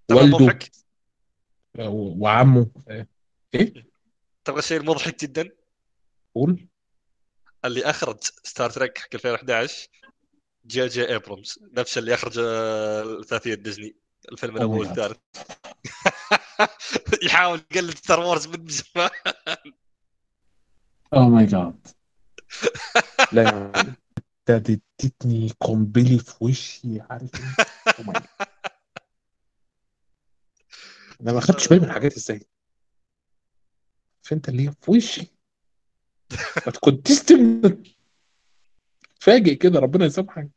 [0.08, 0.70] تبغى والده مضحك؟
[1.78, 2.70] و- وعمه.
[3.54, 3.72] إيه؟
[4.44, 5.50] تبغى شيء مضحك جدا؟
[6.34, 6.68] قول.
[7.66, 9.88] اللي أخرج ستار تريك حق 2011
[10.66, 13.96] جي جي ابرامز نفس اللي أخرج آه، ثلاثية ديزني
[14.32, 14.78] الفيلم الأول.
[14.78, 15.18] والثالث
[17.26, 19.10] يحاول يقلد ستار وورز من زمان
[21.14, 21.86] اوه ماي جاد
[23.32, 23.72] لا.
[24.46, 27.30] ده اديتني قنبلي في وشي عارف
[27.88, 28.22] Oh.
[31.20, 32.46] أنا ما خدتش بالي من الحاجات إزاي
[34.22, 35.26] فانت اللي في وشي
[36.66, 37.60] ما كنت تستم
[39.20, 40.48] فاجئ كده ربنا يسامحك.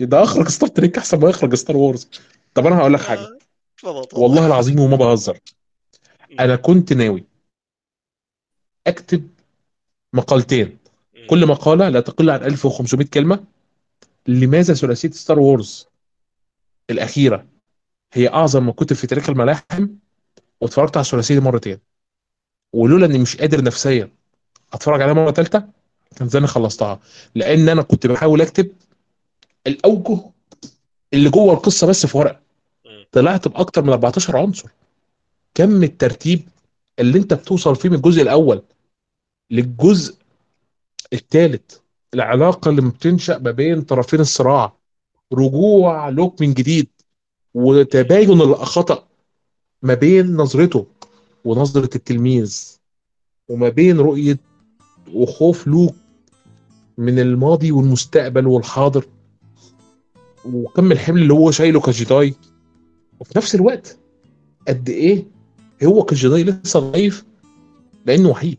[0.00, 2.08] ده أخرج ستار تريك أحسن ما يخرج ستار وورز
[2.54, 3.38] طب أنا هقول لك حاجة.
[4.12, 5.38] والله العظيم وما بهزر.
[6.40, 7.24] أنا كنت ناوي
[8.86, 9.28] أكتب
[10.12, 10.78] مقالتين.
[11.30, 13.44] كل مقالة لا تقل عن 1500 كلمة.
[14.26, 15.86] لماذا ثلاثية ستار وورز
[16.90, 17.46] الأخيرة
[18.12, 19.88] هي أعظم ما كتب في تاريخ الملاحم؟
[20.60, 21.78] واتفرجت على الثلاثية مرتين.
[22.72, 24.10] ولولا إني مش قادر نفسيا
[24.72, 25.64] أتفرج عليها مرة ثالثه
[26.16, 27.00] كان زمان خلصتها.
[27.34, 28.72] لأن أنا كنت بحاول أكتب
[29.66, 30.20] الأوجه
[31.14, 32.40] اللي جوه القصة بس في ورقة.
[33.12, 34.68] طلعت بأكتر من 14 عنصر.
[35.54, 36.48] كم الترتيب
[36.98, 38.62] اللي أنت بتوصل فيه من الجزء الأول
[39.50, 40.14] للجزء
[41.12, 41.76] الثالث
[42.14, 44.72] العلاقة اللي بتنشأ ما بين طرفين الصراع.
[45.32, 46.88] رجوع لوك من جديد.
[47.54, 49.06] وتباين الخطأ
[49.82, 50.86] ما بين نظرته.
[51.48, 52.78] ونظرة التلميذ
[53.48, 54.38] وما بين رؤية
[55.14, 55.94] وخوف لوك
[56.98, 59.04] من الماضي والمستقبل والحاضر
[60.44, 62.34] وكم الحمل اللي هو شايله كجداي
[63.20, 63.98] وفي نفس الوقت
[64.68, 65.24] قد إيه
[65.84, 67.24] هو كجداي لسه ضعيف
[68.06, 68.58] لأنه وحيد.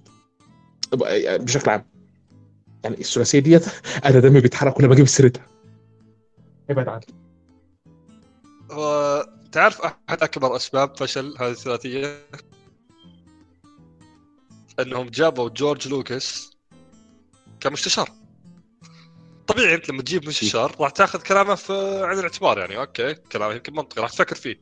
[0.94, 1.86] بشكل عام.
[2.84, 3.66] يعني الثلاثية ديت
[4.06, 5.46] أنا دمي بيتحرق كل ما أجيب سيرتها
[6.70, 7.06] ابعد عني
[8.72, 12.20] هو تعرف أحد أكبر أسباب فشل هذه الثلاثية؟
[14.80, 16.52] انهم جابوا جورج لوكاس
[17.60, 18.10] كمستشار.
[19.48, 21.74] طبيعي انت لما تجيب مستشار راح تاخذ كلامه في
[22.04, 22.78] عين الاعتبار يعني.
[22.78, 24.62] okay كلامه يمكن منطقي راح تفكر فيه.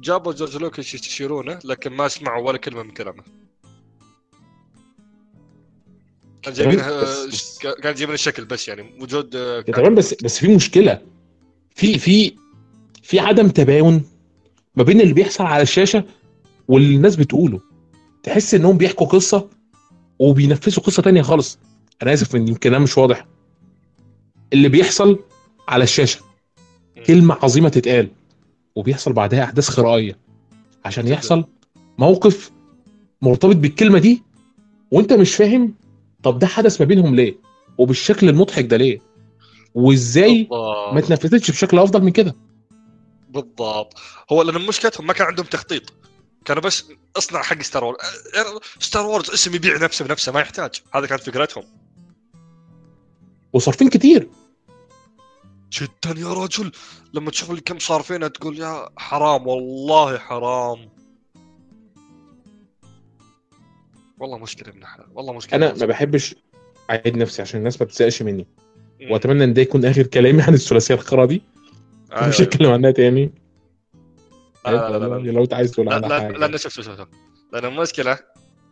[0.00, 3.22] جابوا جورج لوكاس يستشيرونه لكن ما سمعوا ولا كلمة من كلامه.
[6.42, 6.80] كان جايبين
[7.82, 9.30] كان جايبين الشكل بس يعني وجود
[9.64, 11.00] تمام بس بس في مشكلة.
[11.74, 12.36] في في
[13.02, 14.04] في عدم تباين
[14.76, 16.04] ما بين اللي بيحصل على الشاشة
[16.68, 17.71] واللي الناس بتقوله.
[18.22, 19.48] تحس إنهم بيحكوا قصة
[20.18, 21.58] وبينفذوا قصة تانية خالص.
[22.02, 23.26] أنا آسف إن يمكن ده مش واضح.
[24.52, 25.18] اللي بيحصل
[25.68, 26.20] على الشاشة.
[27.06, 28.08] كلمة عظيمة تتقال
[28.76, 30.18] وبيحصل بعدها أحداث خرائية.
[30.84, 31.44] عشان يحصل
[31.98, 32.50] موقف
[33.22, 34.22] مرتبط بالكلمة دي
[34.90, 35.74] وأنت مش فاهم
[36.22, 37.34] طب ده حدث ما بينهم ليه
[37.78, 38.98] وبالشكل المضحك ده ليه
[39.74, 40.48] وإزاي
[40.92, 42.36] ما اتنفذتش بشكل أفضل من كده.
[43.28, 43.94] بالضبط.
[44.32, 45.92] هو لأن مشكلتهم ما كان عندهم تخطيط.
[46.44, 46.84] كانوا بس
[47.16, 47.98] اصنع حق Star Wars،
[48.78, 50.70] Star Wars اسم يبيع نفسه بنفسه ما يحتاج.
[50.94, 51.64] هذا كانت فكرتهم.
[53.52, 54.28] وصارفين كتير
[55.72, 56.72] جدا يا رجل.
[57.14, 60.88] لما تشوف كم صارفينها تقول يا حرام والله حرام.
[64.18, 65.56] والله مشكلة من حلال والله مشكلة.
[65.56, 66.34] أنا ما بحبش
[66.90, 68.46] أعيد نفسي عشان الناس ما تزهقش مني.
[69.10, 71.42] وأتمنى إن ده يكون آخر كلامي عن الثلاثية الخرا دي.
[72.12, 72.50] أيوة، مش أيوة.
[72.50, 73.41] هتكلم عنها تاني.
[74.66, 75.30] لا لا لا, لا.
[75.30, 76.36] لو انت عايز تقول لا عنها لا حاجة.
[76.36, 77.08] لأن شوف شوف شوف.
[77.52, 78.18] لأن المشكلة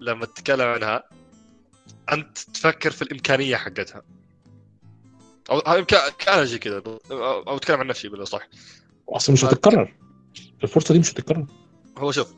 [0.01, 1.03] لما تتكلم عنها
[2.13, 4.03] أنت تفكر في الإمكانية حقتها.
[5.51, 8.49] أو كان أجي كذا أو اتكلم عن نفسي بالأصح.
[9.09, 9.95] أصلا مش هتتكرر.
[10.63, 11.47] الفرصة دي مش هتتكرر.
[11.99, 12.35] هو شوف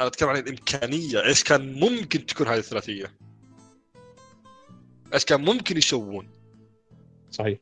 [0.00, 1.24] أنا أتكلم عن الإمكانية.
[1.24, 3.14] إيش كان ممكن تكون هذه الثلاثية؟
[5.14, 6.30] إيش كان ممكن يسوون؟
[7.30, 7.58] صحيح.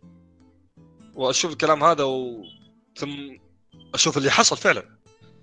[1.15, 2.45] وأشوف الكلام هذا و...
[2.97, 3.37] ثم
[3.95, 4.97] أشوف اللي حصل فعلا.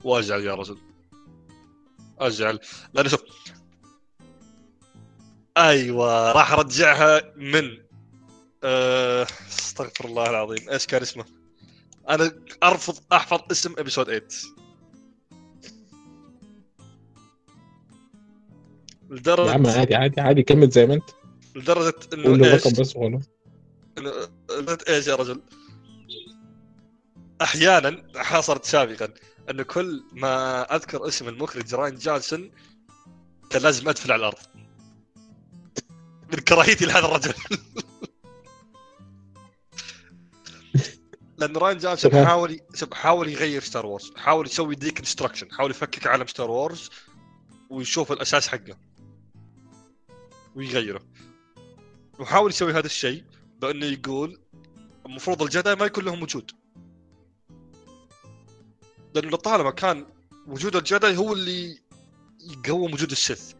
[0.03, 0.77] واجعل يا رجل.
[2.19, 2.59] اجعل
[2.93, 3.21] لأن شوف.
[5.57, 7.77] أيوه راح أرجعها من
[8.63, 9.27] أه...
[9.49, 10.69] استغفر الله العظيم.
[10.69, 11.26] إيش كان اسمه؟
[12.09, 12.31] أنا
[12.63, 14.26] أرفض أحفظ اسم episode 8
[19.47, 21.09] يا عم لدرجه عادي عادي عادي كمل زي ما أنت.
[21.55, 22.93] لدرجة إنه إيش؟ بس
[23.99, 25.41] إنه- إيش يا رجل؟
[27.41, 29.10] أحيانا حصلت سابقا
[29.49, 32.52] إنه كل ما أذكر اسم المخرج راين جونسون
[33.49, 34.38] كان لازم ادفل على الأرض.
[36.34, 37.34] من كراهيتي لهذا الرجل.
[41.38, 42.26] لأن راين جونسون تمام.
[42.26, 46.89] حاول شوف حاول يغير Star Wars حاول يسوي deconstruction حاول يفكك عالم Star Wars
[47.70, 48.78] ويشوف الأساس حقه.
[50.56, 51.02] ويغيره.
[52.20, 53.24] وحاول يسوي هذا الشيء
[53.60, 54.40] بأنه يقول
[55.06, 56.52] المفروض ال Jedi ما يكون لهم وجود.
[59.15, 60.06] لأنه لطالما كان
[60.48, 61.80] وجود ال Jedi هو اللي
[62.41, 63.53] يقوم وجود ال Sith.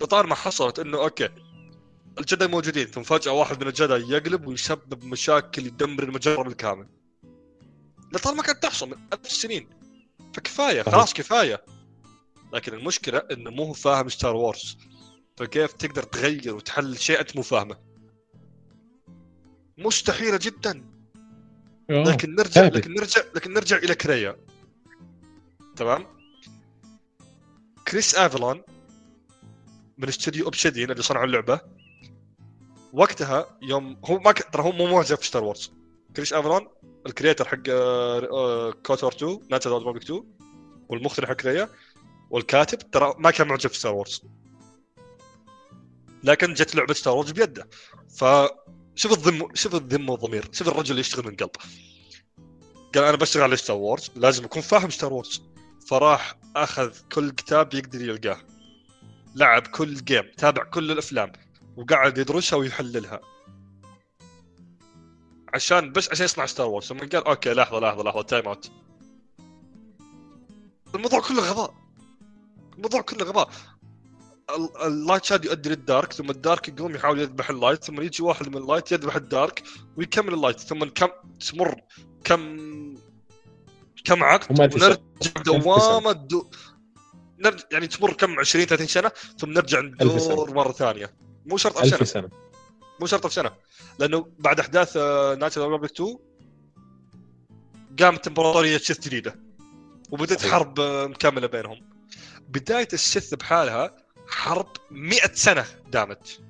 [0.00, 1.28] لطالما حصلت إنه okay
[2.18, 6.88] ال Jedi موجودين ثم فجأة واحد من ال Jedi يقلب ويسبب مشاكل يدمر المجرة بالكامل.
[8.12, 9.68] لطالما كانت تحصل من ألف السنين
[10.34, 10.82] فكفاية.
[10.82, 11.64] خلاص كفاية.
[12.52, 14.78] لكن المشكلة إنه مو هو فاهم Star Wars
[15.36, 17.76] فكيف تقدر تغير وتحل شيء أنت مو فاهمه؟
[19.78, 20.84] مستحيلة جدا.
[21.90, 22.62] لكن نرجع.
[22.62, 24.36] لكن نرجع لكن نرجع إلى كريا.
[25.78, 26.06] تمام؟
[27.88, 28.62] كريس أفلون
[29.98, 31.60] من استوديو Obsidian اللي صنعوا اللعبة.
[32.92, 34.32] وقتها يوم هو ما.
[34.32, 35.72] ترى هو مو معجب في Star Wars
[36.16, 36.68] كريس أفلون
[37.06, 37.62] ال creator حق
[38.86, 40.24] KOTOR 2 Knights of the Old Republic 2
[40.88, 41.68] والمخرج حق كريا
[42.30, 44.22] والكاتب ترى ما كان معجب في Star Wars
[46.24, 47.68] لكن جت لعبة ستار وورز بيده.
[48.16, 50.48] فشوف الذمة شوف الذمة والضمير.
[50.52, 51.50] شوف الرجل اللي يشتغل من قلب
[52.94, 55.42] قال أنا بشتغل على Star Wars لازم أكون فاهم Star Wars
[55.88, 58.38] فراح أخذ كل كتاب يقدر يلقاه.
[59.34, 61.32] لعب كل game تابع كل الأفلام
[61.76, 63.20] وقعد يدرسها ويحللها.
[65.54, 68.70] عشان بس عشان يصنع Star Wars ثم قال okay لحظة لحظة لحظة time out
[70.94, 71.74] الموضوع كله غباء.
[72.76, 73.50] الموضوع كله غباء.
[74.56, 77.84] ال- ال light side يؤدي لل dark ثم ال dark يقوم يحاول يذبح ال light
[77.84, 79.62] ثم يجي واحد من ال light يذبح ال dark
[79.96, 81.08] ويكمل ال light ثم كم
[81.50, 81.80] تمر
[82.24, 82.58] كم
[84.04, 84.60] كم عقد.
[84.60, 84.96] ونرجع.
[85.44, 86.50] دوامه دو...
[87.38, 89.80] نرجع يعني تمر كم 20 30 سنة ثم نرجع.
[89.80, 91.14] ندور مرة ثانية
[91.46, 92.28] مو شرط ألف سنة سنة
[93.00, 93.50] مو شرط في سنة
[93.98, 94.96] لأنه بعد أحداث
[95.38, 96.18] Knights of the Old Republic 2
[98.00, 99.40] قامت إمبراطورية Sith جديدة
[100.10, 100.46] وبدأت.
[100.46, 101.88] حرب آه، مكملة بينهم
[102.48, 103.96] بداية ال Sith بحالها
[104.28, 106.40] حرب 100 سنة دامت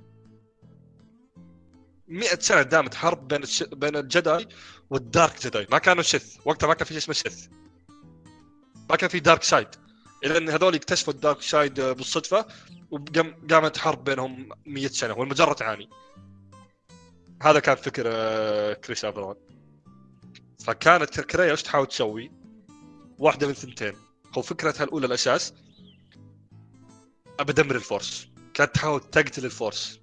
[2.08, 3.62] 100 سنة دامت حرب بين الش...
[3.62, 4.48] بين ال Jedi
[4.90, 5.66] وال dark Jedi.
[5.70, 7.46] ما كانوا Sith وقتها ما كان في شيء اسمه Sith
[8.90, 9.68] ما كان في dark side
[10.24, 12.46] إلين هذول اكتشفوا ال dark side بالصدفة
[12.90, 15.90] وقامت حرب بينهم 100 سنة والمجرة تعاني.
[17.42, 19.34] هذا كان فكر آه، كريس أفلون.
[20.64, 22.32] فكانت كريا إيش تحاول تسوي؟
[23.18, 23.96] واحدة من ثنتين.
[24.38, 25.54] هو فكرتها الأولى الأساس
[27.40, 28.28] ابى ادمر ال Force.
[28.54, 30.00] كانت تحاول تقتل ال Force.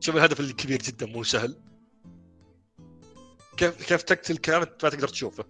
[0.00, 1.56] شوف الهدف اللي كبير جدا مو سهل.
[3.56, 5.44] كيف كيف تقتل كائن ما تقدر تشوفه.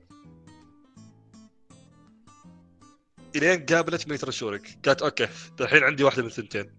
[3.36, 5.28] إلين قابلت Meetra Surik قالت okay
[5.60, 6.72] الحين عندي واحدة من الثنتين.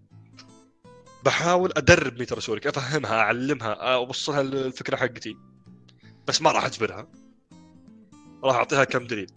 [1.24, 5.36] بحاول أدرب Meetra Surik أفهمها أعلمها أوصلها الفكرة حقتي.
[6.28, 7.08] بس ما راح أجبرها.
[8.44, 9.30] راح أعطيها كم دليل.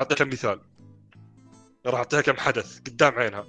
[0.00, 0.60] أعطيها كم مثال.
[1.86, 3.46] راح أعطيها كم حدث قدام عينها.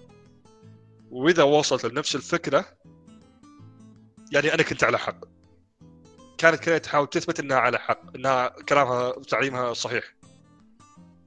[1.12, 2.66] وإذا وصلت لنفس الفكرة
[4.34, 5.26] يعني أنا كنت على حق.
[6.38, 10.16] كانت كذا تحاول تثبت إنها على حق إنها كلامها وتعليمها صحيح.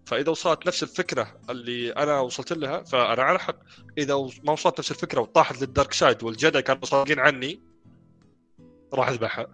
[0.07, 3.57] فإذا وصلت نفس الفكرة اللي أنا وصلت لها فأنا على حق.
[3.99, 4.15] إذا
[4.45, 7.61] ما وصلت نفس الفكرة وطاحت للدارك سايد والجدع كانوا صادقين عني
[8.95, 9.47] راح أذبحها.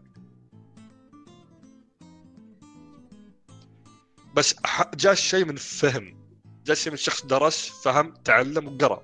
[4.35, 4.55] بس
[4.95, 6.23] جاء الشيء من فهم.
[6.65, 9.03] جاء الشيء من شخص درس فهم تعلم وقرأ.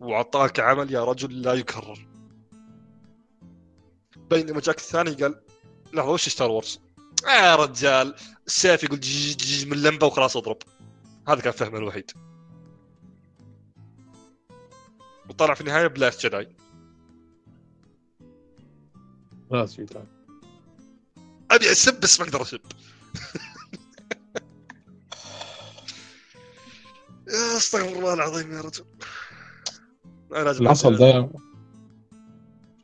[0.00, 2.07] وعطاك عمل يا رجل لا يكرر.
[4.30, 5.40] بينما جاك الثاني قال
[5.92, 6.80] لحظه وش Star Wars؟
[7.26, 8.14] آه يا رجال
[8.46, 10.58] السيف يقول جيج جيج من لمبة وخلاص اضرب.
[11.28, 12.10] هذا كان فهمه الوحيد.
[15.28, 16.56] وطلع في النهاية بلاست جداي
[19.50, 19.86] خلاص في
[21.50, 22.60] أبي أسب بس ما أقدر أسب.
[27.28, 28.84] يا أستغفر الله العظيم يا رجل.
[30.68, 31.30] حصل ده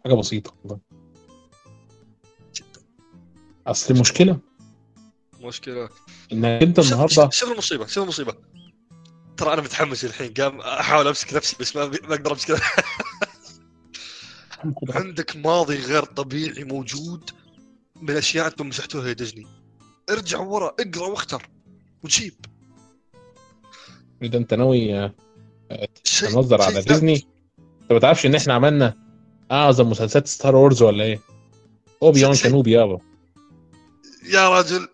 [0.04, 0.93] حاجة بسيطة والله.
[3.66, 4.38] أصل المشكلة
[5.40, 5.88] مشكلة.
[6.32, 8.34] إنك أنت النهارده شوف المصيبة شوف المصيبة.
[9.36, 12.60] ترى أنا متحمس الحين قام أحاول أمسك نفسي بس ما ما أقدر أمسك
[14.94, 17.30] عندك ماضي غير طبيعي موجود
[18.02, 19.46] من أشياء أنتم مسحتوها يا ديزني.
[20.10, 21.48] ارجع ورا اقرأ واختر.
[22.04, 22.34] وجيب.
[24.22, 25.14] إذا أنت ناوي آه،
[26.20, 27.14] تنظر على ديزني؟
[27.82, 28.94] أنت ما تعرفش إن إحنا عملنا
[29.52, 31.20] أعظم مسلسلات Star Wars ولا إيه؟
[32.02, 33.13] اوبي وان كينوبي يابا.
[34.24, 34.88] يا رجل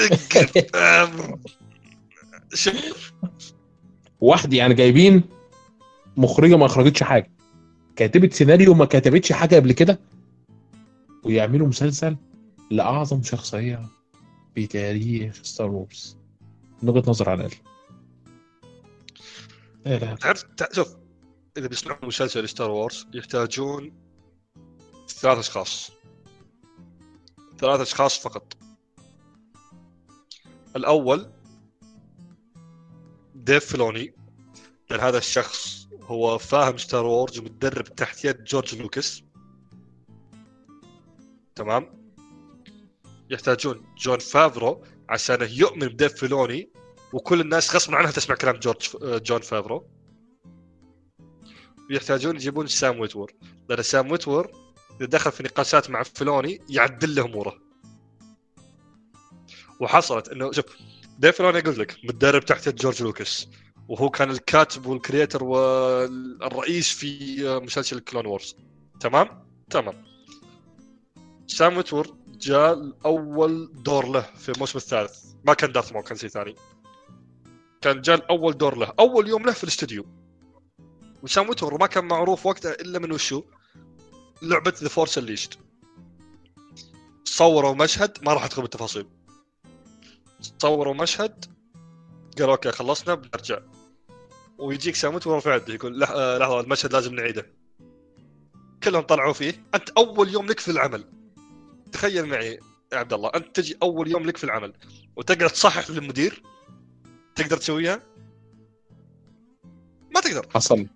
[0.00, 1.34] اقف.
[2.54, 3.12] شوف.
[4.20, 5.22] واحد يعني جايبين
[6.16, 7.30] مخرجة ما اخرجتش حاجة.
[7.96, 10.00] كاتبه سيناريو ما كتبتش حاجة قبل كده
[11.24, 12.16] ويعملوا مسلسل
[12.70, 13.86] لأعظم شخصية
[14.54, 16.16] في تاريخ Star Wars
[16.82, 17.56] من وجهة نظر على الأقل.
[19.86, 20.14] لا لا.
[20.14, 20.88] تعرف تع- شوف
[21.56, 23.92] إذا بيصنعون مسلسل Star Wars يحتاجون
[25.08, 25.90] ثلاث أشخاص.
[27.58, 28.56] ثلاث أشخاص فقط.
[30.76, 31.32] الأول
[33.34, 34.14] ديف فلوني.
[34.90, 39.22] لأن هذا الشخص هو فاهم Star Wars ومتدرب تحت يد جورج لوكاس
[41.54, 42.10] تمام؟
[43.30, 46.70] يحتاجون جون فافرو عشان يؤمن بديف فلوني
[47.12, 49.86] وكل الناس غصبا عنها تسمع كلام جورج جون فافرو.
[51.90, 53.32] يحتاجون يجيبون سام ويتور.
[53.68, 54.50] لأن سام ويتور
[55.00, 57.58] إذا دخل في نقاشات مع فلوني يعدل له أموره.
[59.80, 60.64] وحصلت إنه شوف
[61.18, 63.48] ديف فلوني قلت لك متدرب تحت جورج لوكاس
[63.88, 68.56] وهو كان الكاتب وال creator والرئيس في مسلسل Clone Wars.
[69.00, 70.04] تمام؟ تمام.
[71.46, 75.24] سام ويتور جاء اول دور له في الموسم الثالث.
[75.44, 76.54] ما كان دارث مول كان شيء ثاني.
[77.80, 80.06] كان جاء اول دور له أول يوم له في الاستوديو.
[81.22, 83.42] وسام ويتور ما كان معروف وقتها إلا من وشو؟
[84.42, 85.58] لعبة The Force Unleashed
[87.24, 89.06] صوروا مشهد ما راح أدخل بالتفاصيل.
[90.58, 91.44] صوروا مشهد
[92.38, 93.58] قالوا okay خلصنا بنرجع.
[94.58, 97.46] ويجيك سام ويتور رافع يده يقول آه، لحظة المشهد لازم نعيده.
[98.82, 99.64] كلهم طلعوا فيه.
[99.74, 101.04] أنت أول يوم لك في العمل.
[101.92, 102.60] تخيل معي
[102.92, 104.72] يا عبد الله أنت تجي أول يوم لك في العمل
[105.16, 106.42] وتقعد تصحح للمدير؟
[107.34, 108.02] تقدر تسويها؟
[110.14, 110.48] ما تقدر.
[110.54, 110.86] حصل.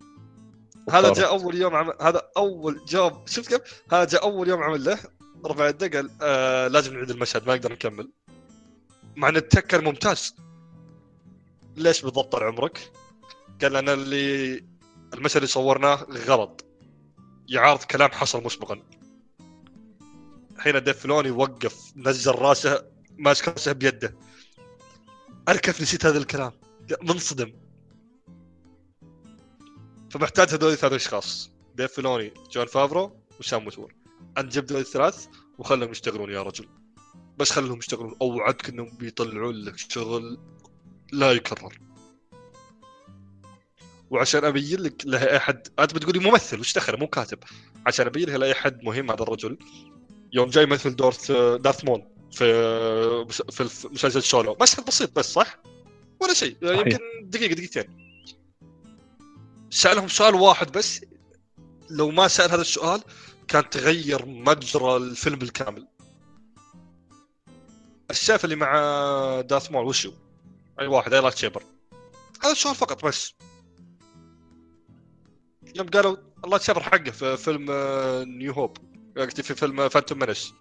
[0.90, 1.12] هذا.
[1.12, 4.98] جاء أول يوم عمل هذا أول جوب شفت كيف؟ هذا جاء أول يوم عمل له.
[5.46, 8.10] رفع يده قال آه لازم نعيد المشهد ما نقدر نكمل.
[9.16, 10.34] مع إن التك كان ممتاز.
[11.76, 12.92] ليش بالضبط طال عمرك؟
[13.62, 14.64] قال أنا اللي
[15.14, 16.64] المشهد اللي صورناه غلط.
[17.48, 18.82] يعارض كلام حصل مسبقا.
[20.58, 22.84] حين ديف فلوني وقف نزل راسه
[23.18, 24.14] ماسك راسه بيده.
[25.48, 26.52] أنا كيف نسيت هذا الكلام؟
[27.02, 27.52] منصدم.
[30.10, 31.50] فمحتاج هذول ثلاث أشخاص.
[31.74, 33.94] ديف فلوني جون فافرو وسام وتور
[34.38, 35.26] انت جيب ذول الثلاث
[35.58, 36.68] وخلهم يشتغلون يا رجل.
[37.38, 38.16] بس خلهم يشتغلون.
[38.22, 40.38] أوعدك إنهم بيطلعون لك شغل
[41.12, 41.78] لا يكرر.
[44.10, 47.38] وعشان أبين لك له أي حد أنت بتقولي ممثل وش دخل مو كاتب.
[47.86, 49.58] عشان أبين لها لاي حد مهم هذا الرجل.
[50.32, 51.14] يوم جاي يمثل دور
[51.56, 52.44] دارث مول في
[53.50, 55.58] في مسلسل سولو مشهد بسيط بس صح؟
[56.20, 56.56] ولا شيء.
[56.62, 58.09] يمكن دقيقة دقيقتين.
[59.70, 61.04] سألهم سؤال واحد بس
[61.90, 63.02] لو ما سأل هذا السؤال
[63.48, 65.88] كان تغير مجرى الفيلم بالكامل
[68.10, 68.70] السيف اللي مع
[69.40, 70.12] دارث مول وشو؟
[70.80, 71.62] أي واحد أي lightsaber
[72.42, 73.34] هذا السؤال فقط بس.
[75.76, 78.76] يوم قالوا ال lightsaber حقه في فيلم آه، New Hope
[79.16, 80.54] قصدي في فيلم Phantom Menace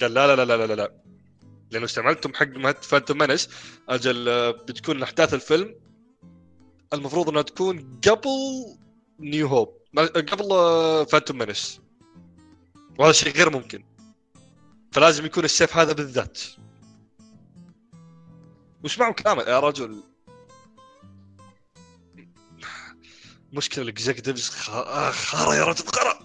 [0.00, 1.02] قال لا لا لا لا لا لا.
[1.70, 3.48] لأنه استعملتم حق Phantom Menace
[3.88, 5.74] أجل آه، بتكون أحداث الفيلم
[6.92, 8.28] المفروض إنها تكون قبل
[9.20, 10.48] New Hope قبل
[11.06, 11.80] Phantom Menace
[12.98, 13.84] وهذا شيء غير ممكن.
[14.92, 16.40] فلازم يكون السيف هذا بالذات.
[18.98, 20.02] معه كلامه يا رجل؟
[23.52, 26.18] مشكلة الاكزكتيفز خارة يا رجل خارة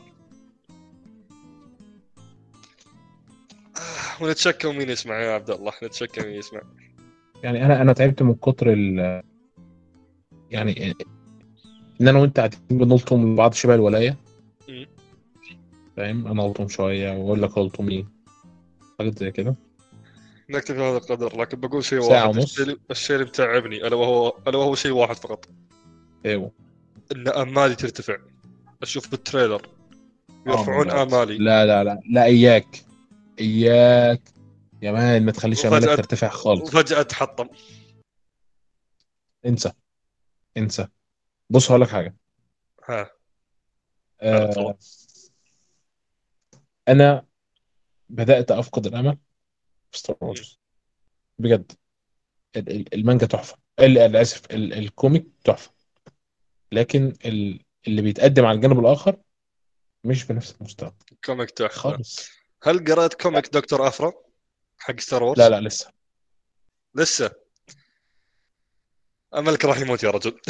[3.78, 6.62] آه، ونتشكى مين يسمع يا عبد الله؟ نتشكى مين يسمع.
[7.44, 9.24] يعني أنا أنا تعبت من كتر ال
[10.52, 10.96] يعني
[12.02, 14.18] إن أنا وأنت قاعدين بنلطم لبعض شبه الولاية.
[15.98, 18.06] فاهم؟ أنا ألطم شوية وأقول لك ألطم إيه
[19.00, 19.56] حاجات زي كده.
[20.50, 22.38] نكتفي بهذا القدر لكن بقول شيء ساعة واحد.
[22.38, 22.60] ونص.
[22.92, 25.50] الشيء اللي- متعبني ألا وهو ألا وهو شيء واحد فقط.
[26.26, 26.52] إيوه.
[27.16, 28.18] إن امالي ترتفع.
[28.82, 29.62] أشوف بالتريلر
[30.48, 32.86] يرفعون آه، امالي لا لا لا لا إياك.
[33.40, 34.22] إياك.
[34.82, 36.62] يا مان ما تخليش امالك ترتفع خالص.
[36.62, 37.48] وفجأة تحطم.
[39.46, 39.72] انسى.
[40.58, 40.88] انسى.
[41.50, 42.16] بص هقول لك حاجة.
[42.90, 43.12] ها.
[44.22, 44.76] آه اتفضل.
[46.88, 47.26] أنا
[48.10, 49.18] بدأت أفقد الأمل
[49.92, 50.60] في Star Wars
[51.40, 51.72] بجد.
[52.56, 53.58] ال- ال- المانجا تحفة.
[53.80, 55.72] ال- اسف ال- ال comic تحفة.
[56.72, 59.18] لكن ال- اللي بيتقدم على الجانب الآخر
[60.04, 60.96] مش بنفس المستوى.
[61.26, 61.80] comic تحفة.
[61.80, 62.30] خالص.
[62.64, 64.14] هل قرأت comic Doctor Aphra
[64.78, 65.92] حق Star Wars؟ لا لا لسه.
[66.96, 67.41] لسه.
[69.36, 70.38] أملك راح يموت يا رجل.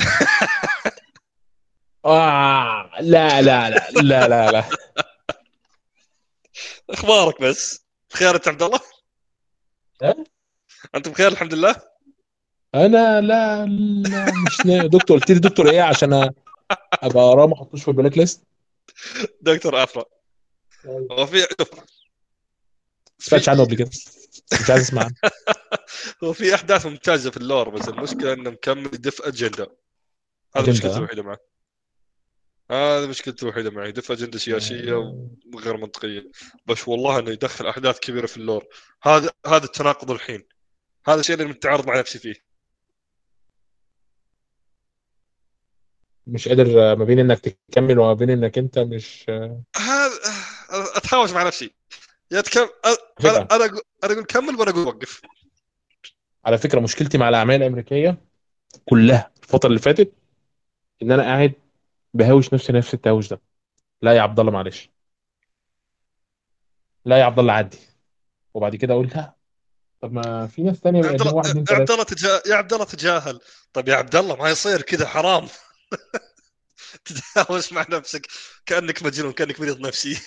[2.05, 4.63] آه لا لا لا لا لا لا.
[6.89, 8.79] أخبارك بس؟ بخير أنت عبد الله؟
[10.01, 10.15] أه؟
[10.95, 11.75] أنت بخير الحمد لله؟
[12.75, 14.87] أنا لا لا مش نا...
[14.87, 16.13] دكتور قلت لي دكتور إيه عشان
[16.93, 18.43] أبقى وراه ما أحطوش في البلاك ليست
[19.41, 20.05] دكتور افرا
[20.85, 21.83] هو في شوف ما
[23.19, 23.89] سمعتش عنه قبل كده.
[24.61, 25.15] مش عايز أسمع عنه.
[26.23, 29.77] هو في أحداث ممتازة في ال lore بس المشكلة إنه مكمل دف أجندة.
[30.55, 31.37] هذا مشكلته؟ الوحيدة معه.
[32.71, 34.93] هذا مشكلته الوحيدة معي دف أجندة سياسية
[35.53, 36.31] وغير منطقية.
[36.65, 38.65] بس والله إنه يدخل أحداث كبيرة في ال lore.
[39.03, 40.43] هذا هذا التناقض الحين.
[41.07, 42.35] هذا الشيء اللي متعارض مع نفسي فيه.
[46.27, 49.25] مش قادر ما بين إنك تكمل وما بين إنك أنت مش
[49.75, 50.19] هذا
[50.69, 51.73] اتهاوش مع نفسي.
[52.31, 52.67] يا تكم
[53.25, 55.21] أنا أنا أقول كمل وأنا أقول وقف.
[56.45, 58.17] على فكرة مشكلتي مع الأعمال الأمريكية
[58.89, 60.13] كلها الفترة اللي فاتت
[61.01, 61.53] إن أنا قاعد
[62.13, 63.41] بهاوش نفسي نفس التهاوش ده.
[64.01, 64.89] لا يا عبد الله معلش.
[67.05, 67.79] لا يا عبد الله عدي.
[68.53, 69.33] وبعد كده أقول لا.
[70.01, 72.41] طب ما في ناس يا عبد الله واحد يا عبد الله تجا...
[72.47, 73.39] يا عبد الله تجاهل.
[73.73, 75.47] طيب يا عبد الله ما يصير كذا حرام.
[77.05, 78.27] تتهاوش مع نفسك.
[78.65, 80.17] كأنك مجنون كانك مريض نفسي.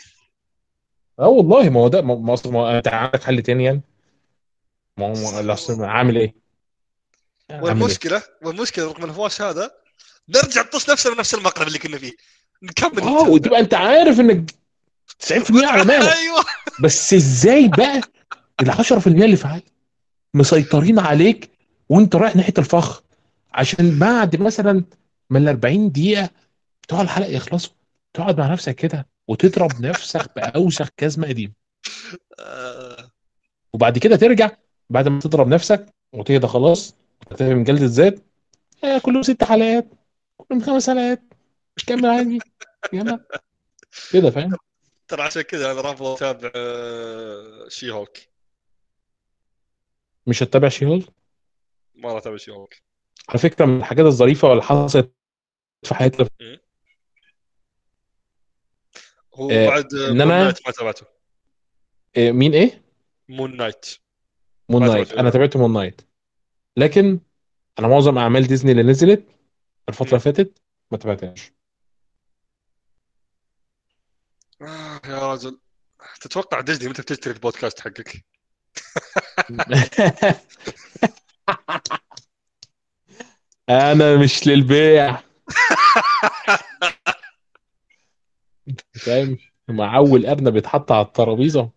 [1.19, 3.81] آه والله ما هو ده ما ما أصل ما هو انت عندك حل تاني يعني.
[4.99, 6.35] ما هو عامل إيه؟ عامل إيه؟
[7.51, 9.71] والمشكلة والمشكلة رغم الهواش هذا
[10.29, 12.12] نرجع نطص نفسنا بنفس المقلب اللي كنا فيه.
[12.62, 14.51] نكمل آه وتبقى أنت عارف إنك
[15.23, 16.45] 90% على مالك أيوه.
[16.81, 18.01] بس إزاي بقى
[18.61, 19.65] ال 10% اللي في عقلك
[20.35, 21.51] مسيطرين عليك
[21.89, 23.03] وأنت رايح ناحية الفخ؟
[23.53, 24.85] عشان بعد مثلا
[25.31, 26.31] من ال 40 دقيقة
[26.83, 27.73] بتوع الحلقة يخلصوا.
[28.15, 31.53] تقعد مع نفسك كده وتضرب نفسك بأوسخ جزمه قديم
[32.39, 33.11] آه،
[33.73, 34.51] وبعد كده ترجع
[34.90, 36.94] بعد ما تضرب نفسك وتهدى خلاص
[37.31, 38.19] تفهم من جلد الذات.
[38.85, 39.86] آه كلهم ست حلقات
[40.36, 41.23] كلهم خمس حلقات.
[41.86, 42.39] كمل عادي.
[42.93, 43.24] يلا.
[44.12, 44.56] كده فاهم؟
[45.09, 48.19] ترى عشان كذا أنا رافض اتابع آه، شي هوك
[50.27, 51.09] مش هتتابع She-Hulk
[51.94, 52.74] ما أتابع She-Hulk
[53.28, 55.12] على فكرة من الحاجات الظريفة اللي حصلت
[55.82, 56.28] في حياتي
[59.35, 61.06] هو آه، بعد إن Moon Knight ما تابعته.
[62.16, 62.85] آه، مين إيه؟
[63.28, 63.86] Moon Knight
[64.69, 65.12] Moon Knight.
[65.12, 66.01] أنا تابعت Moon Knight
[66.77, 67.20] لكن
[67.78, 69.27] أنا معظم أعمال ديزني اللي نزلت
[69.89, 70.59] الفترة اللي فاتت
[70.91, 71.53] ما تابعتهاش.
[74.62, 75.61] آه يا رجل
[76.20, 78.24] تتوقع ديزني متى بتشتري البودكاست حقك؟
[83.69, 85.20] أنا مش للبيع.
[89.05, 89.39] فاهم؟
[89.69, 91.70] مع أول ارنب بيتحط على الترابيزة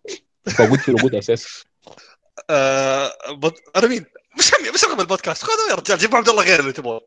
[0.60, 1.66] موجود في الوجود أساسا.
[2.50, 3.54] آه بط...
[3.76, 4.06] أنا مين؟
[4.40, 5.44] مش همي مش رقم البودكاست.
[5.44, 7.02] خذوا يا رجال جيبوا عبد الله غير اللي تبغاه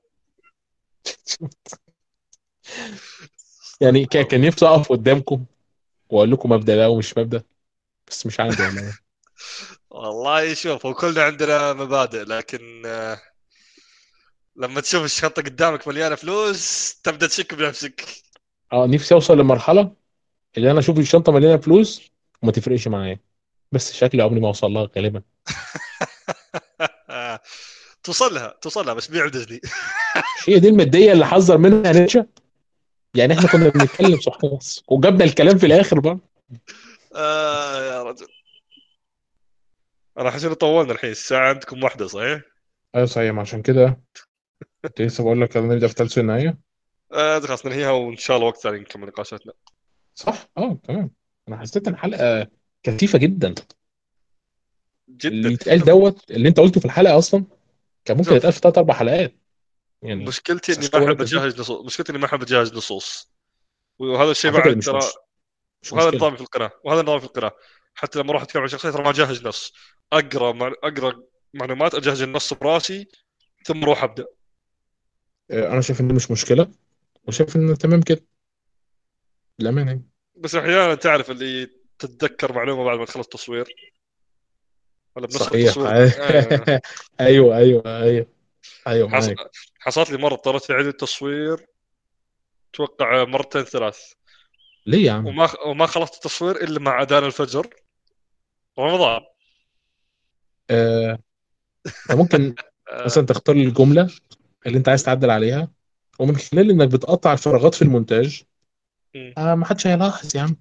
[3.80, 5.44] يعني كان كان نفسي أقف قدامكم
[6.10, 7.42] وأقول لكم مبدأ ده ومش مبدأ
[8.08, 8.98] بس مش عندي والله
[9.90, 13.20] والله شوف هو كلنا عندنا مبادئ لكن آه
[14.56, 18.04] لما تشوف الشنطة قدامك مليانة فلوس تبدأ تشك بنفسك.
[18.72, 19.92] آه نفسي أوصل لمرحلة
[20.56, 22.10] اللي أنا أشوف الشنطة مليانة فلوس
[22.42, 23.20] وما تفرقش معايا.
[23.72, 25.22] بس شكلي عمري ما أوصل لها غالبا.
[28.02, 29.60] توصل لها توصل لها بس بيع ديزني
[30.48, 32.26] هي دي المادية اللي حذر منها نيتشه؟
[33.14, 34.38] يعني إحنا كنا بنتكلم صح؟
[34.88, 36.18] وجبنا الكلام في الآخر بقى.
[37.14, 38.26] آه يا رجل.
[40.18, 42.40] أنا انه طولنا الحين الساعة عندكم واحدة صحيح؟
[42.94, 43.38] أيوه صحيح.
[43.38, 44.00] عشان كده
[44.84, 46.58] كنت لسه بقول لك نبدأ في ثالث النهايه
[47.12, 49.52] آه خلاص ننهيها وإن شاء الله وقت ثاني نكمل نقاشاتنا.
[50.14, 51.10] صح؟ آه تمام.
[51.48, 52.46] أنا حسيت إن الحلقة
[52.82, 53.54] كثيفة جدا.
[55.24, 57.44] اللي جدا يتقال دوت اللي انت قلته في الحلقة أصلا
[58.04, 58.36] كان ممكن.
[58.36, 59.34] يتقال في ثلاث أربع حلقات.
[60.02, 61.20] يعني مشكلتي إني ما أحب.
[61.20, 63.30] أجهز نصوص مشكلتي إني ما أحب أجهز نصوص
[63.98, 65.00] وهذا الشيء بعد ترى
[65.92, 67.52] وهذا نظامي في القناه وهذا نظامي في القناه
[67.94, 69.72] حتى لما أروح أتكلم عن شخصية ترى ما أجهز نص.
[70.12, 70.72] أقرأ مع...
[70.84, 71.22] أقرأ
[71.54, 73.08] معلومات أجهز النص براسي
[73.64, 74.26] ثم أروح أبدأ.
[75.50, 76.70] آه، أنا شايف ان دي مش مشكلة.
[77.28, 78.24] وشايف ان تمام كده.
[79.58, 79.90] للأمانة.
[79.90, 80.08] يعني.
[80.36, 83.74] بس أحيانا تعرف اللي تتذكر معلومة بعد ما تخلص تصوير
[85.16, 85.74] ولا بنسخه صحيح.
[85.78, 86.80] آه.
[87.20, 87.56] أيوه.
[87.56, 88.26] أيوه أيوه
[88.86, 89.10] أيوه.
[89.10, 89.26] حص...
[89.26, 89.50] معاك.
[89.78, 91.66] حصلت لي مرة اضطريت اعيد التصوير
[92.74, 93.98] أتوقع مرتين ثلاث.
[94.86, 97.70] ليه يا عم؟ وما وما خلصت التصوير إلا مع أذان الفجر.
[98.78, 99.20] رمضان.
[100.70, 101.18] آه،
[102.10, 102.54] ممكن
[103.06, 104.10] مثلا تختار الجملة
[104.66, 105.70] اللي أنت عايز تعدل عليها
[106.18, 108.42] ومن خلال إنك بتقطع الفراغات في المونتاج.
[109.38, 110.56] آه ما حدش هيلاحظ يا عم.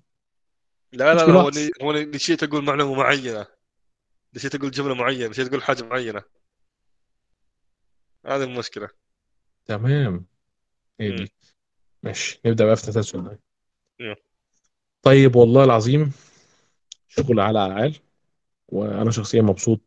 [0.93, 1.49] لا لا لا هو.
[1.49, 3.47] اني هو نسيت أقول معلومة معينة.
[4.35, 6.23] نسيت أقول جملة معينة نسيت أقول حاجة معينة.
[8.25, 8.89] هذه المشكلة.
[9.65, 10.25] تمام.
[10.99, 11.17] هي مم.
[11.17, 11.31] دي؟
[12.03, 13.37] ماشي نبدأ بقى في تسلسل
[13.99, 14.15] يلا.
[15.01, 16.11] طيب والله العظيم
[17.09, 17.95] شغل على عال
[18.69, 19.81] وأنا شخصيا مبسوط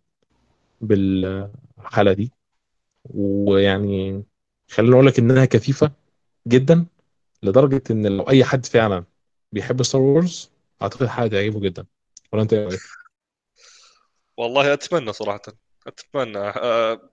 [0.80, 2.32] بالحلقة دي.
[3.04, 4.24] ويعني
[4.70, 5.92] خليني أقول لك إنها كثيفة
[6.48, 6.86] جدا
[7.42, 9.04] لدرجة إن لو أي حد فعلا
[9.52, 10.51] بيحب ستار وورز
[10.82, 11.86] أعتقد الحلقة تعجبه جدا.
[12.32, 12.80] ولا أنت إيه رأيك؟
[14.36, 15.40] والله أتمنى صراحة.
[15.86, 16.38] أتمنى.
[16.38, 17.10] أه،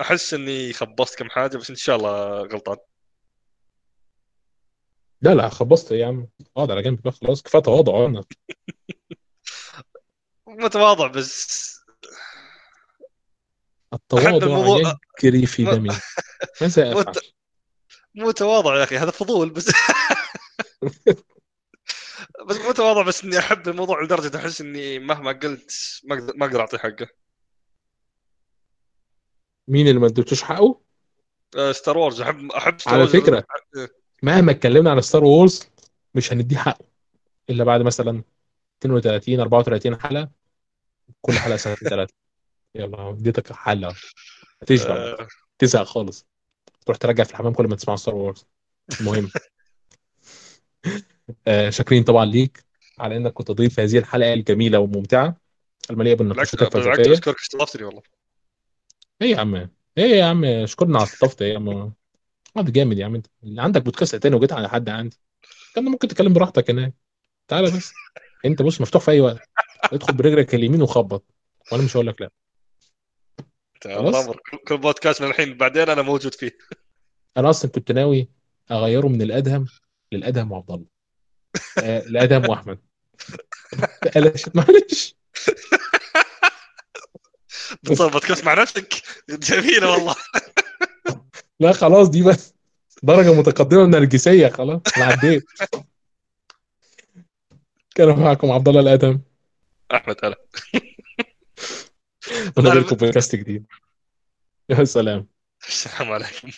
[0.00, 2.76] أحس إني خبصت كم حاجة بس إن شاء الله غلطان.
[5.22, 6.28] لا لا خبصت يا عم.
[6.56, 8.06] اقعد على جنب بقى خلاص كفاية تواضع.
[8.06, 8.24] أنا
[10.46, 11.68] متواضع بس
[13.92, 15.88] التواضع الموضوع- يجري في ما- دمي.
[16.60, 17.22] ماذا مت- افعل؟
[18.14, 19.66] مو تواضع يا أخي هذا فضول بس
[22.48, 25.72] بس مو تواضع بس إني أحب الموضوع لدرجة أحس إني مهما قلت
[26.36, 27.08] ما أقدر اعطيه حقه.
[29.68, 30.80] مين اللي ما اديتوش حقه؟
[31.72, 33.44] Star Wars احب أحب Star على Wars فكرة.
[34.22, 35.68] مهما اتكلمنا عن Star Wars
[36.14, 36.84] مش هنديه حقه.
[37.50, 38.22] إلا بعد مثلا
[38.82, 40.30] 32 34 حلقة
[41.20, 42.14] كل حلقة ساعتين ثلاثة.
[42.74, 43.94] يلا اديتك حلقة.
[44.62, 45.26] هتشبع أه،
[45.58, 46.26] تزهق خالص.
[46.86, 48.46] تروح ترجع في الحمام كل ما تسمع ستار وورز
[49.00, 49.24] المهم.
[49.24, 49.40] آه
[51.68, 52.64] شاكرين طبعا ليك.
[52.98, 55.36] على إنك كنت ضيف هذه الحلقة الجميلة والممتعة.
[55.90, 58.02] المليئة بالعكس بالنقاشات بالعكس الفلسفيه أشكرك استضافتني والله.
[59.22, 59.54] إيه يا عم.
[59.98, 61.92] إيه يا عم اشكرنا على الطفط يا عم
[62.56, 63.14] قعد جامد يا عم.
[63.14, 65.16] أنت عندك بودكاست تاني وجيت على حد عندي.
[65.74, 66.94] كان ممكن تتكلم براحتك هناك.
[67.48, 67.92] تعالى بس.
[68.44, 69.48] أنت بص مفتوح في أي وقت.
[69.84, 71.24] ادخل برجلك اليمين وخبط.
[71.72, 72.30] وأنا مش هقول لك لا.
[73.84, 74.28] خلاص.
[74.68, 76.58] كل بودكاست من الحين بعدين أنا موجود فيه.
[77.36, 78.28] أنا أصلا كنت ناوي
[78.70, 79.66] أغيره من الأدهم
[80.12, 80.97] للأدهم وعبد الله.
[81.82, 82.78] آه، لادهم وأحمد.
[84.16, 85.16] معلش معلش.
[87.82, 90.14] بتصير بودكاست مع نفسك؟ جميلة والله.
[91.60, 92.54] لا خلاص دي بس
[93.02, 95.44] درجة متقدمة من النرجسيه خلاص أنا عديت.
[97.94, 99.22] كان معكم عبد الله الادهم
[99.94, 100.36] أحمد هلا
[102.56, 103.66] ونقابلكم بودكاست جديد.
[104.68, 105.28] يا سلام.
[105.68, 106.50] السلام عليكم.